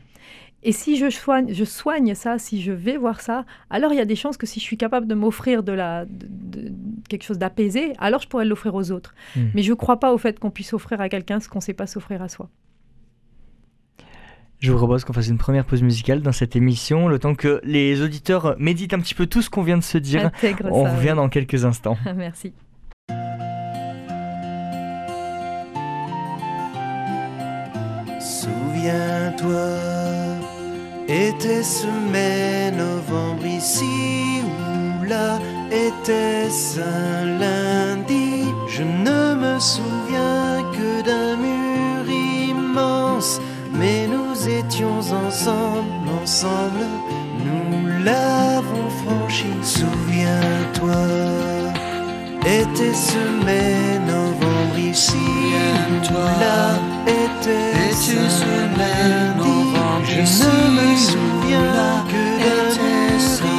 Et 0.64 0.74
si 0.74 0.98
je 0.98 1.10
soigne, 1.10 1.54
je 1.54 1.64
soigne 1.64 2.14
ça, 2.16 2.38
si 2.38 2.62
je 2.62 2.74
vais 2.74 2.98
voir 2.98 3.22
ça, 3.22 3.46
alors 3.70 3.94
il 3.94 3.98
y 3.98 4.02
a 4.02 4.06
des 4.06 4.18
chances 4.18 4.36
que 4.36 4.46
si 4.46 4.60
je 4.60 4.66
suis 4.66 4.76
capable 4.76 5.08
de 5.08 5.16
m'offrir 5.16 5.64
de 5.64 5.72
la, 5.72 6.04
de- 6.04 6.28
de- 6.28 6.74
quelque 7.08 7.24
chose 7.24 7.38
d'apaisé, 7.38 7.94
alors 7.98 8.20
je 8.20 8.28
pourrais 8.28 8.44
l'offrir 8.44 8.76
aux 8.76 8.92
autres. 8.92 9.16
Mm. 9.38 9.42
Mais 9.54 9.62
je 9.64 9.70
ne 9.70 9.76
crois 9.76 10.02
pas 10.02 10.14
au 10.14 10.18
fait 10.18 10.38
qu'on 10.38 10.52
puisse 10.52 10.74
offrir 10.74 11.00
à 11.00 11.08
quelqu'un 11.08 11.40
ce 11.40 11.48
qu'on 11.48 11.60
ne 11.60 11.64
sait 11.64 11.74
pas 11.74 11.88
s'offrir 11.88 12.22
à 12.22 12.28
soi. 12.28 12.50
Je 14.60 14.70
vous 14.70 14.78
propose 14.78 15.06
qu'on 15.06 15.14
fasse 15.14 15.30
une 15.30 15.38
première 15.38 15.64
pause 15.64 15.82
musicale 15.82 16.22
dans 16.22 16.34
cette 16.34 16.58
émission, 16.58 17.08
le 17.08 17.20
temps 17.20 17.36
que 17.36 17.62
les 17.64 18.02
auditeurs 18.02 18.58
méditent 18.60 18.94
un 18.94 19.00
petit 19.00 19.16
peu 19.16 19.28
tout 19.28 19.42
ce 19.42 19.50
qu'on 19.50 19.64
vient 19.64 19.78
de 19.78 19.84
se 19.84 19.98
dire. 19.98 20.26
Intègre 20.26 20.68
On 20.74 20.84
ça. 20.84 20.94
revient 20.98 21.14
dans 21.16 21.30
quelques 21.30 21.64
instants. 21.64 21.96
Merci. 22.18 22.52
Souviens-toi, 28.24 29.68
était-ce 31.10 31.88
mai, 32.10 32.72
novembre 32.72 33.46
ici 33.46 34.42
ou 34.46 35.04
là? 35.04 35.40
Était-ce 35.70 36.80
un 36.80 37.38
lundi? 37.38 38.46
Je 38.70 38.84
ne 38.84 39.36
me 39.36 39.60
souviens 39.60 40.64
que 40.72 41.02
d'un 41.04 41.36
mur 41.36 42.10
immense, 42.10 43.42
mais 43.74 44.08
nous 44.08 44.48
étions 44.48 45.00
ensemble, 45.00 46.10
ensemble, 46.24 46.86
nous 47.46 48.06
l'avons 48.06 48.90
franchi. 49.04 49.52
Souviens-toi, 49.62 50.96
était-ce 52.46 53.18
mai, 53.46 54.00
novembre 54.08 54.43
ici. 54.94 55.18
Ou 56.12 56.24
là 56.40 56.60
Était-ce 57.08 58.16
un 58.44 58.68
lundi 58.78 59.58
Je 60.06 60.20
ne 60.20 60.58
me 60.78 60.88
souviens 60.96 61.96
que 62.10 62.24
mur. 62.44 63.54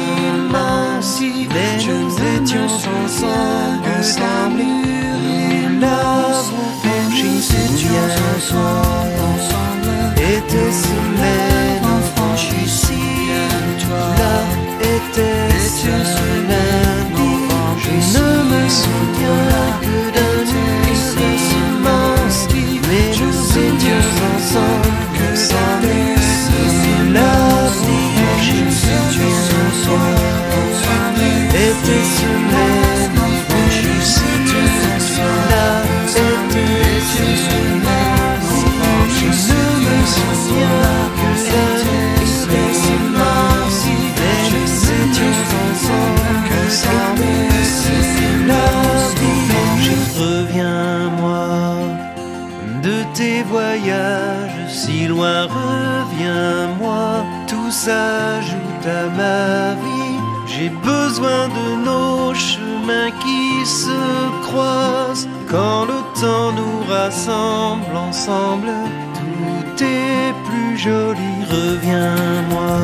Immense, 0.45 1.21
mais 1.53 1.75
nous 1.87 2.13
étions 2.35 2.65
ensemble, 2.65 3.87
ensemble, 3.99 4.63
nous 4.63 5.79
l'avons 5.81 6.69
franchi. 6.81 7.31
Souviens-toi, 7.41 8.77
était-ce 10.33 10.93
mai, 11.19 11.44
étions 31.89 32.44
tes 53.55 53.61
voyages 53.61 54.67
si 54.67 55.07
loin, 55.07 55.43
reviens-moi, 55.43 57.23
tout 57.47 57.71
s'ajoute 57.71 58.85
à 58.85 59.05
ma 59.15 59.73
vie. 59.75 60.19
J'ai 60.47 60.69
besoin 60.69 61.47
de 61.47 61.85
nos 61.85 62.33
chemins 62.33 63.11
qui 63.23 63.65
se 63.65 63.99
croisent. 64.43 65.27
Quand 65.49 65.85
le 65.85 65.99
temps 66.19 66.51
nous 66.51 66.83
rassemble 66.91 67.95
ensemble, 67.95 68.71
tout 69.13 69.83
est 69.83 70.33
plus 70.47 70.77
joli. 70.77 71.33
Reviens-moi 71.49 72.77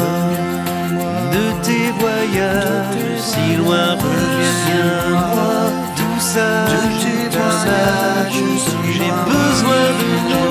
de 1.36 1.46
tes 1.66 1.92
voyages 2.00 3.20
si 3.20 3.56
loin, 3.58 3.96
reviens-moi, 4.06 5.52
tout 5.96 6.20
s'ajoute 6.20 7.36
à 7.36 7.52
ma 7.66 8.30
vie. 8.30 8.42
J'ai 8.94 9.12
besoin 9.36 9.86
de 10.02 10.12
nos 10.30 10.51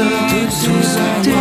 ensemble, 0.00 0.48
tout 1.22 1.30
est 1.30 1.37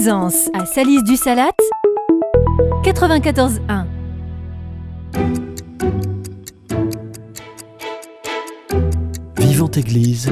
Présence 0.00 0.48
à 0.52 0.64
Salise 0.64 1.02
du 1.02 1.16
Salat 1.16 1.50
94.1. 2.84 3.84
Vivante 9.38 9.76
Église, 9.76 10.30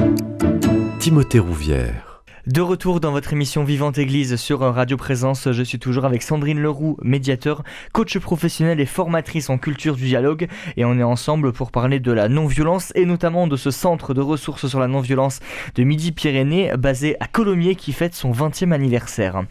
Timothée 1.01 1.39
Rouvière. 1.39 2.06
De 2.47 2.61
retour 2.61 3.01
dans 3.01 3.11
votre 3.11 3.33
émission 3.33 3.65
Vivante 3.65 3.97
Église 3.97 4.37
sur 4.37 4.61
Radio 4.61 4.95
Présence, 4.95 5.51
je 5.51 5.63
suis 5.63 5.79
toujours 5.79 6.05
avec 6.05 6.23
Sandrine 6.23 6.61
Leroux, 6.61 6.95
médiateur, 7.01 7.61
coach 7.91 8.17
professionnel 8.19 8.79
et 8.79 8.85
formatrice 8.85 9.49
en 9.49 9.57
culture 9.57 9.97
du 9.97 10.05
dialogue 10.05 10.47
et 10.77 10.85
on 10.85 10.97
est 10.97 11.03
ensemble 11.03 11.51
pour 11.51 11.71
parler 11.71 11.99
de 11.99 12.11
la 12.13 12.29
non-violence 12.29 12.93
et 12.95 13.05
notamment 13.05 13.47
de 13.47 13.57
ce 13.57 13.69
centre 13.69 14.13
de 14.13 14.21
ressources 14.21 14.67
sur 14.67 14.79
la 14.79 14.87
non-violence 14.87 15.41
de 15.75 15.83
Midi-Pyrénées 15.83 16.71
basé 16.77 17.17
à 17.19 17.27
Colomiers 17.27 17.75
qui 17.75 17.91
fête 17.91 18.15
son 18.15 18.31
20e 18.31 18.71
anniversaire. 18.71 19.43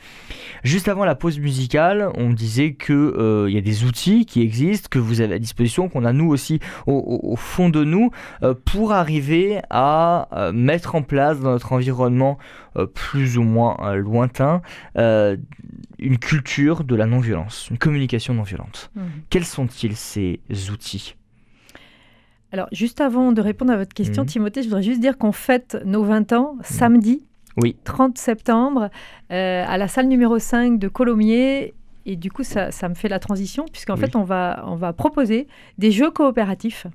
Juste 0.64 0.88
avant 0.88 1.04
la 1.04 1.14
pause 1.14 1.38
musicale, 1.38 2.10
on 2.14 2.30
disait 2.30 2.72
que 2.72 2.92
euh, 2.92 3.46
il 3.48 3.54
y 3.54 3.58
a 3.58 3.62
des 3.62 3.84
outils 3.84 4.26
qui 4.26 4.42
existent, 4.42 4.88
que 4.90 4.98
vous 4.98 5.20
avez 5.20 5.34
à 5.34 5.38
disposition, 5.38 5.88
qu'on 5.88 6.04
a 6.04 6.12
nous 6.12 6.28
aussi 6.28 6.60
au, 6.86 7.36
fond 7.36 7.68
de 7.68 7.84
nous 7.84 8.10
euh, 8.42 8.54
pour 8.64 8.92
arriver 8.92 9.60
à 9.70 10.28
euh, 10.32 10.52
mettre 10.52 10.94
en 10.94 11.02
place 11.02 11.40
dans 11.40 11.50
notre 11.50 11.72
environnement 11.72 12.38
plus 12.84 13.38
ou 13.38 13.42
moins 13.42 13.76
euh, 13.82 13.96
lointain, 13.96 14.62
euh, 14.98 15.36
une 15.98 16.18
culture 16.18 16.84
de 16.84 16.94
la 16.94 17.06
non-violence, 17.06 17.68
une 17.70 17.78
communication 17.78 18.34
non-violente. 18.34 18.90
Mhm. 18.94 19.04
Quels 19.30 19.44
sont-ils 19.44 19.96
ces 19.96 20.40
outils? 20.70 21.16
Alors, 22.52 22.68
juste 22.72 23.00
avant 23.00 23.32
de 23.32 23.40
répondre 23.40 23.72
à 23.72 23.76
votre 23.76 23.94
question, 23.94 24.22
mhm. 24.22 24.28
Timothée, 24.28 24.62
je 24.62 24.68
voudrais 24.68 24.82
juste 24.82 25.00
dire 25.00 25.18
qu'on 25.18 25.32
fête 25.32 25.78
nos 25.84 26.04
20 26.04 26.32
ans 26.32 26.54
mhm. 26.54 26.62
samedi, 26.62 27.24
oui. 27.56 27.76
30 27.84 28.18
septembre, 28.18 28.90
euh, 29.32 29.64
à 29.66 29.78
la 29.78 29.88
salle 29.88 30.06
numéro 30.06 30.38
5 30.38 30.78
de 30.78 30.88
Colomiers. 30.88 31.74
Et 32.08 32.14
du 32.14 32.30
coup, 32.30 32.44
ça, 32.44 32.70
me 32.88 32.94
fait 32.94 33.08
la 33.08 33.18
transition, 33.18 33.66
puisqu'en 33.70 33.96
fait, 33.96 34.14
on 34.14 34.22
va, 34.22 34.62
on 34.66 34.76
va 34.76 34.92
proposer 34.92 35.48
des 35.76 35.90
jeux 35.90 36.10
coopératifs 36.10 36.86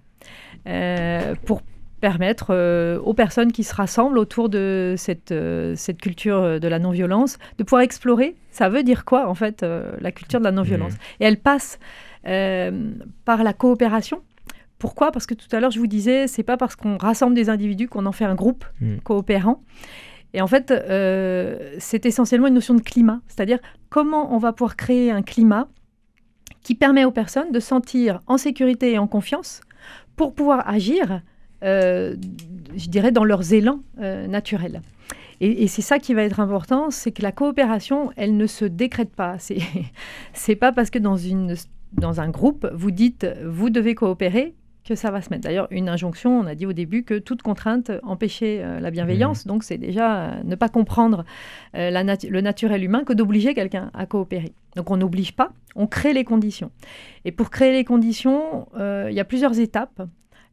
pour 1.45 1.61
permettre 2.01 2.47
euh, 2.49 2.99
aux 2.99 3.13
personnes 3.13 3.53
qui 3.53 3.63
se 3.63 3.73
rassemblent 3.73 4.17
autour 4.17 4.49
de 4.49 4.95
cette, 4.97 5.31
euh, 5.31 5.75
cette 5.77 6.01
culture 6.01 6.59
de 6.59 6.67
la 6.67 6.79
non-violence 6.79 7.37
de 7.57 7.63
pouvoir 7.63 7.83
explorer, 7.83 8.35
ça 8.49 8.67
veut 8.67 8.83
dire 8.83 9.05
quoi 9.05 9.29
en 9.29 9.35
fait, 9.35 9.63
euh, 9.63 9.93
la 10.01 10.11
culture 10.11 10.39
de 10.39 10.43
la 10.43 10.51
non-violence? 10.51 10.93
Mmh. 10.93 11.21
Et 11.21 11.25
elle 11.25 11.39
passe 11.39 11.79
par 12.23 13.43
la 13.43 13.53
coopération. 13.53 14.21
Pourquoi? 14.77 15.11
Parce 15.11 15.25
que 15.25 15.33
tout 15.33 15.47
à 15.51 15.59
l'heure, 15.59 15.71
je 15.71 15.79
vous 15.79 15.87
disais, 15.87 16.27
c'est 16.27 16.43
pas 16.43 16.57
parce 16.57 16.75
qu'on 16.75 16.97
rassemble 16.97 17.35
des 17.35 17.49
individus 17.49 17.87
qu'on 17.87 18.05
en 18.05 18.11
fait 18.11 18.25
un 18.25 18.35
groupe 18.35 18.65
mmh. 18.79 18.97
coopérant. 18.97 19.63
Et 20.33 20.41
en 20.41 20.47
fait, 20.47 20.73
c'est 21.79 22.05
essentiellement 22.05 22.47
une 22.47 22.53
notion 22.53 22.73
de 22.73 22.81
climat, 22.81 23.19
c'est-à-dire 23.27 23.59
comment 23.89 24.33
on 24.33 24.37
va 24.37 24.53
pouvoir 24.53 24.75
créer 24.75 25.11
un 25.11 25.21
climat 25.21 25.67
qui 26.63 26.75
permet 26.75 27.03
aux 27.03 27.11
personnes 27.11 27.51
de 27.51 27.59
sentir 27.59 28.21
en 28.27 28.37
sécurité 28.37 28.93
et 28.93 28.97
en 28.97 29.07
confiance 29.07 29.61
pour 30.15 30.33
pouvoir 30.33 30.67
agir 30.69 31.21
euh, 31.63 32.15
je 32.75 32.89
dirais, 32.89 33.11
dans 33.11 33.23
leurs 33.23 33.53
élans 33.53 33.81
euh, 33.99 34.25
naturels. 34.27 34.81
Et, 35.43 35.67
c'est 35.67 35.81
ça 35.81 35.97
qui 35.97 36.13
va 36.13 36.21
être 36.21 36.39
important, 36.39 36.91
c'est 36.91 37.11
que 37.11 37.23
la 37.23 37.31
coopération, 37.31 38.11
elle 38.15 38.37
ne 38.37 38.45
se 38.45 38.63
décrète 38.63 39.09
pas. 39.09 39.39
C'est, 39.39 39.57
c'est 40.33 40.55
pas 40.55 40.71
parce 40.71 40.91
que 40.91 40.99
dans 40.99 42.21
un 42.21 42.29
groupe, 42.29 42.67
vous 42.73 42.91
dites, 42.91 43.25
vous 43.43 43.71
devez 43.71 43.95
coopérer, 43.95 44.53
que 44.93 44.99
ça 44.99 45.11
va 45.11 45.21
se 45.21 45.29
mettre. 45.29 45.43
D'ailleurs, 45.43 45.67
une 45.71 45.89
injonction, 45.89 46.39
on 46.39 46.45
a 46.45 46.55
dit 46.55 46.65
au 46.65 46.73
début 46.73 47.03
que 47.03 47.17
toute 47.17 47.41
contrainte 47.41 47.91
empêchait 48.03 48.61
euh, 48.61 48.79
la 48.79 48.91
bienveillance. 48.91 49.45
Mmh. 49.45 49.49
Donc, 49.49 49.63
c'est 49.63 49.77
déjà 49.77 50.41
ne 50.43 50.55
pas 50.55 50.69
comprendre 50.69 51.23
la 51.73 52.03
le 52.03 52.41
naturel 52.41 52.83
humain 52.83 53.03
que 53.03 53.13
d'obliger 53.13 53.53
quelqu'un 53.53 53.91
à 53.93 54.05
coopérer. 54.05 54.53
Donc, 54.75 54.91
on 54.91 54.97
n'oblige 54.97 55.35
pas, 55.35 55.53
on 55.75 55.87
crée 55.87 56.13
les 56.13 56.23
conditions. 56.23 56.71
Et 57.25 57.31
pour 57.31 57.49
créer 57.49 57.71
les 57.71 57.85
conditions, 57.85 58.67
il 58.77 59.13
y 59.13 59.19
a 59.19 59.25
plusieurs 59.25 59.59
étapes. 59.59 60.01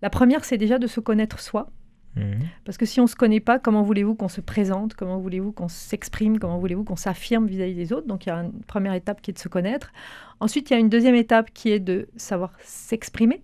La 0.03 0.11
première, 0.11 0.45
c'est 0.45 0.59
déjà 0.59 0.79
de 0.79 0.87
se 0.87 1.01
connaître 1.01 1.41
soi. 1.41 1.71
Mhm. 2.17 2.49
Parce 2.65 2.79
que 2.79 2.87
si 2.87 3.01
on 3.01 3.05
ne 3.05 3.09
se 3.09 3.17
connaît 3.17 3.41
pas, 3.41 3.59
comment 3.59 3.83
voulez-vous 3.83 4.15
qu'on 4.15 4.29
se 4.29 4.41
présente? 4.41 4.95
Comment 4.95 5.19
voulez-vous 5.19 5.53
qu'on 5.53 5.69
s'exprime? 5.69 6.39
Comment 6.39 6.59
voulez-vous 6.59 6.85
qu'on 6.85 6.97
s'affirme 6.97 7.47
vis-à-vis 7.47 7.75
des 7.75 7.93
autres? 7.93 8.07
Donc 8.07 8.27
il 8.27 8.31
y 8.31 8.33
a 8.33 8.37
une 8.37 8.63
première 8.67 8.95
étape 8.95 9.21
qui 9.21 9.31
est 9.31 9.35
de 9.35 9.39
se 9.39 9.49
connaître. 9.49 9.93
Ensuite, 10.41 10.71
il 10.71 10.75
y 10.75 10.77
a 10.77 10.81
une 10.81 10.89
deuxième 10.89 11.15
étape 11.15 11.51
qui 11.53 11.71
est 11.71 11.81
de 11.81 12.09
savoir 12.17 12.53
s'exprimer. 12.61 13.43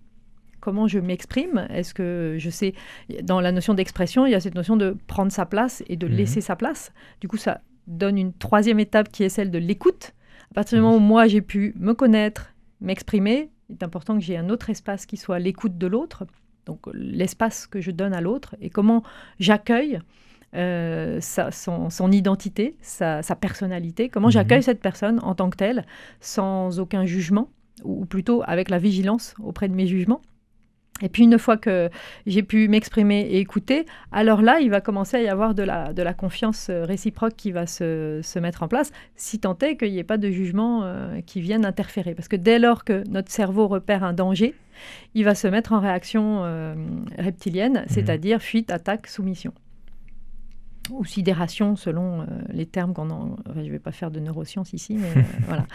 Comment 0.65 0.87
je 0.87 0.97
m'exprime 0.97 1.67
Est-ce 1.69 1.93
que 1.93 2.37
je 2.39 2.49
sais 2.49 2.73
Dans 3.21 3.39
la 3.39 3.51
notion 3.51 3.75
d'expression, 3.75 4.25
il 4.25 4.31
y 4.31 4.33
a 4.33 4.39
cette 4.39 4.55
notion 4.55 4.75
de 4.75 4.97
prendre 5.05 5.31
sa 5.31 5.45
place 5.45 5.83
et 5.85 5.95
de 5.95 6.07
mhm. 6.07 6.15
laisser 6.15 6.41
sa 6.41 6.55
place. 6.55 6.91
Du 7.21 7.27
coup, 7.27 7.37
ça 7.37 7.61
donne 7.85 8.17
une 8.17 8.33
troisième 8.33 8.79
étape 8.79 9.09
qui 9.09 9.23
est 9.23 9.29
celle 9.29 9.51
de 9.51 9.59
l'écoute. 9.59 10.13
À 10.49 10.55
partir 10.55 10.79
du 10.79 10.81
moment 10.81 10.95
où 10.95 10.99
moi 10.99 11.27
j'ai 11.27 11.41
pu 11.41 11.75
me 11.77 11.93
connaître, 11.93 12.55
m'exprimer, 12.81 13.51
il 13.69 13.73
est 13.73 13.83
important 13.83 14.17
que 14.17 14.23
j'ai 14.23 14.37
un 14.37 14.49
autre 14.49 14.71
espace 14.71 15.05
qui 15.05 15.17
soit 15.17 15.37
l'écoute 15.37 15.77
de 15.77 15.85
l'autre 15.85 16.25
donc 16.65 16.79
l'espace 16.95 17.67
que 17.67 17.79
je 17.79 17.91
donne 17.91 18.15
à 18.15 18.21
l'autre 18.21 18.55
et 18.59 18.71
comment 18.71 19.03
j'accueille 19.39 19.99
euh, 20.55 21.19
son, 21.21 22.11
identité, 22.11 22.75
sa, 22.81 23.21
personnalité, 23.39 24.09
comment 24.09 24.29
mhm. 24.29 24.33
j'accueille 24.33 24.63
cette 24.63 24.81
personne 24.81 25.19
en 25.21 25.35
tant 25.35 25.51
que 25.51 25.57
telle, 25.57 25.85
sans 26.21 26.79
aucun 26.79 27.05
jugement, 27.05 27.49
ou 27.83 28.05
plutôt 28.05 28.41
avec 28.47 28.69
la 28.71 28.79
vigilance 28.79 29.35
auprès 29.43 29.67
de 29.67 29.75
mes 29.75 29.85
jugements. 29.85 30.21
Et 31.01 31.09
puis 31.09 31.23
une 31.23 31.37
fois 31.37 31.57
que 31.57 31.89
j'ai 32.25 32.41
pu 32.41 32.69
m'exprimer 32.69 33.19
et 33.19 33.39
écouter, 33.39 33.85
alors 34.13 34.41
là, 34.41 34.59
il 34.61 34.69
va 34.69 34.79
commencer 34.79 35.17
à 35.17 35.21
y 35.21 35.27
avoir 35.27 35.53
de 35.53 35.63
la, 35.63 35.91
de 35.91 36.01
la 36.01 36.13
confiance 36.13 36.67
euh, 36.69 36.85
réciproque 36.85 37.35
qui 37.35 37.51
va 37.51 37.67
se, 37.67 38.21
se 38.23 38.39
mettre 38.39 38.63
en 38.63 38.69
place, 38.69 38.91
si 39.17 39.39
tant 39.39 39.57
est 39.59 39.75
qu'il 39.75 39.91
n'y 39.91 39.99
ait 39.99 40.05
pas 40.05 40.17
de 40.17 40.29
jugement 40.29 40.83
euh, 40.83 41.19
qui 41.25 41.41
vienne 41.41 41.65
interférer. 41.65 42.15
Parce 42.15 42.29
que 42.29 42.37
dès 42.37 42.59
lors 42.59 42.85
que 42.85 43.03
notre 43.09 43.29
cerveau 43.29 43.67
repère 43.67 44.05
un 44.05 44.13
danger, 44.13 44.55
il 45.15 45.25
va 45.25 45.35
se 45.35 45.47
mettre 45.49 45.73
en 45.73 45.81
réaction 45.81 46.43
euh, 46.45 46.75
reptilienne, 47.17 47.79
mmh. 47.79 47.89
c'est-à-dire 47.89 48.41
fuite, 48.41 48.71
attaque, 48.71 49.07
soumission 49.07 49.53
ou 50.89 51.05
sidération 51.05 51.75
selon 51.75 52.21
euh, 52.21 52.25
les 52.49 52.65
termes 52.65 52.93
qu'on 52.93 53.09
en... 53.09 53.37
je 53.55 53.61
ne 53.61 53.69
vais 53.69 53.79
pas 53.79 53.91
faire 53.91 54.11
de 54.11 54.19
neurosciences 54.19 54.73
ici, 54.73 54.95
mais 54.95 55.09
euh, 55.15 55.23
voilà. 55.47 55.65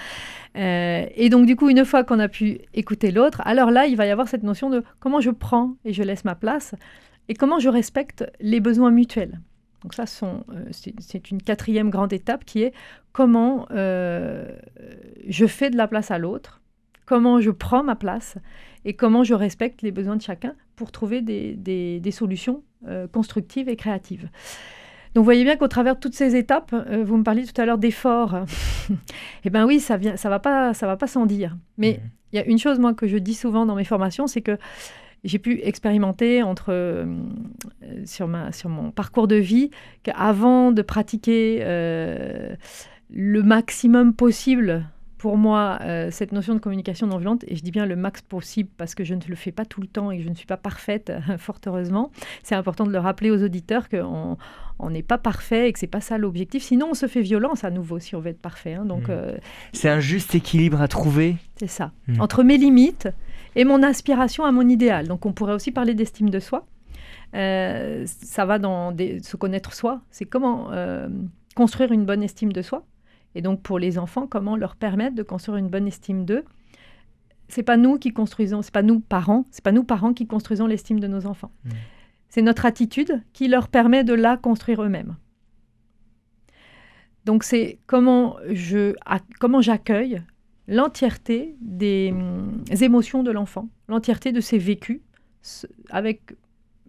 Euh, 0.57 1.07
et 1.15 1.29
donc 1.29 1.47
du 1.47 1.57
coup, 1.57 1.69
une 1.69 1.85
fois 1.85 2.05
qu'on 2.05 2.19
a 2.19 2.29
pu 2.29 2.61
écouter 2.75 3.11
l'autre, 3.11 3.43
alors 3.45 3.71
là, 3.71 3.87
il 3.87 3.97
va 3.97 4.07
y 4.07 4.11
avoir 4.11 4.29
cette 4.29 4.43
notion 4.43 4.71
de 4.71 4.85
comment 4.99 5.21
je 5.21 5.31
prends 5.31 5.77
et 5.85 5.93
je 5.93 6.03
laisse 6.03 6.25
ma 6.25 6.35
place 6.35 6.75
et 7.29 7.35
comment 7.35 7.59
je 7.59 7.69
respecte 7.69 8.25
les 8.41 8.61
besoins 8.61 8.91
mutuels. 8.91 9.41
Donc 9.83 9.95
ça, 9.95 10.05
c'est 10.07 11.31
une 11.31 11.41
quatrième 11.41 11.89
grande 11.89 12.13
étape 12.13 12.45
qui 12.45 12.63
est 12.63 12.75
comment 13.13 13.67
je 13.71 15.47
fais 15.47 15.71
de 15.71 15.77
la 15.79 15.89
place 15.89 16.11
à 16.11 16.19
l'autre, 16.19 16.61
comment 17.07 17.41
je 17.41 17.51
prends 17.51 17.83
ma 17.83 17.97
place 17.97 18.37
et 18.85 18.93
comment 18.93 19.25
je 19.25 19.33
respecte 19.33 19.81
les 19.81 19.91
besoins 19.91 20.17
de 20.17 20.23
chacun 20.23 20.55
pour 20.77 20.93
trouver 20.93 21.23
des, 21.23 21.55
des 21.55 22.11
solutions 22.11 22.63
constructives 23.11 23.71
et 23.71 23.77
créatives. 23.77 24.29
Donc 25.15 25.23
vous 25.23 25.25
voyez 25.25 25.45
bien 25.45 25.57
qu'au 25.57 25.69
travers 25.69 25.97
de 25.97 26.01
toutes 26.01 26.15
ces 26.15 26.37
étapes, 26.37 26.73
euh, 26.73 27.03
vous 27.05 27.17
me 27.17 27.25
parliez 27.25 27.45
tout 27.45 27.61
à 27.61 27.67
l'heure 27.67 27.79
d'efforts. 27.79 28.45
eh 29.45 29.51
bien 29.51 29.67
oui, 29.67 29.81
ça 29.81 29.97
vient, 29.97 30.17
ça 30.17 30.29
va 30.29 30.39
pas, 30.39 30.73
ça 30.75 30.87
va 30.87 30.97
pas 30.97 31.07
sans 31.09 31.27
dire. 31.27 31.57
Mais 31.79 31.93
mmh. 31.93 32.09
il 32.33 32.37
y 32.37 32.39
a 32.39 32.47
une 32.47 32.59
chose 32.59 32.79
moi 32.79 32.95
que 32.95 33.09
je 33.09 33.17
dis 33.17 33.35
souvent 33.35 33.67
dans 33.67 33.75
mes 33.75 33.85
formations, 33.85 34.27
c'est 34.27 34.41
que 34.41 34.57
j'ai 35.25 35.39
pu 35.39 35.61
expérimenter 35.63 36.43
entre 36.43 36.71
euh, 36.71 37.05
sur 38.05 38.29
ma 38.29 38.53
sur 38.53 38.69
mon 38.69 38.91
parcours 38.91 39.29
de 39.29 39.37
vie 39.37 39.71
qu'avant 40.03 40.73
de 40.73 40.83
pratiquer 40.83 41.59
euh, 41.63 42.55
le 43.11 43.43
maximum 43.43 44.15
possible 44.15 44.87
pour 45.21 45.37
moi, 45.37 45.79
euh, 45.83 46.09
cette 46.11 46.33
notion 46.33 46.55
de 46.55 46.61
communication 46.61 47.07
non 47.07 47.19
violente, 47.19 47.45
et 47.47 47.55
je 47.55 47.63
dis 47.63 47.71
bien 47.71 47.85
le 47.85 47.95
max 47.95 48.23
possible 48.23 48.71
parce 48.79 48.95
que 48.95 49.05
je 49.05 49.15
ne 49.15 49.21
le 49.29 49.35
fais 49.37 49.53
pas 49.53 49.67
tout 49.67 49.83
le 49.83 49.87
temps 49.87 50.11
et 50.11 50.17
que 50.17 50.25
je 50.25 50.31
ne 50.31 50.35
suis 50.35 50.47
pas 50.47 50.57
parfaite, 50.57 51.13
fort 51.39 51.59
heureusement, 51.67 52.11
c'est 52.43 52.55
important 52.55 52.87
de 52.87 52.91
le 52.91 52.99
rappeler 52.99 53.31
aux 53.31 53.45
auditeurs 53.45 53.91
qu'on 53.91 54.39
n'est 54.89 55.03
pas 55.03 55.19
parfait 55.19 55.69
et 55.69 55.75
que 55.75 55.79
c'est 55.79 55.87
pas 55.87 56.01
ça 56.01 56.17
l'objectif. 56.17 56.63
Sinon, 56.63 56.89
on 56.93 56.95
se 56.95 57.07
fait 57.07 57.21
violence 57.21 57.65
à 57.65 57.71
nouveau 57.71 57.99
si 57.99 58.17
on 58.17 58.21
veut 58.21 58.31
être 58.31 58.41
parfait. 58.41 58.73
Hein. 58.73 58.87
donc, 58.87 59.09
mmh. 59.09 59.11
euh, 59.11 59.37
c'est 59.75 59.91
un 59.91 60.01
juste 60.01 60.35
équilibre 60.35 60.81
à 60.81 60.89
trouver. 60.89 61.37
C'est 61.57 61.67
ça. 61.67 61.93
Mmh. 62.09 62.23
Entre 62.23 62.43
mes 62.43 62.57
limites 62.57 63.11
et 63.57 63.65
mon 63.65 63.83
aspiration 63.83 64.47
à 64.47 64.53
mon 64.53 64.67
idéal. 64.71 65.07
Donc, 65.07 65.27
on 65.27 65.35
pourrait 65.35 65.53
aussi 65.53 65.71
parler 65.71 65.93
d'estime 65.93 66.31
de 66.31 66.41
soi. 66.41 66.65
Euh, 67.35 68.07
ça 68.07 68.47
va 68.47 68.59
dans 68.59 68.97
se 68.97 69.37
connaître 69.37 69.75
soi. 69.75 70.01
C'est 70.11 70.25
comment 70.25 70.71
construire 71.55 71.93
une 71.93 72.07
bonne 72.07 72.23
estime 72.23 72.55
de 72.55 72.63
soi 72.63 72.87
et 73.35 73.43
donc 73.43 73.63
pour 73.63 73.79
les 73.79 73.99
enfants, 73.99 74.27
comment 74.27 74.57
leur 74.57 74.77
permettre 74.77 75.15
de 75.15 75.23
construire 75.23 75.59
une 75.59 75.69
bonne 75.69 75.87
estime 75.87 76.25
d'eux? 76.25 76.45
C'est 77.49 77.63
pas 77.63 77.77
nous 77.77 77.99
qui 77.99 78.13
construisons, 78.13 78.63
c'est 78.63 78.73
pas 78.73 78.83
nous 78.83 79.01
parents, 79.01 79.45
c'est 79.51 79.65
pas 79.65 79.73
nous 79.73 79.85
parents 79.85 80.13
qui 80.13 80.27
construisons 80.27 80.67
l'estime 80.67 81.01
de 81.01 81.07
nos 81.07 81.27
enfants. 81.27 81.51
Mmh. 81.65 81.71
C'est 82.29 82.43
notre 82.43 82.65
attitude 82.65 83.23
qui 83.33 83.49
leur 83.49 83.69
permet 83.69 84.05
de 84.05 84.15
la 84.15 84.37
construire 84.37 84.83
eux-mêmes. 84.83 85.17
Donc 87.25 87.45
c'est 87.45 87.79
comment 87.87 88.37
je 88.49 88.95
comment 89.39 89.61
j'accueille 89.61 90.23
l'entièreté 90.69 91.57
des, 91.61 92.11
hum, 92.13 92.65
émotions 92.81 93.23
de 93.23 93.31
l'enfant, 93.31 93.69
l'entièreté 93.89 94.33
de 94.33 94.41
ses 94.41 94.59
vécus 94.59 95.01
avec 95.91 96.35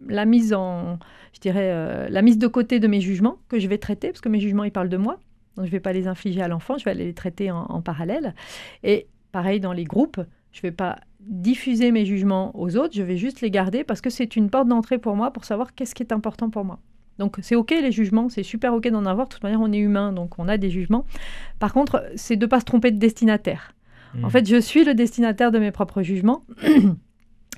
la 0.08 0.26
mise 0.26 0.54
en 0.54 1.00
je 1.34 1.40
dirais 1.40 1.72
euh, 1.72 2.10
la 2.10 2.22
mise 2.22 2.38
de 2.38 2.48
côté 2.48 2.80
de 2.80 2.88
mes 2.88 3.02
jugements 3.02 3.38
que 3.50 3.60
je 3.60 3.68
vais 3.68 3.78
traiter 3.78 4.10
parce 4.10 4.22
que 4.22 4.30
mes 4.30 4.40
jugements 4.40 4.64
ils 4.64 4.72
parlent 4.72 4.90
de 4.90 4.98
moi 4.98 5.20
donc 5.56 5.66
je 5.66 5.70
ne 5.70 5.72
vais 5.72 5.80
pas 5.80 5.94
les 5.94 6.08
infliger 6.08 6.42
à 6.42 6.48
l'enfant, 6.48 6.78
je 6.78 6.86
vais 6.86 6.92
aller 6.92 7.06
les 7.06 7.14
traiter 7.14 7.52
en, 7.52 7.82
parallèle. 7.82 8.34
Et 8.84 9.08
pareil 9.32 9.60
dans 9.60 9.74
les 9.74 9.84
groupes, 9.84 10.20
je 10.52 10.60
ne 10.60 10.62
vais 10.64 10.72
pas 10.72 10.98
diffuser 11.20 11.92
mes 11.92 12.06
jugements 12.06 12.52
aux 12.60 12.76
autres, 12.78 12.94
je 12.96 13.04
vais 13.04 13.18
juste 13.18 13.42
les 13.42 13.52
garder 13.52 13.84
parce 13.84 14.02
que 14.02 14.10
c'est 14.10 14.36
une 14.36 14.50
porte 14.50 14.68
d'entrée 14.68 14.98
pour 14.98 15.16
moi 15.16 15.32
pour 15.32 15.46
savoir 15.46 15.76
qu'est-ce 15.76 15.94
qui 15.96 16.04
est 16.04 16.14
important 16.14 16.50
pour 16.50 16.66
moi. 16.66 16.80
Donc 17.20 17.38
c'est 17.42 17.56
ok 17.56 17.72
les 17.72 17.92
jugements, 17.92 18.30
c'est 18.30 18.44
super 18.44 18.74
ok 18.74 18.88
d'en 18.90 19.06
avoir. 19.06 19.28
De 19.28 19.34
toute 19.34 19.44
manière, 19.44 19.62
on 19.62 19.72
est 19.72 19.78
humain, 19.78 20.12
donc 20.12 20.40
on 20.40 20.48
a 20.48 20.58
des 20.58 20.70
jugements. 20.70 21.06
Par 21.60 21.74
contre, 21.74 22.04
c'est 22.16 22.36
de 22.36 22.46
ne 22.46 22.50
pas 22.50 22.60
se 22.60 22.66
tromper 22.66 22.92
de 22.92 22.98
destinataire. 22.98 23.76
En 24.24 24.28
Mm. 24.28 24.32
fait, 24.32 24.48
je 24.50 24.60
suis 24.60 24.84
le 24.84 24.94
destinataire 24.94 25.52
de 25.52 25.60
mes 25.60 25.72
propres 25.72 26.02
jugements. 26.02 26.44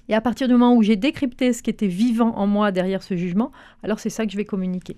Et 0.09 0.13
à 0.13 0.21
partir 0.21 0.47
du 0.47 0.53
moment 0.53 0.75
où 0.75 0.83
j'ai 0.83 0.97
décrypté 0.97 1.53
ce 1.53 1.63
qui 1.63 1.69
était 1.69 1.87
vivant 1.87 2.35
en 2.35 2.45
moi 2.45 2.71
derrière 2.71 3.01
ce 3.01 3.15
jugement, 3.15 3.51
alors 3.83 3.99
c'est 3.99 4.09
ça 4.09 4.25
que 4.25 4.31
je 4.31 4.37
vais 4.37 4.45
communiquer. 4.45 4.97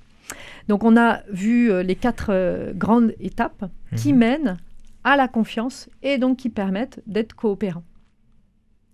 Donc 0.68 0.84
on 0.84 0.98
a 0.98 1.22
vu 1.32 1.72
euh, 1.72 1.84
les 1.84 1.96
quatre 1.96 2.28
euh, 2.30 2.74
grandes 2.74 3.14
étapes 3.20 3.66
qui 3.96 4.12
Mhm. 4.14 4.20
mènent 4.20 4.58
à 5.04 5.16
la 5.18 5.28
confiance 5.28 5.90
et 6.02 6.18
donc 6.18 6.38
qui 6.38 6.50
permettent 6.50 7.02
d'être 7.08 7.36
coopérant. 7.36 7.84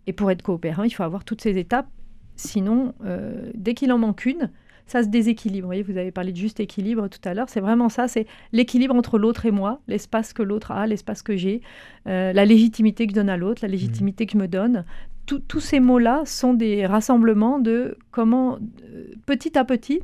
Et 0.07 0.13
pour 0.13 0.31
être 0.31 0.41
coopérant, 0.41 0.83
il 0.83 0.89
faut 0.91 1.03
avoir 1.03 1.23
toutes 1.23 1.41
ces 1.41 1.57
étapes. 1.57 1.87
Sinon, 2.35 2.93
euh, 3.05 3.49
dès 3.53 3.73
qu'il 3.73 3.91
en 3.93 3.97
manque 3.97 4.25
une, 4.25 4.49
ça 4.87 5.03
se 5.03 5.07
déséquilibre. 5.07 5.65
Vous 5.65 5.67
voyez, 5.69 5.83
vous 5.83 5.97
avez 5.97 6.11
parlé 6.11 6.31
de 6.33 6.37
juste 6.37 6.59
équilibre 6.59 7.07
tout 7.07 7.19
à 7.23 7.33
l'heure. 7.33 7.47
C'est 7.49 7.61
vraiment 7.61 7.87
ça, 7.87 8.07
c'est 8.09 8.25
l'équilibre 8.51 8.95
entre 8.95 9.17
l'autre 9.19 9.45
et 9.45 9.51
moi, 9.51 9.79
l'espace 9.87 10.33
que 10.33 10.43
l'autre 10.43 10.71
a, 10.71 10.85
l'espace 10.87 11.21
que 11.21 11.37
j'ai, 11.37 11.61
euh, 12.07 12.33
la 12.33 12.45
légitimité 12.45 13.05
que 13.05 13.11
je 13.11 13.15
donne 13.15 13.29
à 13.29 13.37
l'autre, 13.37 13.59
la 13.61 13.69
légitimité 13.69 14.25
que 14.25 14.33
je 14.33 14.37
me 14.37 14.47
donne. 14.47 14.83
Tout- 15.27 15.39
tous 15.39 15.59
ces 15.61 15.79
mots-là 15.79 16.23
sont 16.25 16.53
des 16.53 16.85
rassemblements 16.87 17.59
de 17.59 17.97
comment, 18.09 18.57
euh, 18.83 19.05
petit 19.27 19.57
à 19.57 19.63
petit, 19.63 20.01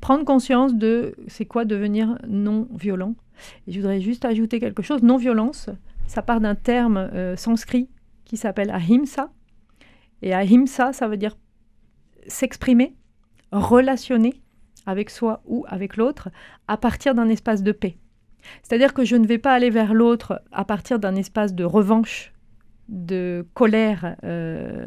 prendre 0.00 0.24
conscience 0.24 0.74
de 0.74 1.14
c'est 1.26 1.44
quoi 1.44 1.64
devenir 1.64 2.18
non 2.26 2.68
violent. 2.72 3.14
Et 3.66 3.72
je 3.72 3.80
voudrais 3.80 4.00
juste 4.00 4.24
ajouter 4.24 4.60
quelque 4.60 4.82
chose. 4.82 5.02
Non-violence, 5.02 5.70
ça 6.06 6.22
part 6.22 6.40
d'un 6.40 6.54
terme 6.54 6.96
euh, 6.96 7.36
sanskrit 7.36 7.88
qui 8.24 8.36
s'appelle 8.36 8.70
ahimsa. 8.70 9.30
Et 10.22 10.34
ahimsa, 10.34 10.92
ça 10.92 11.08
veut 11.08 11.16
dire 11.16 11.36
s'exprimer, 12.26 12.96
relationner 13.52 14.42
avec 14.86 15.10
soi 15.10 15.42
ou 15.46 15.64
avec 15.68 15.96
l'autre 15.96 16.30
à 16.66 16.76
partir 16.76 17.14
d'un 17.14 17.28
espace 17.28 17.62
de 17.62 17.72
paix. 17.72 17.96
C'est-à-dire 18.62 18.94
que 18.94 19.04
je 19.04 19.16
ne 19.16 19.26
vais 19.26 19.38
pas 19.38 19.52
aller 19.52 19.70
vers 19.70 19.94
l'autre 19.94 20.42
à 20.52 20.64
partir 20.64 20.98
d'un 20.98 21.14
espace 21.14 21.54
de 21.54 21.64
revanche, 21.64 22.32
de 22.88 23.46
colère 23.54 24.16
euh, 24.24 24.86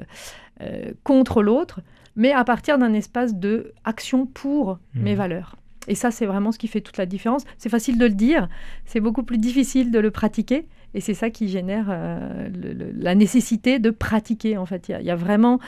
euh, 0.62 0.92
contre 1.04 1.44
l'autre, 1.44 1.82
mais 2.16 2.32
à 2.32 2.44
partir 2.44 2.78
d'un 2.78 2.94
espace 2.94 3.36
de 3.36 3.74
action 3.84 4.26
pour 4.26 4.80
Mhm. 4.96 5.04
mes 5.04 5.16
valeurs. 5.16 5.56
Et 5.88 5.96
ça, 5.96 6.12
c'est 6.12 6.26
vraiment 6.28 6.52
ce 6.52 6.60
qui 6.60 6.68
fait 6.68 6.82
toute 6.82 6.98
la 6.98 7.06
différence. 7.08 7.44
C'est 7.58 7.70
facile 7.70 7.98
de 7.98 8.06
le 8.06 8.14
dire, 8.14 8.48
c'est 8.86 9.00
beaucoup 9.00 9.24
plus 9.24 9.38
difficile 9.40 9.90
de 9.92 10.00
le 10.00 10.12
pratiquer. 10.12 10.68
Et 10.94 11.02
c'est 11.02 11.14
ça 11.16 11.30
qui 11.30 11.48
génère 11.48 11.88
euh, 11.90 12.50
le- 12.50 12.74
le- 12.74 12.92
la 12.92 13.16
nécessité 13.16 13.80
de 13.80 13.90
pratiquer, 13.90 14.58
en 14.58 14.66
fait. 14.66 14.90
Il 14.90 14.92
y 14.92 14.96
a- 14.96 15.00
il 15.02 15.08
y, 15.08 15.12
a 15.12 15.16
vraiment... 15.16 15.60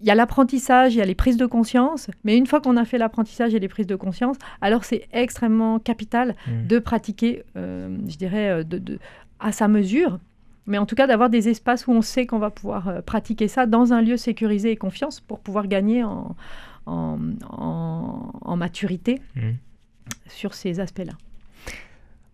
Il 0.00 0.06
y 0.06 0.10
a 0.10 0.14
l'apprentissage, 0.14 0.94
il 0.94 0.98
y 0.98 1.00
a 1.00 1.04
les 1.04 1.14
prises 1.16 1.36
de 1.38 1.46
conscience, 1.46 2.08
mais 2.22 2.36
une 2.36 2.46
fois 2.46 2.60
qu'on 2.60 2.76
a 2.76 2.84
fait 2.84 2.98
l'apprentissage 2.98 3.52
et 3.54 3.58
les 3.58 3.66
prises 3.68 3.86
de 3.88 3.96
conscience, 3.96 4.36
alors 4.60 4.84
c'est 4.84 5.08
extrêmement 5.12 5.78
capital 5.80 6.36
Mm. 6.46 6.66
de 6.68 6.78
pratiquer, 6.78 7.42
euh, 7.56 7.96
je 8.06 8.16
dirais, 8.16 8.48
euh, 8.50 8.62
de, 8.64 8.78
de- 8.78 8.98
à 9.40 9.50
sa 9.50 9.66
mesure, 9.66 10.18
mais 10.68 10.78
en 10.78 10.86
tout 10.86 10.94
cas 10.94 11.06
d'avoir 11.08 11.30
des 11.30 11.48
espaces 11.48 11.86
où 11.88 11.92
on 11.92 12.02
sait 12.02 12.26
qu'on 12.26 12.38
va 12.38 12.50
pouvoir 12.50 12.88
euh, 12.88 13.00
pratiquer 13.02 13.48
ça 13.48 13.66
dans 13.66 13.92
un 13.92 14.00
lieu 14.02 14.16
sécurisé 14.16 14.70
et 14.70 14.76
confiance 14.76 15.20
pour 15.20 15.40
pouvoir 15.40 15.66
gagner 15.66 16.04
en, 16.04 16.36
en, 16.86 17.18
en- 17.50 18.30
en 18.40 18.56
maturité 18.56 19.20
Mm. 19.34 19.40
sur 20.28 20.54
ces 20.54 20.78
aspects-là. 20.80 21.12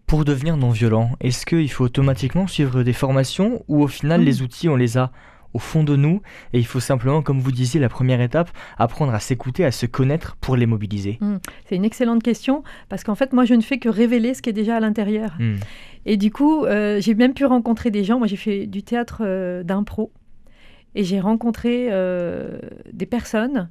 Pour 0.07 0.25
devenir 0.25 0.57
non 0.57 0.71
violent, 0.71 1.11
est-ce 1.21 1.47
qu'il 1.47 1.71
faut 1.71 1.85
automatiquement 1.85 2.47
suivre 2.47 2.83
des 2.83 2.93
formations 2.93 3.65
ou 3.69 3.83
au 3.83 3.89
final 3.89 4.21
Mhm. 4.21 4.27
les 4.27 4.43
outils 4.43 4.69
on 4.69 4.77
les 4.77 4.99
a 4.99 5.11
au 5.55 5.59
fond 5.59 5.85
de 5.85 5.97
nous 5.97 6.21
et 6.53 6.59
il 6.59 6.67
faut 6.67 6.81
simplement, 6.81 7.23
comme 7.23 7.41
vous 7.41 7.53
disiez, 7.53 7.81
la 7.81 7.89
première 7.89 8.21
étape, 8.21 8.51
apprendre 8.77 9.15
à 9.15 9.21
s'écouter, 9.21 9.65
à 9.65 9.71
se 9.71 9.87
connaître 9.87 10.37
pour 10.41 10.57
les 10.57 10.67
mobiliser 10.67 11.19
C'est 11.67 11.77
une 11.77 11.85
excellente 11.85 12.23
question 12.23 12.63
parce 12.89 13.05
qu'en 13.05 13.15
fait, 13.15 13.33
moi, 13.33 13.45
je 13.45 13.55
ne 13.55 13.63
fais 13.63 13.79
que 13.79 13.89
révéler 13.89 14.35
ce 14.35 14.43
qui 14.43 14.51
est 14.51 14.55
déjà 14.55 14.77
à 14.77 14.81
l'intérieur. 14.81 15.37
Mm. 15.39 15.55
Et 16.07 16.17
du 16.17 16.31
coup, 16.31 16.65
euh, 16.65 17.01
j'ai 17.01 17.15
même 17.15 17.35
pu 17.35 17.45
rencontrer 17.45 17.91
des 17.91 18.05
gens. 18.05 18.19
Moi, 18.19 18.27
j'ai 18.27 18.37
fait 18.37 18.67
du 18.67 18.83
théâtre 18.83 19.23
euh, 19.25 19.63
d'impro 19.63 20.13
et 20.95 21.05
j'ai 21.05 21.21
rencontré 21.21 21.89
euh, 21.91 22.59
des 22.93 23.07
personnes 23.07 23.71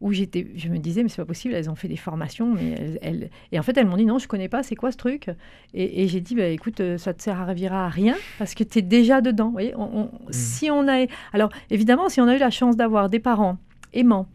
où 0.00 0.12
j'étais, 0.12 0.46
je 0.56 0.68
me 0.68 0.78
disais, 0.78 1.02
mais 1.02 1.08
c'est 1.10 1.20
pas 1.20 1.26
possible, 1.26 1.52
elles 1.54 1.68
ont 1.68 1.74
fait 1.74 1.88
des 1.88 1.96
formations, 1.96 2.54
mais 2.54 2.70
elles, 2.78 2.98
elles- 3.02 3.30
et 3.52 3.58
en 3.58 3.62
fait, 3.62 3.76
elles 3.76 3.86
m'ont 3.86 3.96
dit, 3.98 4.06
non, 4.06 4.18
je 4.18 4.26
connais 4.28 4.48
pas, 4.48 4.62
c'est 4.62 4.74
quoi 4.76 4.90
ce 4.92 4.96
truc? 4.96 5.28
Et, 5.74 6.02
et 6.02 6.08
j'ai 6.08 6.20
dit, 6.20 6.34
bah, 6.34 6.46
écoute, 6.46 6.80
euh, 6.80 6.96
ça 6.96 7.12
te 7.12 7.22
servira 7.22 7.84
à 7.84 7.88
rien 7.88 8.14
parce 8.38 8.54
que 8.54 8.64
tu 8.64 8.78
es 8.78 8.82
déjà 8.82 9.20
dedans. 9.20 9.46
Vous 9.46 9.52
voyez, 9.52 9.74
on- 9.76 10.04
on- 10.04 10.10
si 10.30 10.70
on 10.70 10.88
a, 10.88 11.04
alors 11.32 11.50
évidemment, 11.70 12.08
si 12.08 12.20
on 12.20 12.28
a 12.28 12.34
eu 12.36 12.38
la 12.38 12.50
chance 12.50 12.76
d'avoir 12.76 13.10
des 13.10 13.18
parents 13.20 13.58
aimants, 13.92 14.26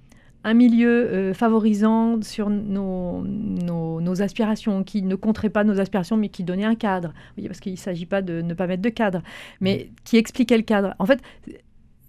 un 0.43 0.54
milieu 0.54 0.88
euh, 1.12 1.34
favorisant 1.34 2.21
sur 2.21 2.51
nos, 2.51 3.23
nos, 3.23 3.99
nos 3.99 4.21
aspirations, 4.21 4.84
qui 4.84 5.01
ne 5.01 5.15
compterait 5.15 5.49
pas 5.49 5.63
nos 5.63 5.80
aspirations, 5.80 6.17
mais 6.17 6.30
qui 6.30 6.43
donnait 6.43 6.65
un 6.65 6.75
cadre. 6.75 7.13
Oui, 7.36 7.47
parce 7.47 7.60
qu'il 7.60 7.71
ne 7.71 7.78
s'agit 7.78 8.06
pas 8.06 8.21
de 8.21 8.43
ne 8.43 8.54
pas 8.54 8.67
mettre 8.67 8.84
de 8.84 8.89
cadre, 8.89 9.23
mais 9.60 9.89
qui 10.04 10.17
expliquait 10.17 10.58
le 10.58 10.62
cadre. 10.63 10.93
En 10.99 11.08
fait, 11.08 11.19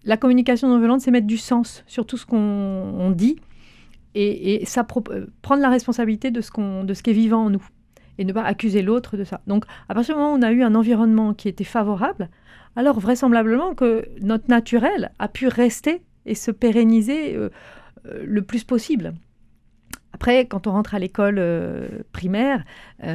la 0.06 0.16
communication 0.16 0.68
non 0.68 0.78
violente, 0.78 1.00
c'est 1.00 1.10
mettre 1.10 1.26
du 1.26 1.36
sens 1.36 1.82
sur 1.86 2.06
tout 2.06 2.16
ce 2.16 2.24
qu'on 2.24 2.38
on 2.38 3.10
dit 3.10 3.36
et, 4.14 4.64
euh, 4.64 5.26
prendre 5.42 5.60
la 5.60 5.68
responsabilité 5.68 6.30
de 6.30 6.40
ce, 6.40 6.50
qu'on, 6.50 6.86
ce 6.88 7.02
qui 7.02 7.10
est 7.10 7.12
vivant 7.12 7.44
en 7.44 7.50
nous 7.50 7.64
et 8.18 8.24
ne 8.24 8.32
pas 8.32 8.44
accuser 8.44 8.80
l'autre 8.80 9.18
de 9.18 9.24
ça. 9.24 9.42
Donc, 9.46 9.66
à 9.88 9.94
partir 9.94 10.14
du 10.14 10.20
moment 10.20 10.32
où 10.32 10.38
on 10.38 10.42
a 10.42 10.52
eu 10.52 10.62
un 10.62 10.74
environnement 10.74 11.34
qui 11.34 11.48
était 11.48 11.64
favorable, 11.64 12.30
alors 12.76 12.98
vraisemblablement 12.98 13.74
que 13.74 14.08
notre 14.22 14.48
naturel 14.48 15.10
a 15.18 15.28
pu 15.28 15.48
rester 15.48 16.02
et 16.24 16.34
se 16.34 16.50
pérenniser 16.50 17.34
euh, 17.34 17.50
euh, 18.06 18.22
le 18.24 18.42
plus 18.42 18.64
possible. 18.64 19.12
Après, 20.12 20.46
quand 20.46 20.66
on 20.66 20.72
rentre 20.72 20.94
à 20.94 20.98
l'école 20.98 21.38
primaire, 22.12 22.64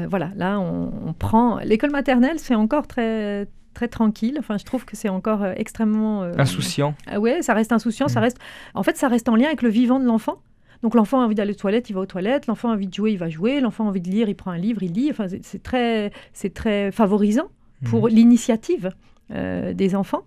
voilà, 0.08 0.30
là, 0.36 0.60
on, 0.60 0.92
on 1.08 1.14
prend... 1.14 1.58
L'école 1.58 1.90
maternelle, 1.90 2.38
c'est 2.38 2.54
encore 2.54 2.86
très 2.86 3.48
très 3.74 3.88
tranquille. 3.88 4.36
Enfin, 4.40 4.58
je 4.58 4.64
trouve 4.66 4.86
que 4.86 4.96
c'est 4.96 5.10
encore 5.10 5.44
euh, 5.44 5.54
extrêmement 5.56 6.24
euh, 6.24 6.34
Insouciant. 6.38 6.94
ah 7.08 7.20
ouais, 7.20 7.42
ça 7.42 7.54
reste 7.54 7.72
insouciant, 7.72 8.08
ça 8.08 8.20
Mm. 8.20 8.24
reste. 8.24 8.38
En 8.74 8.84
fait, 8.84 8.98
ça 8.98 9.08
reste 9.08 9.30
en 9.30 9.36
lien 9.36 9.48
avec 9.48 9.62
le 9.62 9.70
vivant 9.70 10.00
de 10.00 10.06
l'enfant. 10.06 10.38
Donc 10.84 10.96
l'enfant 10.96 11.22
a 11.22 11.26
envie 11.26 11.36
d'aller 11.36 11.52
aux 11.52 11.56
toilettes, 11.56 11.90
il 11.90 11.94
va 11.94 12.02
aux 12.02 12.06
toilettes. 12.08 12.48
L'enfant 12.48 12.70
a 12.72 12.74
envie 12.74 12.88
de 12.88 12.94
jouer, 12.94 13.12
il 13.12 13.18
va 13.18 13.30
jouer. 13.30 13.60
L'enfant 13.62 13.86
a 13.86 13.90
envie 13.90 14.02
de 14.02 14.10
lire, 14.10 14.30
il 14.30 14.36
prend 14.36 14.52
un 14.52 14.58
livre, 14.58 14.82
il 14.84 14.92
lit. 14.94 15.10
Enfin, 15.12 15.28
c'est- 15.42 15.62
très, 15.62 16.12
c'est 16.34 16.54
très 16.54 16.92
favorisant 16.92 17.50
pour 17.86 18.06
Mhm. 18.08 18.16
l'initiative 18.16 18.90
euh, 19.34 19.74
des 19.74 19.96
enfants. 19.96 20.24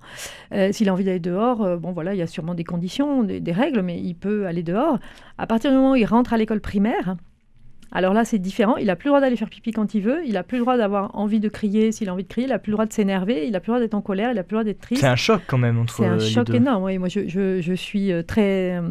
Euh, 0.52 0.72
S'il 0.72 0.88
a 0.88 0.92
envie 0.92 1.04
d'aller 1.04 1.18
dehors, 1.20 1.62
euh, 1.62 1.76
bon 1.76 1.92
voilà, 1.92 2.14
il 2.14 2.18
y 2.18 2.22
a 2.22 2.26
sûrement 2.26 2.54
des 2.54 2.64
conditions, 2.64 3.22
des, 3.22 3.38
des 3.40 3.52
règles, 3.52 3.82
mais 3.82 4.00
il 4.00 4.14
peut 4.14 4.46
aller 4.46 4.62
dehors. 4.62 4.98
À 5.36 5.46
partir 5.46 5.70
du 5.70 5.76
moment 5.76 5.90
où 5.92 5.96
il 5.96 6.06
rentre 6.06 6.32
à 6.32 6.38
l'école 6.38 6.60
primaire, 6.60 7.16
alors 7.94 8.12
là 8.12 8.24
c'est 8.24 8.38
différent. 8.38 8.76
Il 8.76 8.90
a 8.90 8.96
plus 8.96 9.06
le 9.06 9.10
droit 9.12 9.20
d'aller 9.20 9.36
faire 9.36 9.48
pipi 9.48 9.70
quand 9.72 9.94
il 9.94 10.00
veut. 10.02 10.20
Il 10.26 10.36
a 10.36 10.42
plus 10.42 10.58
le 10.58 10.62
droit 10.64 10.76
d'avoir 10.76 11.14
envie 11.16 11.40
de 11.40 11.48
crier 11.48 11.92
s'il 11.92 12.08
a 12.08 12.12
envie 12.12 12.24
de 12.24 12.28
crier. 12.28 12.46
Il 12.48 12.52
a 12.52 12.58
plus 12.58 12.70
le 12.70 12.74
droit 12.74 12.86
de 12.86 12.92
s'énerver. 12.92 13.46
Il 13.46 13.54
a 13.56 13.60
plus 13.60 13.68
le 13.70 13.74
droit 13.76 13.80
d'être 13.80 13.94
en 13.94 14.02
colère. 14.02 14.30
Il 14.32 14.38
a 14.38 14.42
plus 14.42 14.54
le 14.56 14.58
droit 14.62 14.64
d'être 14.64 14.80
triste. 14.80 15.00
C'est 15.00 15.06
un 15.06 15.16
choc 15.16 15.40
quand 15.46 15.58
même 15.58 15.78
entre 15.78 15.94
C'est 15.94 16.06
un 16.06 16.16
les 16.16 16.26
choc 16.28 16.46
deux. 16.48 16.56
énorme. 16.56 16.82
Oui, 16.84 16.98
moi, 16.98 17.08
je, 17.08 17.28
je- 17.28 17.60
je 17.62 17.72
suis 17.72 18.12
euh, 18.12 18.22
très 18.22 18.76
euh, 18.76 18.82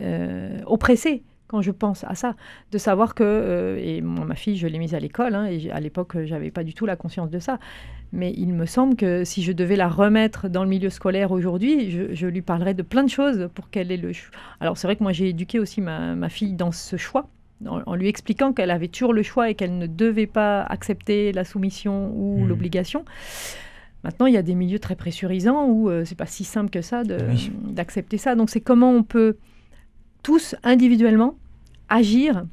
euh, 0.00 0.58
oppressée 0.66 1.22
quand 1.48 1.62
je 1.62 1.72
pense 1.72 2.04
à 2.04 2.14
ça, 2.14 2.36
de 2.70 2.78
savoir 2.78 3.16
que 3.16 3.24
euh, 3.24 3.76
et 3.82 4.02
moi, 4.02 4.24
ma 4.24 4.36
fille, 4.36 4.56
je 4.56 4.68
l'ai 4.68 4.78
mise 4.78 4.94
à 4.94 5.00
l'école, 5.00 5.34
hein, 5.34 5.46
et 5.46 5.68
à 5.72 5.80
l'époque, 5.80 6.16
j'avais 6.24 6.52
pas 6.52 6.62
du 6.62 6.74
tout 6.74 6.86
la 6.86 6.94
conscience 6.94 7.28
de 7.28 7.40
ça. 7.40 7.58
Mais 8.12 8.32
il 8.36 8.52
me 8.54 8.66
semble 8.66 8.94
que 8.94 9.24
si 9.24 9.42
je 9.42 9.50
devais 9.50 9.74
la 9.74 9.88
remettre 9.88 10.48
dans 10.48 10.62
le 10.62 10.70
milieu 10.70 10.90
scolaire 10.90 11.32
aujourd'hui, 11.32 11.90
je, 11.90 12.14
je 12.14 12.26
lui 12.28 12.42
parlerais 12.42 12.74
de 12.74 12.82
plein 12.82 13.02
de 13.02 13.10
choses 13.10 13.48
pour 13.52 13.68
qu'elle 13.68 13.90
ait 13.90 13.96
le. 13.96 14.12
Alors 14.60 14.76
c'est 14.78 14.86
vrai 14.86 14.94
que 14.94 15.02
moi, 15.02 15.12
j'ai 15.12 15.28
éduqué 15.30 15.58
aussi 15.58 15.80
ma, 15.80 16.14
ma 16.14 16.28
fille 16.28 16.52
dans 16.52 16.70
ce 16.70 16.96
choix. 16.96 17.28
En, 17.66 17.80
en 17.84 17.94
lui 17.94 18.08
expliquant 18.08 18.52
qu'elle 18.52 18.70
avait 18.70 18.88
toujours 18.88 19.12
le 19.12 19.22
choix 19.22 19.50
et 19.50 19.54
qu'elle 19.54 19.76
ne 19.76 19.86
devait 19.86 20.26
pas 20.26 20.62
accepter 20.62 21.32
la 21.32 21.44
soumission 21.44 22.10
ou 22.14 22.38
Mhm. 22.40 22.48
l'obligation. 22.48 23.04
Maintenant, 24.02 24.24
il 24.26 24.32
y 24.32 24.38
a 24.38 24.42
des 24.42 24.54
milieux 24.54 24.78
très 24.78 24.96
pressurisants 24.96 25.66
où 25.66 25.90
euh, 25.90 26.04
c'est 26.06 26.14
pas 26.16 26.24
si 26.26 26.44
simple 26.44 26.70
que 26.70 26.80
ça 26.80 27.02
Oui. 27.28 27.52
d'accepter 27.68 28.16
ça. 28.16 28.34
Donc, 28.34 28.48
c'est 28.48 28.62
comment 28.62 28.90
on 28.90 29.02
peut 29.02 29.36
tous 30.22 30.54
individuellement 30.62 31.34
agir 31.90 32.46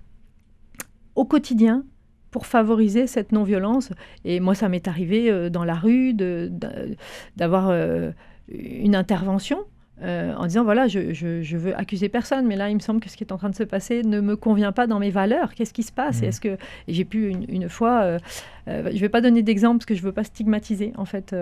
au 1.16 1.24
quotidien 1.26 1.86
pour 2.32 2.45
favoriser 2.45 3.08
cette 3.08 3.32
non-violence. 3.32 3.91
Et 4.26 4.41
moi, 4.41 4.55
ça 4.55 4.68
m'est 4.68 4.88
arrivé 4.89 5.32
euh, 5.32 5.49
dans 5.49 5.64
la 5.64 5.76
rue 5.76 6.14
d'avoir 7.36 7.70
euh, 7.70 8.12
une 8.49 8.95
intervention. 8.95 9.60
Euh, 10.04 10.34
en 10.36 10.45
disant 10.45 10.64
voilà 10.64 10.88
je, 10.88 11.12
je, 11.14 11.41
je 11.41 11.58
veux 11.58 11.76
accuser 11.76 12.08
personne 12.08 12.45
mais 12.45 12.56
là 12.56 12.70
il 12.70 12.76
me 12.76 12.80
semble 12.80 13.00
que 13.00 13.10
ce 13.10 13.18
qui 13.18 13.24
est 13.24 13.32
en 13.32 13.38
train 13.38 13.50
de 13.50 13.56
se 13.56 13.64
passer 13.64 14.04
ne 14.04 14.22
me 14.22 14.36
convient 14.36 14.72
pas 14.72 14.86
dans 14.86 15.00
mes 15.00 15.10
valeurs 15.10 15.56
qu'est-ce 15.56 15.74
qui 15.74 15.82
se 15.82 15.91
passe? 15.91 16.22
Mhm. 16.22 16.28
est-ce 16.28 16.41
que 16.41 16.58
j'ai 16.88 17.04
pu 17.04 17.30
une, 17.30 17.45
une 17.50 17.68
fois 17.68 18.02
euh, 18.02 18.20
euh, 18.68 18.91
je 18.93 19.00
vais 19.00 19.10
pas 19.10 19.22
donner 19.22 19.41
d'exemple 19.41 19.80
parce 19.80 19.88
que 19.88 19.95
je 19.95 20.04
veux 20.04 20.12
pas 20.12 20.24
stigmatiser 20.24 20.93
en 20.98 21.06
fait 21.06 21.36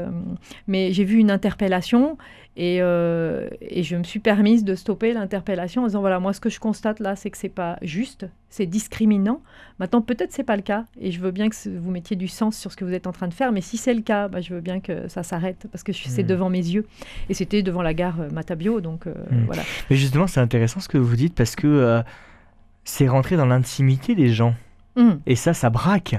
mais 0.67 0.93
j'ai 0.93 1.03
vu 1.03 1.17
une 1.17 1.31
interpellation 1.31 2.17
et, 2.57 2.77
euh, 2.81 3.49
et 3.61 3.83
je 3.83 3.95
me 3.97 4.03
suis 4.03 4.19
permise 4.19 4.63
de 4.63 4.75
stopper 4.75 5.13
l'interpellation 5.13 5.83
en 5.83 5.87
disant 5.87 5.99
voilà 5.99 6.19
moi 6.19 6.31
ce 6.33 6.39
que 6.39 6.49
je 6.49 6.59
constate 6.59 6.99
là 7.01 7.15
c'est 7.17 7.29
que 7.29 7.37
c'est 7.37 7.49
pas 7.49 7.77
juste 7.81 8.27
c'est 8.49 8.65
discriminant. 8.65 9.41
Maintenant, 9.79 10.01
peut-être 10.01 10.31
c'est 10.31 10.45
pas 10.45 10.55
le 10.55 10.61
cas, 10.61 10.85
et 10.97 11.11
je 11.11 11.19
veux 11.19 11.31
bien 11.31 11.49
que 11.49 11.55
vous 11.77 11.91
mettiez 11.91 12.15
du 12.15 12.29
sens 12.29 12.57
sur 12.57 12.71
ce 12.71 12.77
que 12.77 12.85
vous 12.85 12.93
êtes 12.93 13.05
en 13.05 13.11
train 13.11 13.27
de 13.27 13.33
faire, 13.33 13.51
mais 13.51 13.59
si 13.59 13.75
c'est 13.75 13.93
le 13.93 13.99
cas, 14.01 14.29
bah, 14.29 14.39
je 14.39 14.53
veux 14.53 14.61
bien 14.61 14.79
que 14.79 15.09
ça 15.09 15.23
s'arrête, 15.23 15.67
parce 15.73 15.83
que 15.83 15.91
c'est 15.91 16.23
Mm. 16.23 16.27
devant 16.27 16.49
mes 16.49 16.59
yeux. 16.65 16.85
Et 17.27 17.33
c'était 17.33 17.61
devant 17.63 17.81
la 17.81 17.93
gare 17.93 18.21
euh, 18.21 18.29
Matabio, 18.31 18.79
donc 18.79 19.07
euh, 19.07 19.13
Mm. 19.29 19.43
voilà. 19.47 19.63
Mais 19.89 19.97
justement, 19.97 20.25
c'est 20.27 20.39
intéressant 20.39 20.79
ce 20.79 20.87
que 20.87 20.97
vous 20.97 21.17
dites 21.17 21.35
parce 21.35 21.57
que 21.57 22.01
c'est 22.85 23.09
rentrer 23.09 23.35
dans 23.35 23.45
l'intimité 23.45 24.15
des 24.15 24.29
gens. 24.29 24.55
Mm. 24.95 25.15
Et 25.25 25.35
ça, 25.35 25.53
ça 25.53 25.69
braque 25.69 26.15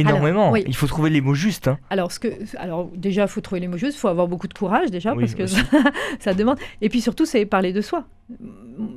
énormément. 0.00 0.40
Alors, 0.42 0.52
oui. 0.52 0.64
Il 0.66 0.74
faut 0.76 0.86
trouver 0.86 1.10
les 1.10 1.20
mots 1.20 1.34
justes. 1.34 1.68
hein. 1.68 1.78
Alors, 1.90 2.12
ce 2.12 2.18
que, 2.18 2.28
alors 2.58 2.90
déjà, 2.94 3.22
il 3.22 3.28
faut 3.28 3.40
trouver 3.40 3.60
les 3.60 3.68
mots 3.68 3.76
justes, 3.76 3.96
il 3.96 4.00
faut 4.00 4.08
avoir 4.08 4.28
beaucoup 4.28 4.48
de 4.48 4.54
courage 4.54 4.90
déjà, 4.90 5.14
Oui, 5.14 5.20
parce 5.24 5.34
que 5.34 5.46
ça, 5.46 5.60
ça 6.20 6.34
demande. 6.34 6.58
Et 6.80 6.88
puis 6.88 7.00
surtout, 7.00 7.24
c'est 7.26 7.44
parler 7.46 7.72
de 7.72 7.80
soi. 7.80 8.04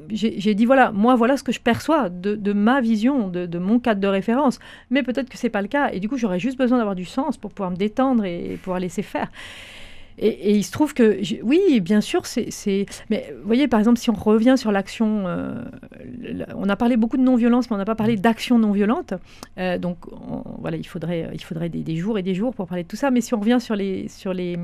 J'ai 0.10 0.54
dit, 0.56 0.66
voilà, 0.66 0.92
moi, 0.92 1.16
voilà 1.16 1.38
ce 1.38 1.44
que 1.44 1.52
je 1.52 1.60
perçois 1.60 2.10
de, 2.10 2.36
de 2.36 2.54
ma 2.54 2.82
vision, 2.82 3.30
de, 3.30 3.46
de 3.46 3.60
mon 3.60 3.80
cadre 3.80 4.02
de 4.02 4.08
référence. 4.08 4.60
Mais 4.90 5.04
peut-être 5.04 5.30
que 5.30 5.38
c'est 5.38 5.50
pas 5.50 5.62
le 5.62 5.68
cas. 5.70 5.90
Et 5.92 6.00
du 6.00 6.10
coup, 6.10 6.18
j'aurais 6.18 6.40
juste 6.40 6.58
besoin 6.58 6.78
d'avoir 6.78 6.96
du 6.96 7.06
sens 7.06 7.38
pour 7.38 7.52
pouvoir 7.52 7.72
me 7.72 7.78
détendre 7.78 8.26
et, 8.26 8.58
pouvoir 8.62 8.80
laisser 8.80 9.02
faire. 9.04 9.30
Et, 10.22 10.56
il 10.56 10.64
se 10.64 10.72
trouve 10.72 10.94
que, 10.94 11.20
oui, 11.44 11.80
bien 11.82 12.00
sûr, 12.00 12.26
c'est. 12.26 12.86
Mais 13.10 13.34
vous 13.40 13.48
voyez, 13.48 13.68
par 13.68 13.80
exemple, 13.80 13.98
si 14.00 14.10
on 14.10 14.14
revient 14.14 14.56
sur 14.56 14.72
l'action, 14.72 15.24
euh, 15.28 15.64
on 16.56 16.70
a 16.70 16.76
parlé 16.76 16.96
beaucoup 16.96 17.18
de 17.18 17.24
non-violence, 17.24 17.70
mais 17.70 17.76
on 17.76 17.80
n'a 17.80 17.86
pas 17.86 17.96
parlé 17.96 18.16
d'action 18.16 18.60
non-violente. 18.60 19.16
Euh, 19.58 19.78
donc 19.80 19.98
on- 20.12 20.44
voilà, 20.60 20.78
il 20.78 20.86
faudrait, 20.86 21.30
il 21.34 21.44
faudrait 21.44 21.70
des, 21.70 21.82
des 21.82 21.96
jours 21.96 22.20
et 22.20 22.24
des 22.24 22.36
jours 22.36 22.54
pour 22.54 22.68
parler 22.68 22.84
de 22.84 22.88
tout 22.88 22.96
ça. 22.96 23.10
Mais 23.10 23.22
si 23.22 23.34
on 23.34 23.40
revient 23.40 23.58
sur 23.60 23.76
les, 23.76 24.08
sur 24.10 24.34
les, 24.34 24.58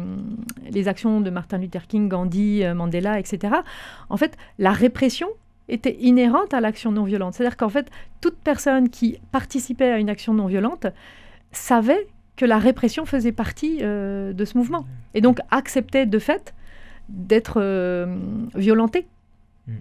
les 0.72 0.88
actions 0.88 1.22
de 1.22 1.30
Martin 1.32 1.58
Luther 1.58 1.88
King, 1.88 2.08
Gandhi, 2.08 2.64
euh, 2.64 2.76
Mandela, 2.76 3.20
etc., 3.20 3.56
en 4.10 4.18
fait, 4.18 4.38
la 4.60 4.72
répression 4.72 5.28
était 5.70 5.98
inhérente 6.00 6.54
à 6.54 6.62
l'action 6.62 6.92
non 6.92 7.04
violente. 7.04 7.34
C'est-à-dire 7.34 7.58
qu'en 7.58 7.70
fait, 7.70 7.90
toute 8.22 8.38
personne 8.38 8.90
qui 8.90 9.18
participait 9.32 9.92
à 9.92 9.98
une 9.98 10.10
action 10.10 10.34
non 10.34 10.46
violente 10.48 10.88
savait 11.52 12.08
que 12.38 12.46
la 12.46 12.58
répression 12.60 13.06
faisait 13.06 13.34
partie 13.34 13.80
euh, 13.82 14.32
de 14.32 14.46
ce 14.46 14.58
mouvement 14.58 14.86
et 15.14 15.20
donc 15.22 15.40
acceptait 15.52 16.06
de 16.06 16.20
fait 16.20 16.54
d'être 17.10 17.56
euh, 17.60 18.16
violentée. 18.56 19.08
Mm. 19.68 19.74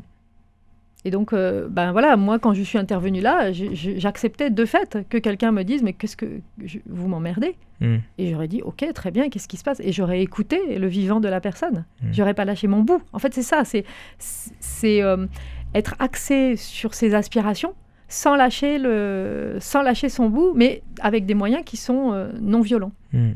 Et 1.05 1.11
donc, 1.11 1.33
euh, 1.33 1.69
ben 1.71 1.93
voilà, 1.93 2.17
moi, 2.17 2.39
quand 2.41 2.53
je 2.55 2.63
suis 2.63 2.79
intervenue 2.79 3.21
là, 3.21 3.53
j'acceptais 3.53 4.51
de 4.51 4.65
fait 4.65 4.99
que 5.09 5.19
quelqu'un 5.19 5.53
me 5.53 5.63
dise, 5.63 5.83
mais 5.85 5.93
qu'est-ce 5.93 6.17
que 6.17 6.41
je- 6.65 6.79
vous 6.89 7.07
m'emmerdez? 7.07 7.55
Mm. 7.81 7.97
Et 8.19 8.31
j'aurais 8.31 8.49
dit, 8.49 8.63
ok, 8.63 8.85
très 8.95 9.11
bien, 9.13 9.29
qu'est-ce 9.29 9.47
qui 9.47 9.57
se 9.57 9.63
passe? 9.65 9.79
Et 9.81 9.93
j'aurais 9.93 10.21
écouté 10.23 10.79
le 10.79 10.87
vivant 10.89 11.21
de 11.21 11.29
la 11.29 11.41
personne. 11.41 11.85
Mm. 12.03 12.07
J'aurais 12.13 12.35
pas 12.35 12.45
lâché 12.45 12.67
mon 12.67 12.83
bout. 12.83 13.01
En 13.13 13.19
fait, 13.21 13.33
c'est 13.35 13.43
ça, 13.43 13.65
c'est 13.65 13.85
c'est 14.19 15.03
euh, 15.03 15.27
être 15.75 15.95
axé 16.01 16.57
sur 16.57 16.95
ses 16.95 17.15
aspirations 17.15 17.75
sans 18.09 18.37
lâcher 18.37 18.79
le, 18.79 19.57
sans 19.61 19.83
lâcher 19.83 20.09
son 20.09 20.29
bout, 20.29 20.53
mais 20.55 20.83
avec 21.01 21.27
des 21.27 21.35
moyens 21.35 21.63
qui 21.65 21.77
sont 21.77 22.13
euh, 22.13 22.31
non 22.41 22.61
violents. 22.61 22.93
Hmm. 23.13 23.33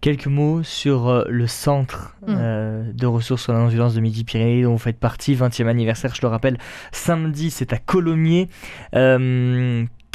Quelques 0.00 0.26
mots 0.26 0.62
sur 0.62 1.08
euh, 1.08 1.24
le 1.28 1.46
centre 1.46 2.16
Mm. 2.26 2.34
euh, 2.36 2.92
de 2.92 3.06
ressources 3.06 3.44
sur 3.44 3.52
la 3.52 3.60
non-violence 3.60 3.94
de 3.94 4.00
Midi-Pyrénées 4.00 4.62
dont 4.64 4.72
vous 4.72 4.78
faites 4.78 4.98
partie, 4.98 5.34
20e 5.34 5.68
anniversaire, 5.68 6.14
je 6.14 6.22
le 6.22 6.28
rappelle, 6.28 6.58
samedi, 6.90 7.50
c'est 7.50 7.72
à 7.72 7.78
Colomiers. 7.78 8.48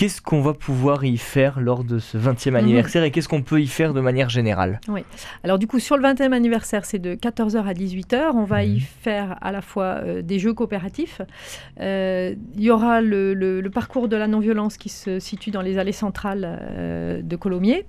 Qu'est-ce 0.01 0.19
qu'on 0.19 0.41
va 0.41 0.55
pouvoir 0.55 1.05
y 1.05 1.15
faire 1.15 1.59
lors 1.59 1.83
de 1.83 1.99
ce 1.99 2.17
20e 2.17 2.55
anniversaire 2.55 3.03
et 3.03 3.11
qu'est-ce 3.11 3.29
qu'on 3.29 3.43
peut 3.43 3.61
y 3.61 3.67
faire 3.67 3.93
de 3.93 4.01
manière 4.01 4.29
générale? 4.31 4.81
Alors 5.43 5.59
du 5.59 5.67
coup, 5.67 5.77
sur 5.77 5.95
le 5.95 6.01
20e 6.01 6.33
anniversaire, 6.33 6.85
c'est 6.85 6.97
de 6.97 7.13
14h 7.13 7.63
à 7.67 7.73
18h. 7.75 8.31
On 8.33 8.43
va 8.43 8.63
y 8.63 8.77
Mhm. 8.77 8.79
faire 9.03 9.37
à 9.41 9.51
la 9.51 9.61
fois 9.61 9.99
euh, 10.03 10.23
des 10.23 10.39
jeux 10.39 10.55
coopératifs. 10.55 11.21
Euh, 11.79 12.33
Il 12.55 12.63
y 12.63 12.71
aura 12.71 13.01
le, 13.01 13.35
le- 13.35 13.61
le 13.61 13.69
parcours 13.69 14.07
de 14.07 14.15
la 14.15 14.25
non-violence 14.25 14.77
qui 14.77 14.89
se 14.89 15.19
situe 15.19 15.51
dans 15.51 15.61
les 15.61 15.77
allées 15.77 15.91
centrales 15.91 16.47
euh, 16.49 17.21
de 17.21 17.35
Colomiers. 17.35 17.85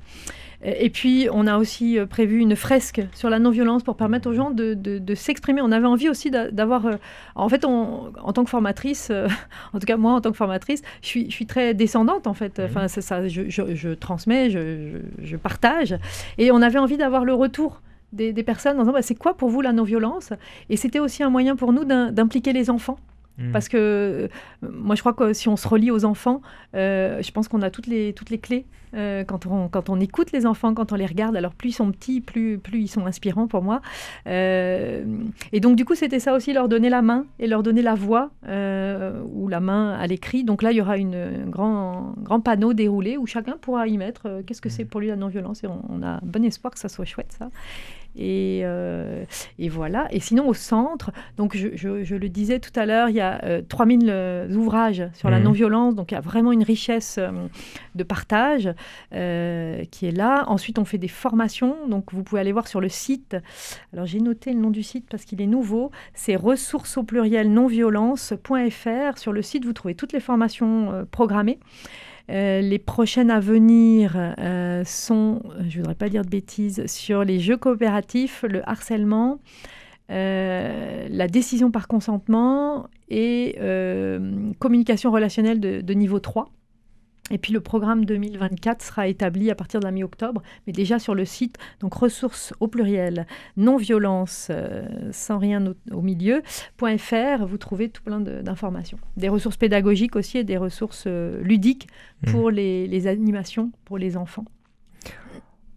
Et 0.64 0.90
puis, 0.90 1.28
on 1.32 1.46
a 1.48 1.58
aussi 1.58 1.98
euh, 1.98 2.06
prévu 2.06 2.38
une 2.38 2.54
fresque 2.54 3.02
sur 3.14 3.28
la 3.30 3.38
non-violence 3.40 3.82
pour 3.82 3.96
permettre 3.96 4.30
aux 4.30 4.32
gens 4.32 4.50
de, 4.50 4.74
de- 4.74 4.98
de 4.98 5.14
s'exprimer. 5.16 5.60
On 5.60 5.72
avait 5.72 5.86
envie 5.86 6.08
aussi 6.08 6.30
d'a- 6.30 6.50
d'avoir... 6.52 6.86
euh, 6.86 6.92
en 7.34 7.48
fait, 7.48 7.64
on- 7.64 8.12
en 8.22 8.32
tant 8.32 8.44
que 8.44 8.50
formatrice, 8.50 9.08
euh, 9.10 9.26
en 9.72 9.80
tout 9.80 9.86
cas 9.86 9.96
moi, 9.96 10.12
en 10.12 10.20
tant 10.20 10.30
que 10.30 10.36
formatrice, 10.36 10.82
je 11.02 11.06
suis, 11.08 11.26
je 11.26 11.34
suis 11.34 11.46
très 11.46 11.74
descendante, 11.74 12.26
en 12.28 12.34
fait. 12.34 12.60
Enfin, 12.64 12.86
c'est 12.86 13.00
ça, 13.00 13.26
je, 13.26 13.48
je- 13.48 13.74
je 13.74 13.88
transmets, 13.90 14.50
je, 14.50 14.98
partage. 15.36 15.96
Et 16.38 16.52
on 16.52 16.62
avait 16.62 16.78
envie 16.78 16.96
d'avoir 16.96 17.24
le 17.24 17.34
retour 17.34 17.82
des, 18.12 18.32
des 18.32 18.42
personnes 18.44 18.76
en 18.78 18.82
disant, 18.82 18.92
bah, 18.92 19.02
c'est 19.02 19.14
quoi 19.16 19.34
pour 19.36 19.48
vous 19.48 19.62
la 19.62 19.72
non-violence? 19.72 20.32
Et 20.70 20.76
c'était 20.76 21.00
aussi 21.00 21.22
un 21.24 21.30
moyen 21.30 21.56
pour 21.56 21.72
nous 21.72 21.84
d'im- 21.84 22.12
d'impliquer 22.12 22.52
les 22.52 22.70
enfants. 22.70 22.98
Hmm. 23.42 23.52
Parce 23.52 23.68
que 23.68 23.76
euh, 23.76 24.28
moi, 24.62 24.94
je 24.94 25.02
crois 25.02 25.12
que 25.12 25.32
si 25.32 25.48
on 25.48 25.56
se 25.56 25.66
relie 25.66 25.90
aux 25.90 26.04
enfants, 26.04 26.40
euh, 26.74 27.20
je 27.20 27.30
pense 27.32 27.48
qu'on 27.48 27.62
a 27.62 27.70
toutes 27.70 27.88
les, 27.88 28.12
toutes 28.12 28.30
les 28.30 28.38
clés. 28.38 28.66
euh, 28.94 29.24
quand, 29.24 29.46
on, 29.46 29.68
quand 29.68 29.88
on 29.88 30.00
écoute 30.00 30.32
les 30.32 30.46
enfants, 30.46 30.74
quand 30.74 30.92
on 30.92 30.96
les 30.96 31.06
regarde, 31.06 31.36
alors 31.36 31.54
plus 31.54 31.70
ils 31.70 31.72
sont 31.72 31.90
petits, 31.90 32.20
plus, 32.20 32.58
plus 32.58 32.80
ils 32.82 32.88
sont 32.88 33.06
inspirants 33.06 33.46
pour 33.46 33.62
moi. 33.62 33.80
Euh, 34.26 35.04
et 35.52 35.60
donc, 35.60 35.76
du 35.76 35.84
coup, 35.84 35.94
c'était 35.94 36.20
ça 36.20 36.34
aussi, 36.34 36.52
leur 36.52 36.68
donner 36.68 36.90
la 36.90 37.02
main 37.02 37.26
et 37.38 37.46
leur 37.46 37.62
donner 37.62 37.82
la 37.82 37.94
voix 37.94 38.30
ou 38.46 39.48
la 39.48 39.60
main 39.60 39.92
à 39.92 40.06
l'écrit. 40.06 40.44
Donc 40.44 40.62
là, 40.62 40.72
il 40.72 40.76
y 40.76 40.80
aura 40.80 40.98
une, 40.98 41.14
un 41.14 41.48
grand, 41.48 42.14
grand 42.18 42.40
panneau 42.40 42.72
déroulé 42.74 43.16
où 43.16 43.26
chacun 43.26 43.56
pourra 43.60 43.88
y 43.88 43.96
mettre 43.96 44.42
qu'est-ce 44.46 44.60
que 44.60 44.68
c'est 44.68 44.84
pour 44.84 45.00
lui 45.00 45.08
la 45.08 45.16
non-violence. 45.16 45.64
Et 45.64 45.66
on, 45.66 45.82
on 45.88 46.02
a 46.02 46.20
bon 46.22 46.44
espoir 46.44 46.72
que 46.72 46.78
ça 46.78 46.88
soit 46.88 47.04
chouette, 47.04 47.34
ça. 47.38 47.50
Et, 48.16 48.60
euh, 48.64 49.24
et 49.58 49.68
voilà. 49.68 50.06
Et 50.10 50.20
sinon, 50.20 50.46
au 50.48 50.54
centre, 50.54 51.10
donc 51.36 51.56
je, 51.56 51.68
je- 51.74 52.04
je 52.04 52.14
le 52.16 52.28
disais 52.28 52.58
tout 52.60 52.70
à 52.78 52.84
l'heure, 52.86 53.08
il 53.08 53.14
y 53.16 53.20
a 53.20 53.42
euh, 53.44 53.62
3000 53.66 54.08
euh, 54.10 54.52
ouvrages 54.54 55.04
sur 55.14 55.30
la 55.30 55.38
Mhm. 55.38 55.44
non-violence. 55.44 55.94
Donc 55.94 56.12
il 56.12 56.14
y 56.14 56.18
a 56.18 56.20
vraiment 56.20 56.52
une 56.52 56.62
richesse 56.62 57.16
euh, 57.18 57.30
de 57.94 58.02
partage 58.04 58.70
qui 59.10 60.06
est 60.06 60.16
là. 60.16 60.44
Ensuite, 60.48 60.78
on 60.78 60.84
fait 60.84 60.98
des 60.98 61.08
formations. 61.08 61.76
Donc 61.88 62.12
vous 62.12 62.22
pouvez 62.22 62.40
aller 62.40 62.52
voir 62.52 62.68
sur 62.68 62.80
le 62.80 62.88
site. 62.88 63.36
Alors 63.92 64.06
j'ai 64.06 64.20
noté 64.20 64.52
le 64.52 64.58
nom 64.60 64.70
du 64.70 64.82
site 64.82 65.06
parce 65.10 65.24
qu'il 65.24 65.40
est 65.40 65.46
nouveau. 65.46 65.90
C'est 66.14 66.36
ressources 66.36 66.96
au 66.96 67.02
pluriel 67.02 67.50
non-violence.fr. 67.52 69.18
Sur 69.18 69.32
le 69.32 69.42
site, 69.42 69.64
vous 69.64 69.72
trouvez 69.72 69.94
toutes 69.94 70.12
les 70.12 70.20
formations 70.20 71.06
programmées. 71.10 71.58
Euh, 72.30 72.60
les 72.60 72.78
prochaines 72.78 73.30
à 73.30 73.40
venir 73.40 74.14
euh, 74.16 74.84
sont, 74.84 75.42
euh, 75.44 75.62
je 75.68 75.78
ne 75.78 75.82
voudrais 75.82 75.94
pas 75.94 76.08
dire 76.08 76.24
de 76.24 76.30
bêtises, 76.30 76.86
sur 76.86 77.24
les 77.24 77.40
jeux 77.40 77.56
coopératifs, 77.56 78.44
le 78.48 78.68
harcèlement, 78.68 79.38
la 80.08 81.26
décision 81.26 81.70
par 81.70 81.88
consentement 81.88 82.86
et 83.08 83.56
communication 84.58 85.10
relationnelle 85.10 85.58
de, 85.58 85.80
de 85.80 85.94
niveau 85.94 86.20
3. 86.20 86.50
Et 87.32 87.38
puis 87.38 87.52
le 87.52 87.60
programme 87.60 88.04
2024 88.04 88.82
sera 88.82 89.08
établi 89.08 89.50
à 89.50 89.54
partir 89.56 89.80
de 89.80 89.84
la 89.86 89.90
mi-octobre, 89.90 90.42
mais 90.66 90.72
déjà 90.72 90.98
sur 91.00 91.14
le 91.14 91.24
site, 91.24 91.56
donc 91.80 91.94
ressources 91.94 92.52
au 92.60 92.68
pluriel, 92.68 93.26
non-violence, 93.56 94.48
euh, 94.50 94.86
sans 95.10 95.38
rien 95.38 95.66
au, 95.66 95.74
au 95.90 96.02
milieu, 96.02 96.42
.fr, 96.78 97.46
vous 97.46 97.56
trouvez 97.58 97.88
tout 97.88 98.02
plein 98.02 98.20
de- 98.20 98.42
d'informations. 98.42 98.98
Des 99.16 99.28
ressources 99.30 99.56
pédagogiques 99.56 100.14
aussi 100.14 100.38
et 100.38 100.44
des 100.44 100.58
ressources 100.58 101.04
euh, 101.06 101.42
ludiques 101.42 101.88
pour 102.30 102.50
les, 102.50 102.86
les 102.86 103.06
animations 103.08 103.72
pour 103.84 103.98
les 103.98 104.16
enfants. 104.16 104.44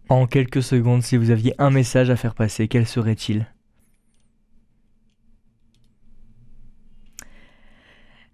En 0.08 0.26
quelques 0.26 0.62
secondes, 0.62 1.02
si 1.02 1.16
vous 1.16 1.30
aviez 1.30 1.54
un 1.58 1.70
message 1.70 2.10
à 2.10 2.16
faire 2.16 2.34
passer, 2.34 2.68
quel 2.68 2.86
serait-il? 2.86 3.46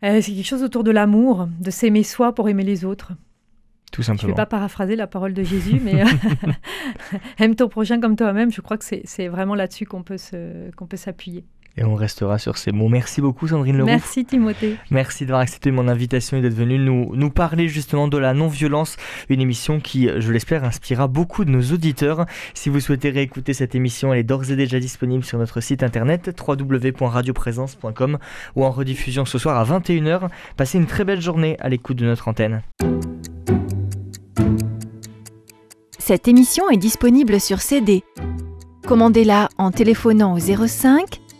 Euh, 0.04 0.20
c'est 0.20 0.32
quelque 0.32 0.46
chose 0.46 0.62
autour 0.62 0.84
de 0.84 0.90
l'amour, 0.90 1.48
de 1.60 1.70
s'aimer 1.70 2.02
soi 2.02 2.34
pour 2.34 2.48
aimer 2.48 2.64
les 2.64 2.84
autres. 2.84 3.12
Tout 3.92 4.02
Je 4.02 4.10
ne 4.10 4.14
vais 4.14 4.18
simplement. 4.18 4.36
pas 4.36 4.46
paraphraser 4.46 4.96
la 4.96 5.06
parole 5.06 5.34
de 5.34 5.42
Jésus, 5.42 5.80
mais 5.82 6.02
aime 7.38 7.54
ton 7.54 7.68
prochain 7.68 8.00
comme 8.00 8.16
toi-même. 8.16 8.50
Je 8.50 8.60
crois 8.60 8.78
que 8.78 8.84
c'est 9.04 9.28
vraiment 9.28 9.54
là-dessus 9.54 9.84
qu'on 9.86 10.02
peut 10.02 10.16
s'appuyer. 10.96 11.44
Et 11.76 11.84
on 11.84 11.94
restera 11.94 12.38
sur 12.38 12.58
ces 12.58 12.70
mots. 12.70 12.88
Merci 12.88 13.20
beaucoup 13.20 13.48
Sandrine 13.48 13.76
Leroux. 13.76 13.86
Merci 13.86 14.24
Timothée. 14.24 14.76
Merci 14.90 15.24
d'avoir 15.24 15.40
accepté 15.40 15.70
mon 15.70 15.88
invitation 15.88 16.36
et 16.36 16.42
d'être 16.42 16.54
venu 16.54 16.78
nous, 16.78 17.14
nous 17.14 17.30
parler 17.30 17.68
justement 17.68 18.08
de 18.08 18.18
la 18.18 18.34
non-violence, 18.34 18.96
une 19.30 19.40
émission 19.40 19.80
qui, 19.80 20.08
je 20.18 20.32
l'espère, 20.32 20.64
inspirera 20.64 21.08
beaucoup 21.08 21.44
de 21.44 21.50
nos 21.50 21.62
auditeurs. 21.72 22.26
Si 22.52 22.68
vous 22.68 22.80
souhaitez 22.80 23.10
réécouter 23.10 23.54
cette 23.54 23.74
émission, 23.74 24.12
elle 24.12 24.20
est 24.20 24.24
d'ores 24.24 24.50
et 24.50 24.56
déjà 24.56 24.80
disponible 24.80 25.24
sur 25.24 25.38
notre 25.38 25.60
site 25.60 25.82
internet 25.82 26.30
www.radioprésence.com 26.46 28.18
ou 28.56 28.64
en 28.64 28.70
rediffusion 28.70 29.24
ce 29.24 29.38
soir 29.38 29.56
à 29.56 29.64
21h. 29.64 30.28
Passez 30.56 30.78
une 30.78 30.86
très 30.86 31.04
belle 31.04 31.22
journée 31.22 31.56
à 31.60 31.68
l'écoute 31.68 31.96
de 31.96 32.04
notre 32.04 32.28
antenne. 32.28 32.62
Cette 35.98 36.28
émission 36.28 36.68
est 36.68 36.76
disponible 36.76 37.40
sur 37.40 37.60
CD. 37.60 38.02
Commandez-la 38.86 39.48
en 39.56 39.70
téléphonant 39.70 40.34
au 40.34 40.38
05 40.38 41.20